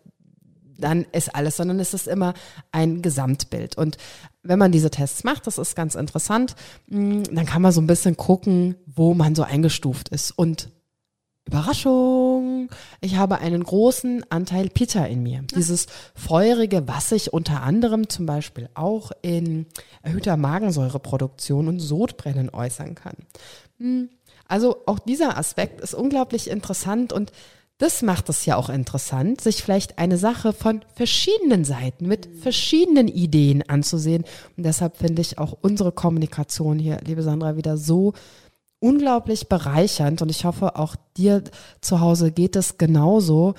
[0.77, 2.33] dann ist alles, sondern es ist immer
[2.73, 3.77] ein Gesamtbild.
[3.77, 3.97] Und
[4.43, 6.55] wenn man diese Tests macht, das ist ganz interessant,
[6.87, 10.31] mm, dann kann man so ein bisschen gucken, wo man so eingestuft ist.
[10.31, 10.69] Und
[11.45, 12.69] Überraschung,
[13.01, 15.43] ich habe einen großen Anteil Pita in mir.
[15.55, 19.65] Dieses feurige, was sich unter anderem zum Beispiel auch in
[20.03, 23.15] erhöhter Magensäureproduktion und Sodbrennen äußern kann.
[23.77, 24.03] Mm,
[24.47, 27.31] also auch dieser Aspekt ist unglaublich interessant und
[27.79, 33.07] das macht es ja auch interessant, sich vielleicht eine Sache von verschiedenen Seiten mit verschiedenen
[33.07, 34.23] Ideen anzusehen.
[34.55, 38.13] Und deshalb finde ich auch unsere Kommunikation hier, liebe Sandra, wieder so
[38.79, 40.21] unglaublich bereichernd.
[40.21, 41.43] Und ich hoffe, auch dir
[41.81, 43.55] zu Hause geht es genauso,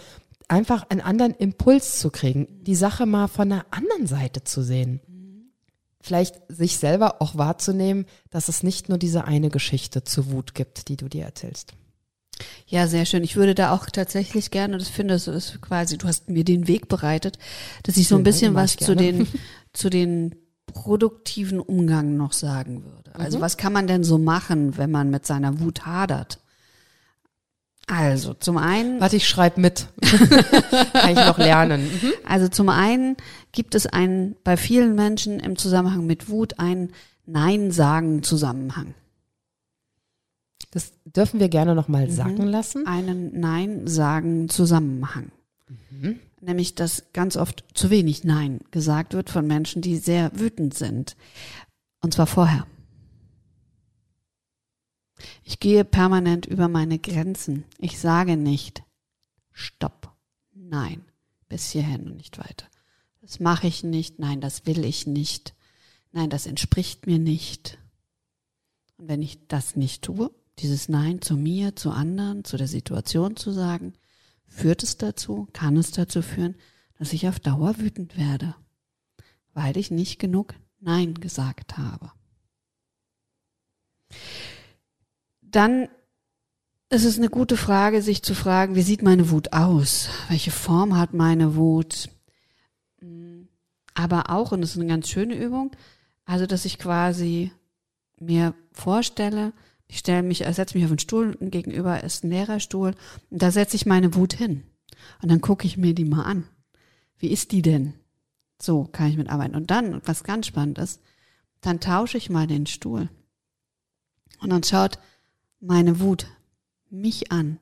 [0.49, 5.01] einfach einen anderen Impuls zu kriegen, die Sache mal von einer anderen Seite zu sehen.
[6.01, 10.89] Vielleicht sich selber auch wahrzunehmen, dass es nicht nur diese eine Geschichte zu Wut gibt,
[10.89, 11.73] die du dir erzählst.
[12.67, 13.23] Ja, sehr schön.
[13.23, 16.67] Ich würde da auch tatsächlich gerne, das finde ich, ist quasi, du hast mir den
[16.67, 17.39] Weg bereitet,
[17.85, 19.29] dass ich so ein bisschen was zu den,
[19.73, 20.35] zu den
[20.67, 23.15] produktiven Umgang noch sagen würde.
[23.15, 23.43] Also mhm.
[23.43, 26.41] was kann man denn so machen, wenn man mit seiner Wut hadert?
[27.87, 29.01] Also zum einen.
[29.01, 29.89] Warte, ich schreibe mit.
[30.93, 31.85] kann ich noch lernen.
[31.85, 32.13] Mhm.
[32.27, 33.17] Also zum einen
[33.53, 36.93] gibt es einen bei vielen Menschen im Zusammenhang mit Wut einen
[37.27, 38.95] Nein-Sagen-Zusammenhang.
[40.75, 42.11] Das dürfen wir gerne nochmal mhm.
[42.11, 42.85] sacken lassen.
[42.85, 45.31] Einen Nein-Sagen-Zusammenhang.
[45.89, 46.19] Mhm.
[46.41, 51.17] Nämlich, dass ganz oft zu wenig Nein gesagt wird von Menschen, die sehr wütend sind.
[52.03, 52.67] Und zwar vorher.
[55.45, 57.63] Ich gehe permanent über meine Grenzen.
[57.79, 58.83] Ich sage nicht,
[59.53, 60.13] stopp,
[60.53, 61.05] nein,
[61.49, 62.67] bis hierhin und nicht weiter.
[63.21, 65.55] Das mache ich nicht, nein, das will ich nicht,
[66.11, 67.79] nein, das entspricht mir nicht.
[68.97, 73.37] Und wenn ich das nicht tue, dieses Nein zu mir, zu anderen, zu der Situation
[73.37, 73.95] zu sagen,
[74.47, 76.55] führt es dazu, kann es dazu führen,
[76.99, 78.55] dass ich auf Dauer wütend werde,
[79.53, 82.13] weil ich nicht genug Nein gesagt habe.
[85.41, 85.89] Dann
[86.91, 90.09] ist es eine gute Frage, sich zu fragen, wie sieht meine Wut aus?
[90.29, 92.11] Welche Form hat meine Wut?
[93.95, 95.73] Aber auch, und das ist eine ganz schöne Übung,
[96.25, 97.53] also dass ich quasi
[98.19, 99.53] mir vorstelle,
[99.87, 102.95] ich stelle mich, setze mich auf einen Stuhl und gegenüber ist ein Lehrerstuhl
[103.31, 104.65] und da setze ich meine Wut hin.
[105.23, 106.45] Und dann gucke ich mir die mal an.
[107.19, 107.95] Wie ist die denn?
[108.61, 109.55] So kann ich mitarbeiten.
[109.55, 111.01] Und dann, was ganz spannend ist,
[111.61, 113.09] dann tausche ich mal den Stuhl.
[114.41, 114.99] Und dann schaut
[115.61, 116.27] meine Wut
[116.91, 117.59] mich an.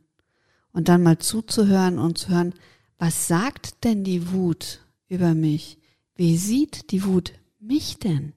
[0.73, 2.55] Und dann mal zuzuhören und zu hören,
[2.99, 5.79] was sagt denn die Wut über mich?
[6.15, 8.33] Wie sieht die Wut mich denn?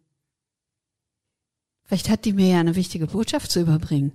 [1.86, 4.14] Vielleicht hat die mir ja eine wichtige Botschaft zu überbringen.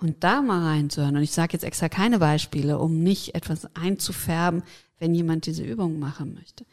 [0.00, 1.16] Und da mal reinzuhören.
[1.16, 4.62] Und ich sage jetzt extra keine Beispiele, um nicht etwas einzufärben,
[4.98, 6.64] wenn jemand diese Übung machen möchte.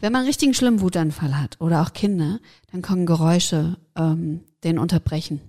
[0.00, 2.40] Wenn man einen richtigen schlimmen Wutanfall hat oder auch Kinder,
[2.72, 5.40] dann können Geräusche ähm, den unterbrechen.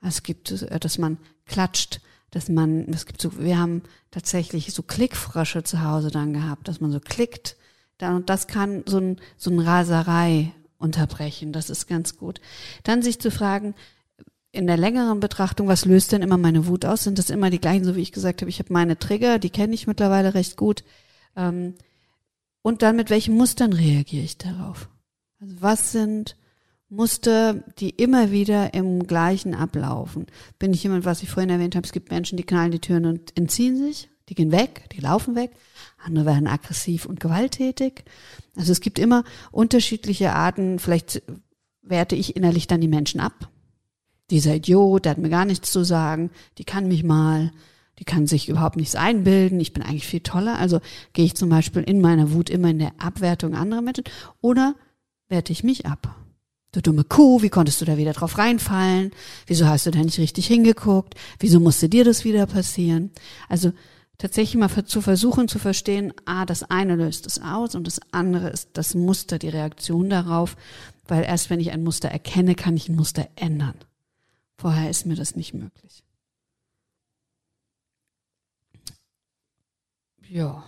[0.00, 2.00] Es gibt, äh, dass man klatscht,
[2.30, 6.80] dass man, es gibt so, wir haben tatsächlich so Klickfrösche zu Hause dann gehabt, dass
[6.80, 7.56] man so klickt.
[7.98, 10.52] Dann, und das kann so ein, so ein Raserei
[10.82, 11.52] unterbrechen.
[11.52, 12.40] Das ist ganz gut.
[12.82, 13.74] Dann sich zu fragen,
[14.52, 17.04] in der längeren Betrachtung, was löst denn immer meine Wut aus?
[17.04, 19.50] Sind das immer die gleichen, so wie ich gesagt habe, ich habe meine Trigger, die
[19.50, 20.84] kenne ich mittlerweile recht gut.
[21.36, 21.74] Ähm,
[22.60, 24.90] und dann mit welchen Mustern reagiere ich darauf?
[25.40, 26.36] Also was sind
[26.90, 30.26] Muster, die immer wieder im gleichen ablaufen?
[30.58, 33.06] Bin ich jemand, was ich vorhin erwähnt habe, es gibt Menschen, die knallen die Türen
[33.06, 35.52] und entziehen sich, die gehen weg, die laufen weg.
[36.04, 38.04] Andere werden aggressiv und gewalttätig.
[38.56, 40.78] Also es gibt immer unterschiedliche Arten.
[40.78, 41.22] Vielleicht
[41.82, 43.48] werte ich innerlich dann die Menschen ab.
[44.30, 46.30] Dieser Idiot, der hat mir gar nichts zu sagen.
[46.58, 47.52] Die kann mich mal.
[47.98, 49.60] Die kann sich überhaupt nichts einbilden.
[49.60, 50.58] Ich bin eigentlich viel toller.
[50.58, 50.80] Also
[51.12, 54.04] gehe ich zum Beispiel in meiner Wut immer in der Abwertung anderer Menschen.
[54.40, 54.74] Oder
[55.28, 56.16] werte ich mich ab.
[56.72, 59.10] Du dumme Kuh, wie konntest du da wieder drauf reinfallen?
[59.46, 61.14] Wieso hast du da nicht richtig hingeguckt?
[61.38, 63.10] Wieso musste dir das wieder passieren?
[63.50, 63.72] Also
[64.22, 68.50] tatsächlich mal zu versuchen zu verstehen, ah, das eine löst es aus und das andere
[68.50, 70.56] ist das Muster, die Reaktion darauf,
[71.08, 73.74] weil erst wenn ich ein Muster erkenne, kann ich ein Muster ändern.
[74.56, 76.04] Vorher ist mir das nicht möglich.
[80.28, 80.62] Ja.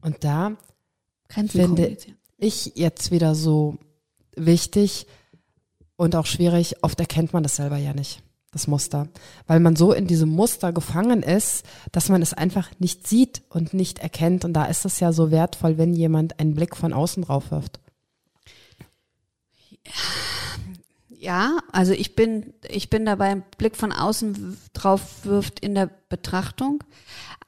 [0.00, 0.56] Und da
[1.28, 1.98] finde
[2.38, 3.76] ich jetzt wieder so
[4.34, 5.06] wichtig
[5.96, 8.22] und auch schwierig, oft erkennt man das selber ja nicht,
[8.52, 9.08] das Muster.
[9.46, 13.74] Weil man so in diesem Muster gefangen ist, dass man es einfach nicht sieht und
[13.74, 14.44] nicht erkennt.
[14.44, 17.80] Und da ist es ja so wertvoll, wenn jemand einen Blick von außen drauf wirft.
[21.08, 25.88] Ja, also ich bin, ich bin dabei, einen Blick von außen drauf wirft in der
[26.08, 26.82] Betrachtung.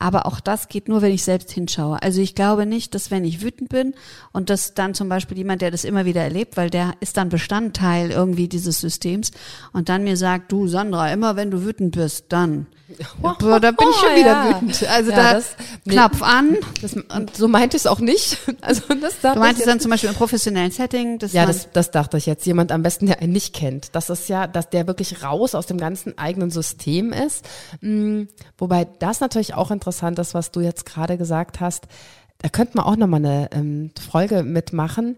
[0.04, 1.96] Aber auch das geht nur, wenn ich selbst hinschaue.
[2.02, 3.94] Also ich glaube nicht, dass wenn ich wütend bin
[4.32, 7.30] und das dann zum Beispiel jemand, der das immer wieder erlebt, weil der ist dann
[7.30, 9.30] Bestandteil irgendwie dieses Systems
[9.72, 12.66] und dann mir sagt, du Sandra, immer wenn du wütend bist, dann
[13.20, 14.60] Boah, da bin ich schon wieder ja.
[14.60, 14.88] wütend.
[14.88, 15.56] Also ja, da das,
[15.88, 16.56] Knopf nee, an.
[16.82, 18.38] Das, und so meinte ich es auch nicht.
[18.60, 21.18] Also das du meintest dann zum Beispiel im professionellen Setting.
[21.32, 22.46] Ja, das, das dachte ich jetzt.
[22.46, 23.94] Jemand am besten, der einen nicht kennt.
[23.94, 27.44] Das ist ja, dass der wirklich raus aus dem ganzen eigenen System ist.
[27.82, 28.28] Mhm.
[28.56, 31.86] Wobei das natürlich auch interessant ist, was du jetzt gerade gesagt hast.
[32.38, 35.16] Da könnte man auch nochmal eine ähm, Folge mitmachen.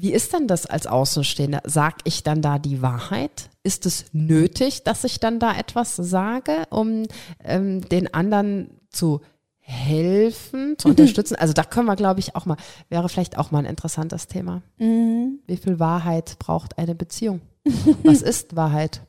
[0.00, 1.60] Wie ist denn das als Außenstehender?
[1.64, 3.50] Sag ich dann da die Wahrheit?
[3.62, 7.04] Ist es nötig, dass ich dann da etwas sage, um
[7.44, 9.20] ähm, den anderen zu
[9.58, 11.36] helfen, zu unterstützen?
[11.36, 12.56] Also da können wir, glaube ich, auch mal,
[12.88, 14.62] wäre vielleicht auch mal ein interessantes Thema.
[14.78, 15.40] Mhm.
[15.46, 17.42] Wie viel Wahrheit braucht eine Beziehung?
[18.02, 19.02] Was ist Wahrheit?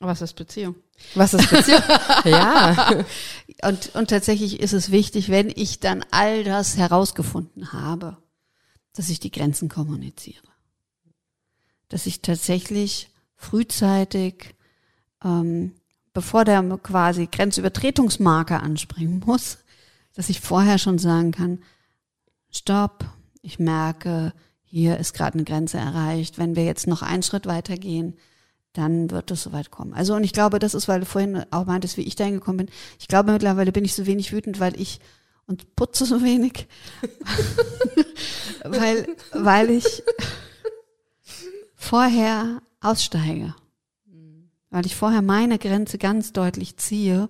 [0.00, 0.74] Was ist Beziehung?
[1.14, 1.80] Was ist Beziehung?
[2.26, 3.02] ja.
[3.62, 8.18] Und, und tatsächlich ist es wichtig, wenn ich dann all das herausgefunden habe,
[8.94, 10.48] dass ich die Grenzen kommuniziere.
[11.88, 14.54] Dass ich tatsächlich frühzeitig,
[15.22, 15.72] ähm,
[16.12, 19.58] bevor der quasi Grenzübertretungsmarker anspringen muss,
[20.14, 21.62] dass ich vorher schon sagen kann,
[22.50, 23.04] stopp,
[23.42, 26.38] ich merke, hier ist gerade eine Grenze erreicht.
[26.38, 28.16] Wenn wir jetzt noch einen Schritt weiter gehen,
[28.72, 29.94] dann wird es soweit kommen.
[29.94, 32.66] Also und ich glaube, das ist, weil du vorhin auch meintest, wie ich da hingekommen
[32.66, 32.74] bin.
[32.98, 35.00] Ich glaube, mittlerweile bin ich so wenig wütend, weil ich
[35.46, 36.66] und putze so wenig,
[38.64, 40.02] weil, weil ich
[41.74, 43.54] vorher aussteige.
[44.70, 47.28] Weil ich vorher meine Grenze ganz deutlich ziehe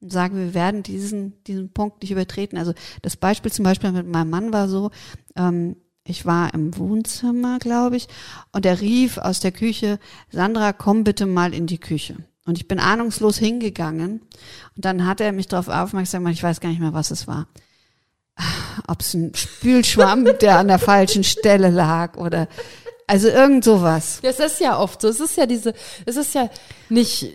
[0.00, 2.58] und sage, wir werden diesen, diesen Punkt nicht übertreten.
[2.58, 2.72] Also
[3.02, 4.90] das Beispiel zum Beispiel mit meinem Mann war so,
[5.36, 8.08] ähm, ich war im Wohnzimmer, glaube ich,
[8.52, 9.98] und er rief aus der Küche,
[10.30, 12.16] Sandra, komm bitte mal in die Küche.
[12.46, 14.20] Und ich bin ahnungslos hingegangen
[14.76, 17.26] und dann hat er mich darauf aufmerksam gemacht, ich weiß gar nicht mehr, was es
[17.26, 17.48] war.
[18.86, 22.48] Ob es ein Spülschwamm, der an der falschen Stelle lag oder
[23.08, 24.20] also irgend sowas.
[24.22, 25.08] Das ist ja oft so.
[25.08, 25.74] Es ist ja diese,
[26.06, 26.50] es ist ja
[26.88, 27.32] nicht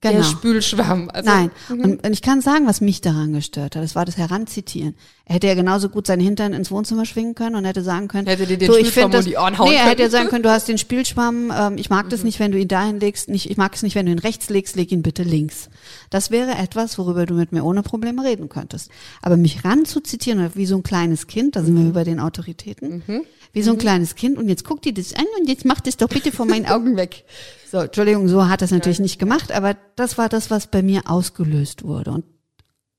[0.00, 0.16] genau.
[0.16, 1.10] der Spülschwamm.
[1.12, 1.50] Also, Nein.
[1.68, 1.80] Mhm.
[1.80, 3.82] Und, und, ich kann sagen, was mich daran gestört hat.
[3.82, 4.96] Das war das Heranzitieren.
[5.30, 8.26] Er hätte ja genauso gut seinen Hintern ins Wohnzimmer schwingen können und hätte sagen können,
[8.26, 10.28] hätte dir den so, ich finde das, die Ohren hauen Nee, er hätte ja sagen
[10.28, 12.10] können, du hast den Spielschwamm, ähm, ich mag mhm.
[12.10, 14.18] das nicht, wenn du ihn dahin legst, nicht, ich mag es nicht, wenn du ihn
[14.18, 15.70] rechts legst, leg ihn bitte links.
[16.10, 18.90] Das wäre etwas, worüber du mit mir ohne Probleme reden könntest.
[19.22, 21.82] Aber mich ranzuzitieren, wie so ein kleines Kind, da sind mhm.
[21.82, 23.20] wir über den Autoritäten, mhm.
[23.52, 23.82] wie so ein mhm.
[23.82, 26.46] kleines Kind und jetzt guckt die das an und jetzt macht es doch bitte vor
[26.46, 27.22] meinen Augen weg.
[27.70, 31.02] So, Entschuldigung, so hat das natürlich nicht gemacht, aber das war das, was bei mir
[31.04, 32.10] ausgelöst wurde.
[32.10, 32.24] Und,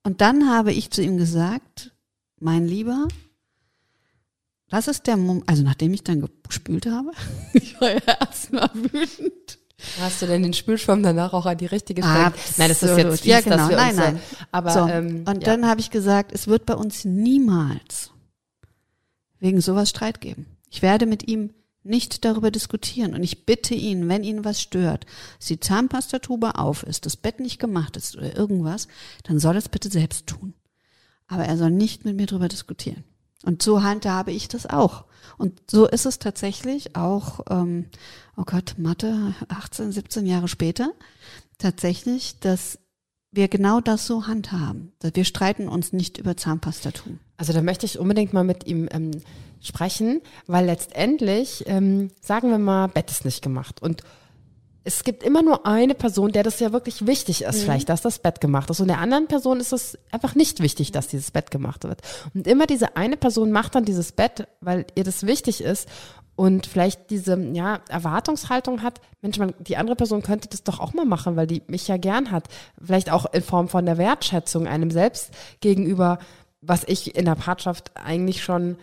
[0.03, 1.91] und dann habe ich zu ihm gesagt,
[2.41, 3.07] mein Lieber,
[4.69, 7.11] das ist der Moment, also nachdem ich dann gespült habe,
[7.53, 9.59] ich war ja erstmal wütend.
[9.99, 12.34] Hast du denn den Spülschwamm danach auch an die richtige Stelle?
[12.57, 13.68] Nein, das ist jetzt fies, ja, genau.
[13.68, 14.19] nein, nein.
[14.51, 15.49] aber so, ähm, und ja.
[15.55, 18.11] dann habe ich gesagt, es wird bei uns niemals
[19.39, 20.45] wegen sowas Streit geben.
[20.69, 21.51] Ich werde mit ihm
[21.84, 23.15] nicht darüber diskutieren.
[23.15, 25.05] Und ich bitte ihn, wenn ihn was stört,
[25.38, 28.88] dass die Zahnpastatube auf ist, das Bett nicht gemacht ist oder irgendwas,
[29.23, 30.53] dann soll er es bitte selbst tun.
[31.31, 33.05] Aber er soll nicht mit mir darüber diskutieren.
[33.45, 35.05] Und so handhabe ich das auch.
[35.37, 37.85] Und so ist es tatsächlich auch, ähm,
[38.35, 40.91] oh Gott, Mathe, 18, 17 Jahre später,
[41.57, 42.79] tatsächlich, dass
[43.31, 44.91] wir genau das so handhaben.
[45.01, 47.19] Wir streiten uns nicht über Zahnpastatum.
[47.37, 49.11] Also da möchte ich unbedingt mal mit ihm ähm,
[49.61, 53.81] sprechen, weil letztendlich, ähm, sagen wir mal, Bett ist nicht gemacht.
[53.81, 54.03] Und
[54.83, 57.61] es gibt immer nur eine Person, der das ja wirklich wichtig ist, mhm.
[57.61, 58.79] vielleicht, dass das Bett gemacht ist.
[58.79, 62.01] Und der anderen Person ist es einfach nicht wichtig, dass dieses Bett gemacht wird.
[62.33, 65.87] Und immer diese eine Person macht dann dieses Bett, weil ihr das wichtig ist
[66.35, 70.93] und vielleicht diese ja, Erwartungshaltung hat, Mensch, man, die andere Person könnte das doch auch
[70.93, 72.47] mal machen, weil die mich ja gern hat.
[72.83, 75.29] Vielleicht auch in Form von der Wertschätzung einem selbst
[75.59, 76.17] gegenüber,
[76.61, 78.77] was ich in der Partnerschaft eigentlich schon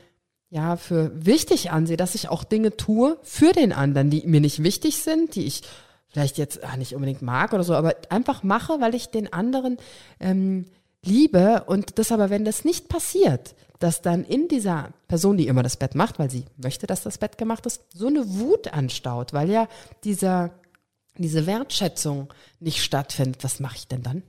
[0.51, 4.63] ja für wichtig ansehe, dass ich auch Dinge tue für den anderen, die mir nicht
[4.63, 5.63] wichtig sind, die ich
[6.09, 9.79] vielleicht jetzt ach, nicht unbedingt mag oder so, aber einfach mache, weil ich den anderen
[10.21, 10.67] ähm,
[11.05, 15.63] liebe und das aber, wenn das nicht passiert, dass dann in dieser Person, die immer
[15.63, 19.33] das Bett macht, weil sie möchte, dass das Bett gemacht ist, so eine Wut anstaut,
[19.33, 19.69] weil ja
[20.05, 20.51] dieser,
[21.17, 23.45] diese Wertschätzung nicht stattfindet.
[23.45, 24.23] Was mache ich denn dann?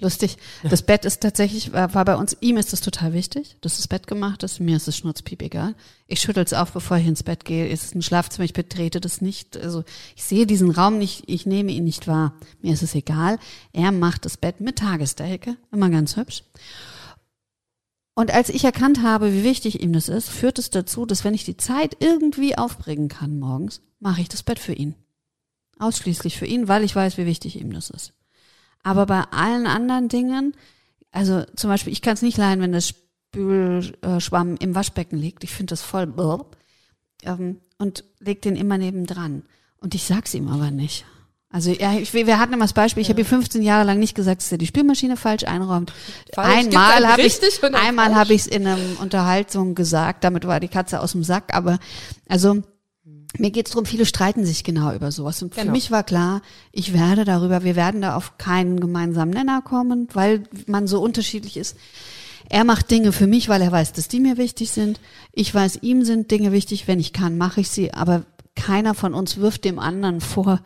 [0.00, 0.38] Lustig.
[0.62, 3.86] Das Bett ist tatsächlich, war, war bei uns, ihm ist es total wichtig, dass das
[3.86, 4.58] Bett gemacht ist.
[4.58, 5.74] Mir ist es schnurzpiep egal.
[6.06, 7.68] Ich schüttel es auf, bevor ich ins Bett gehe.
[7.68, 9.58] Es ist ein Schlafzimmer, ich betrete das nicht.
[9.58, 9.84] Also
[10.16, 12.34] ich sehe diesen Raum nicht, ich nehme ihn nicht wahr.
[12.62, 13.38] Mir ist es egal.
[13.72, 16.44] Er macht das Bett mit Tagesdecke, immer ganz hübsch.
[18.14, 21.34] Und als ich erkannt habe, wie wichtig ihm das ist, führt es dazu, dass wenn
[21.34, 24.94] ich die Zeit irgendwie aufbringen kann morgens, mache ich das Bett für ihn.
[25.78, 28.12] Ausschließlich für ihn, weil ich weiß, wie wichtig ihm das ist.
[28.82, 30.54] Aber bei allen anderen Dingen,
[31.10, 35.44] also zum Beispiel, ich kann es nicht leiden, wenn das Spülschwamm im Waschbecken liegt.
[35.44, 36.56] Ich finde das voll blub,
[37.24, 39.42] ähm, und leg den immer nebendran.
[39.80, 41.04] Und ich sag's ihm aber nicht.
[41.52, 43.12] Also ja, ich, wir hatten immer das Beispiel, ich ja.
[43.12, 45.92] habe hier 15 Jahre lang nicht gesagt, dass er die Spülmaschine falsch einräumt.
[46.32, 47.40] Falsch, einmal habe ich
[47.74, 51.52] einmal habe ich es in einer Unterhaltung gesagt, damit war die Katze aus dem Sack,
[51.52, 51.80] aber
[52.28, 52.62] also
[53.38, 55.42] mir geht's drum, viele streiten sich genau über sowas.
[55.42, 55.66] Und genau.
[55.66, 56.42] für mich war klar,
[56.72, 61.56] ich werde darüber, wir werden da auf keinen gemeinsamen Nenner kommen, weil man so unterschiedlich
[61.56, 61.76] ist.
[62.48, 65.00] Er macht Dinge für mich, weil er weiß, dass die mir wichtig sind.
[65.32, 66.88] Ich weiß, ihm sind Dinge wichtig.
[66.88, 67.94] Wenn ich kann, mache ich sie.
[67.94, 68.24] Aber
[68.56, 70.60] keiner von uns wirft dem anderen vor,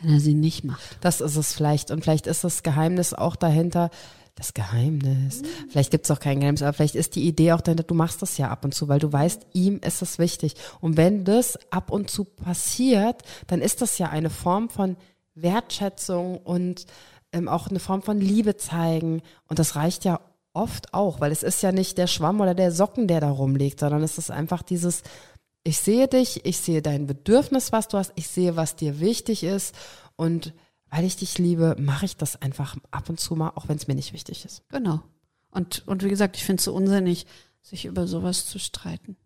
[0.00, 0.98] wenn er sie nicht macht.
[1.00, 1.90] Das ist es vielleicht.
[1.90, 3.90] Und vielleicht ist das Geheimnis auch dahinter,
[4.36, 5.42] das Geheimnis.
[5.42, 5.46] Mhm.
[5.70, 8.22] Vielleicht gibt es auch kein Geheimnis, aber vielleicht ist die Idee auch dahinter, du machst
[8.22, 10.54] das ja ab und zu, weil du weißt, ihm ist das wichtig.
[10.80, 14.96] Und wenn das ab und zu passiert, dann ist das ja eine Form von
[15.34, 16.86] Wertschätzung und
[17.32, 19.22] ähm, auch eine Form von Liebe zeigen.
[19.48, 20.20] Und das reicht ja
[20.52, 23.80] oft auch, weil es ist ja nicht der Schwamm oder der Socken, der da rumliegt,
[23.80, 25.02] sondern es ist einfach dieses,
[25.64, 29.44] ich sehe dich, ich sehe dein Bedürfnis, was du hast, ich sehe, was dir wichtig
[29.44, 29.74] ist
[30.16, 30.54] und
[30.96, 33.86] weil ich dich liebe, mache ich das einfach ab und zu mal, auch wenn es
[33.86, 34.62] mir nicht wichtig ist.
[34.70, 35.02] Genau.
[35.50, 37.26] Und, und wie gesagt, ich finde es so unsinnig,
[37.60, 39.16] sich über sowas zu streiten.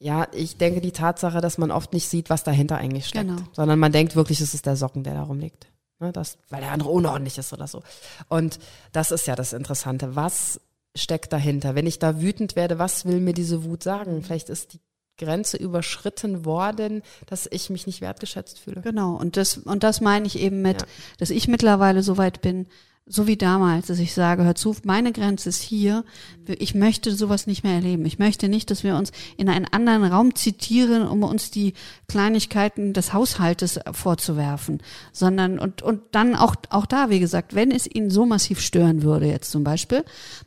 [0.00, 3.42] Ja, ich denke die Tatsache, dass man oft nicht sieht, was dahinter eigentlich steckt, genau.
[3.52, 5.68] sondern man denkt wirklich, es ist der Socken, der da rumliegt.
[6.00, 7.84] Ne, das, weil der andere unordentlich ist oder so.
[8.28, 8.58] Und
[8.90, 10.16] das ist ja das Interessante.
[10.16, 10.60] Was
[10.96, 11.76] steckt dahinter?
[11.76, 14.24] Wenn ich da wütend werde, was will mir diese Wut sagen?
[14.24, 14.80] Vielleicht ist die
[15.18, 18.80] Grenze überschritten worden, dass ich mich nicht wertgeschätzt fühle.
[18.82, 20.88] Genau, und das, und das meine ich eben mit, ja.
[21.18, 22.66] dass ich mittlerweile so weit bin,
[23.06, 26.04] so wie damals, dass ich sage, hör zu, meine Grenze ist hier,
[26.46, 28.06] ich möchte sowas nicht mehr erleben.
[28.06, 31.74] Ich möchte nicht, dass wir uns in einen anderen Raum zitieren, um uns die
[32.08, 34.82] Kleinigkeiten des Haushaltes vorzuwerfen,
[35.12, 39.02] sondern, und, und dann auch, auch da, wie gesagt, wenn es ihn so massiv stören
[39.02, 40.02] würde, jetzt zum Beispiel,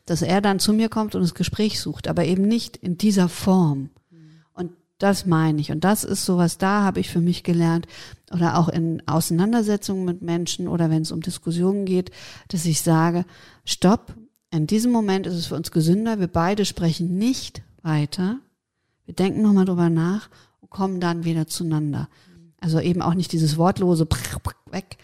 [0.07, 3.29] dass er dann zu mir kommt und das Gespräch sucht, aber eben nicht in dieser
[3.29, 3.91] Form.
[4.97, 5.71] Das meine ich.
[5.71, 7.87] Und das ist sowas, da habe ich für mich gelernt,
[8.31, 12.11] oder auch in Auseinandersetzungen mit Menschen oder wenn es um Diskussionen geht,
[12.49, 13.25] dass ich sage,
[13.63, 14.15] stopp,
[14.51, 18.39] in diesem Moment ist es für uns gesünder, wir beide sprechen nicht weiter,
[19.05, 20.29] wir denken nochmal drüber nach
[20.61, 22.09] und kommen dann wieder zueinander.
[22.59, 24.07] Also eben auch nicht dieses wortlose
[24.71, 24.97] weg.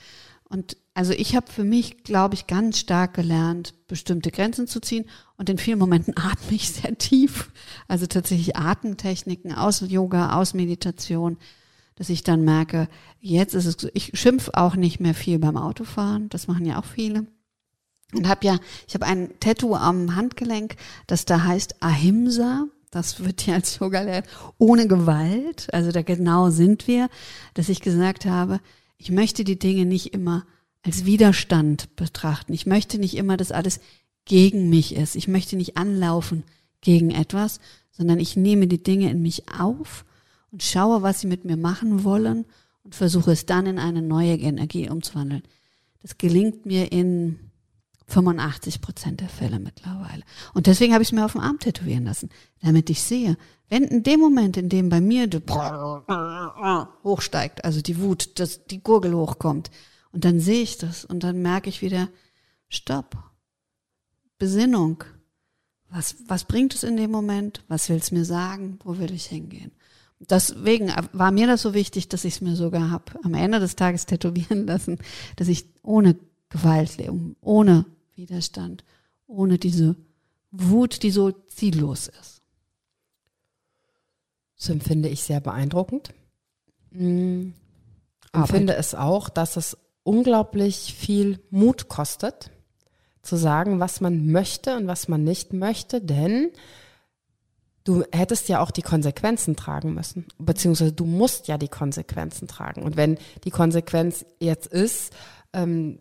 [0.50, 5.06] Und also ich habe für mich, glaube ich, ganz stark gelernt, bestimmte Grenzen zu ziehen
[5.38, 7.52] und in vielen Momenten atme ich sehr tief.
[7.88, 11.38] Also tatsächlich Atemtechniken aus Yoga, aus Meditation,
[11.96, 12.88] dass ich dann merke,
[13.20, 16.86] jetzt ist es, ich schimpf auch nicht mehr viel beim Autofahren, das machen ja auch
[16.86, 17.26] viele.
[18.14, 20.76] Und habe ja, ich habe ein Tattoo am Handgelenk,
[21.08, 22.68] das da heißt Ahimsa.
[22.92, 24.28] Das wird ja als Yoga lernen,
[24.60, 25.68] ohne Gewalt.
[25.74, 27.10] Also da genau sind wir,
[27.56, 28.60] dass ich gesagt habe,
[28.98, 30.46] ich möchte die Dinge nicht immer
[30.84, 32.54] als Widerstand betrachten.
[32.54, 33.80] Ich möchte nicht immer, dass alles
[34.26, 35.16] gegen mich ist.
[35.16, 36.44] Ich möchte nicht anlaufen
[36.82, 37.60] gegen etwas,
[37.92, 40.06] sondern ich nehme die Dinge in mich auf
[40.52, 42.46] und schaue, was sie mit mir machen wollen
[42.84, 45.44] und versuche es dann in eine neue Energie umzuwandeln.
[46.02, 47.40] Das gelingt mir in
[48.08, 50.24] 85 Prozent der Fälle mittlerweile.
[50.54, 52.30] Und deswegen habe ich es mir auf dem Arm tätowieren lassen,
[52.62, 53.38] damit ich sehe,
[53.70, 55.30] wenn in dem Moment, in dem bei mir
[57.04, 59.72] hochsteigt, also die Wut, dass die Gurgel hochkommt,
[60.14, 62.08] und dann sehe ich das und dann merke ich wieder,
[62.70, 63.18] stopp,
[64.38, 65.04] Besinnung.
[65.90, 67.64] Was, was bringt es in dem Moment?
[67.68, 68.80] Was will es mir sagen?
[68.84, 69.72] Wo will ich hingehen?
[70.20, 73.76] Deswegen war mir das so wichtig, dass ich es mir sogar hab am Ende des
[73.76, 75.00] Tages tätowieren lassen,
[75.36, 76.16] dass ich ohne
[76.50, 77.86] Gewalt lebe, ohne
[78.16, 78.84] Widerstand,
[79.28, 79.96] ohne diese
[80.52, 82.42] Wut, die so ziellos ist.
[84.58, 86.14] Das empfinde ich sehr beeindruckend.
[86.92, 87.54] Ich
[88.34, 92.52] empfinde es auch, dass es unglaublich viel Mut kostet,
[93.22, 96.52] zu sagen, was man möchte und was man nicht möchte, denn
[97.86, 102.84] du hättest ja auch die Konsequenzen tragen müssen, beziehungsweise du musst ja die Konsequenzen tragen.
[102.84, 105.14] Und wenn die Konsequenz jetzt ist,
[105.54, 106.00] ähm,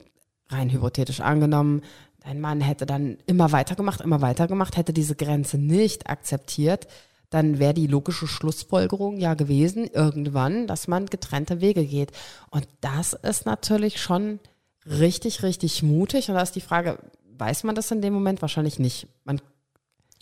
[0.48, 1.82] rein hypothetisch angenommen,
[2.20, 6.86] dein Mann hätte dann immer weitergemacht, immer weitergemacht, hätte diese Grenze nicht akzeptiert,
[7.32, 12.12] dann wäre die logische Schlussfolgerung ja gewesen, irgendwann, dass man getrennte Wege geht.
[12.50, 14.38] Und das ist natürlich schon
[14.84, 16.28] richtig, richtig mutig.
[16.28, 16.98] Und da ist die Frage,
[17.38, 18.42] weiß man das in dem Moment?
[18.42, 19.08] Wahrscheinlich nicht.
[19.24, 19.40] Man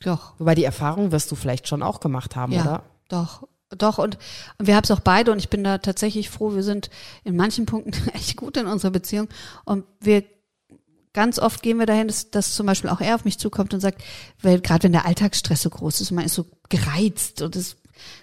[0.03, 0.35] doch.
[0.39, 2.83] Wobei die Erfahrung wirst du vielleicht schon auch gemacht haben, ja, oder?
[3.09, 3.99] Doch, doch.
[3.99, 4.17] Und,
[4.59, 6.55] und wir haben es auch beide und ich bin da tatsächlich froh.
[6.55, 6.91] Wir sind
[7.25, 9.29] in manchen Punkten echt gut in unserer Beziehung
[9.65, 10.23] und wir
[11.13, 13.81] ganz oft gehen wir dahin, dass, dass zum Beispiel auch er auf mich zukommt und
[13.81, 14.03] sagt,
[14.43, 17.77] weil gerade wenn der Alltagsstress so groß ist, man ist so gereizt und es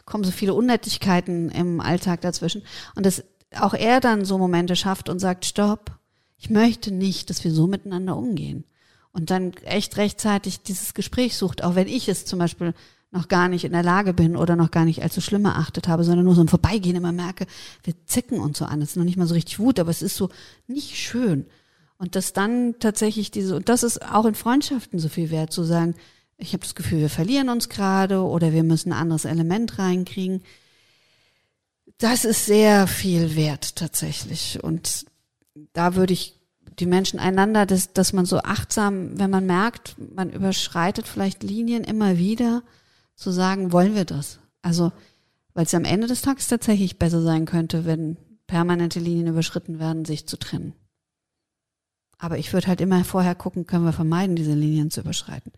[0.05, 2.64] kommen so viele Unnötigkeiten im Alltag dazwischen
[2.95, 3.23] und dass
[3.55, 5.91] auch er dann so Momente schafft und sagt, stopp,
[6.38, 8.65] ich möchte nicht, dass wir so miteinander umgehen
[9.11, 12.73] und dann echt rechtzeitig dieses Gespräch sucht, auch wenn ich es zum Beispiel
[13.11, 16.03] noch gar nicht in der Lage bin oder noch gar nicht allzu schlimm erachtet habe,
[16.03, 17.47] sondern nur so im Vorbeigehen immer merke,
[17.84, 18.81] wir zicken und so an.
[18.81, 20.30] Es ist noch nicht mal so richtig Wut, aber es ist so
[20.68, 21.45] nicht schön.
[21.98, 25.64] Und das dann tatsächlich diese, und das ist auch in Freundschaften so viel wert, zu
[25.64, 25.95] sagen,
[26.38, 30.44] ich habe das Gefühl, wir verlieren uns gerade oder wir müssen ein anderes Element reinkriegen.
[31.98, 34.64] Das ist sehr viel wert tatsächlich.
[34.64, 35.06] Und
[35.74, 36.40] da würde ich
[36.78, 41.84] die Menschen einander, dass, dass man so achtsam, wenn man merkt, man überschreitet vielleicht Linien
[41.84, 42.61] immer wieder,
[43.15, 44.40] zu sagen, wollen wir das?
[44.61, 44.91] Also,
[45.56, 50.06] weil es am Ende des Tages tatsächlich besser sein könnte, wenn permanente Linien überschritten werden,
[50.06, 50.74] sich zu trennen.
[52.18, 55.52] Aber ich würde halt immer vorher gucken, können wir vermeiden, diese Linien zu überschreiten?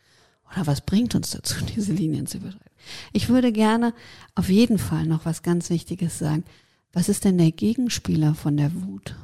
[0.51, 2.69] Oder was bringt uns dazu, diese Linien zu überschreiten?
[3.13, 3.93] Ich würde gerne
[4.35, 6.43] auf jeden Fall noch was ganz Wichtiges sagen.
[6.91, 9.15] Was ist denn der Gegenspieler von der Wut?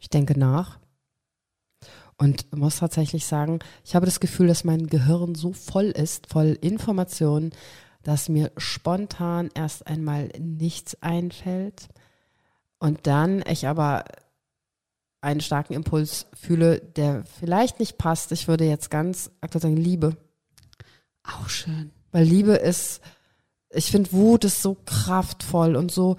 [0.00, 0.78] Ich denke nach
[2.16, 6.58] und muss tatsächlich sagen, ich habe das Gefühl, dass mein Gehirn so voll ist, voll
[6.60, 7.52] Informationen,
[8.02, 11.88] dass mir spontan erst einmal nichts einfällt
[12.80, 14.04] und dann ich aber
[15.20, 18.32] einen starken Impuls fühle, der vielleicht nicht passt.
[18.32, 20.16] Ich würde jetzt ganz aktuell sagen, Liebe.
[21.22, 21.90] Auch schön.
[22.10, 23.02] Weil Liebe ist,
[23.68, 26.16] ich finde Wut ist so kraftvoll und so,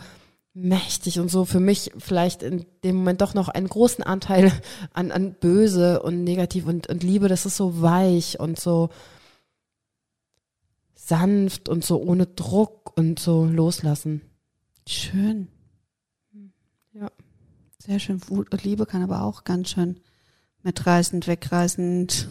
[0.53, 4.51] mächtig und so für mich vielleicht in dem Moment doch noch einen großen Anteil
[4.93, 8.89] an, an böse und negativ und, und Liebe, das ist so weich und so
[10.93, 14.21] sanft und so ohne Druck und so loslassen.
[14.88, 15.47] Schön.
[16.93, 17.11] Ja.
[17.77, 18.22] Sehr schön.
[18.30, 19.99] Wut und Liebe kann aber auch ganz schön
[20.63, 22.27] mitreißend, wegreißend,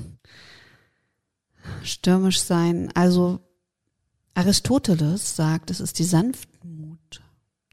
[1.83, 2.91] stürmisch sein.
[2.95, 3.41] Also
[4.35, 7.23] Aristoteles sagt, es ist die Sanftmut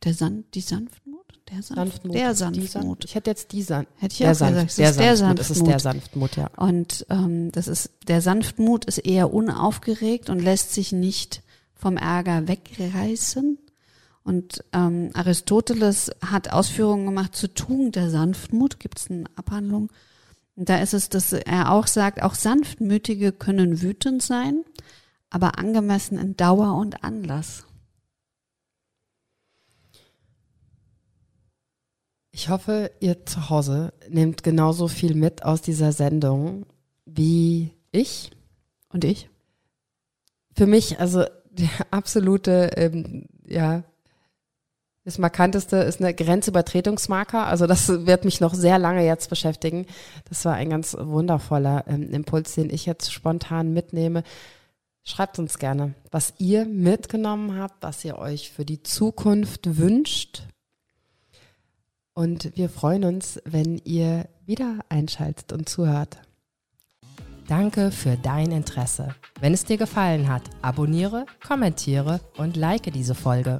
[0.04, 1.18] der San die Sanftmut?
[1.50, 2.16] Der Sanftmut.
[2.16, 3.06] Der Sanftmut.
[3.06, 4.78] Ich hätte jetzt die San Hätte ich der auch Sanft gesagt.
[4.78, 5.40] Der, der Sanftmut.
[5.40, 6.50] Es ist der Sanftmut, ja.
[6.58, 11.42] Und ähm, das ist der Sanftmut ist eher unaufgeregt und lässt sich nicht
[11.74, 13.58] vom Ärger wegreißen.
[14.28, 18.78] Und ähm, Aristoteles hat Ausführungen gemacht zur Tugend der Sanftmut.
[18.78, 19.90] Gibt es eine Abhandlung?
[20.58, 24.66] Und da ist es, dass er auch sagt, auch Sanftmütige können wütend sein,
[25.30, 27.64] aber angemessen in Dauer und Anlass.
[32.32, 36.66] Ich hoffe, ihr zu Hause nehmt genauso viel mit aus dieser Sendung
[37.06, 38.32] wie ich
[38.90, 39.30] und ich.
[40.54, 43.86] Für mich, also der absolute, ähm, ja,
[45.08, 47.48] das markanteste ist eine Grenzübertretungsmarker.
[47.48, 49.86] Also das wird mich noch sehr lange jetzt beschäftigen.
[50.28, 54.24] Das war ein ganz wundervoller ähm, Impuls, den ich jetzt spontan mitnehme.
[55.06, 60.44] Schreibt uns gerne, was ihr mitgenommen habt, was ihr euch für die Zukunft wünscht
[62.14, 66.18] und wir freuen uns, wenn ihr wieder einschaltet und zuhört.
[67.48, 69.16] Danke für dein Interesse.
[69.40, 73.60] Wenn es dir gefallen hat, abonniere, kommentiere und like diese Folge.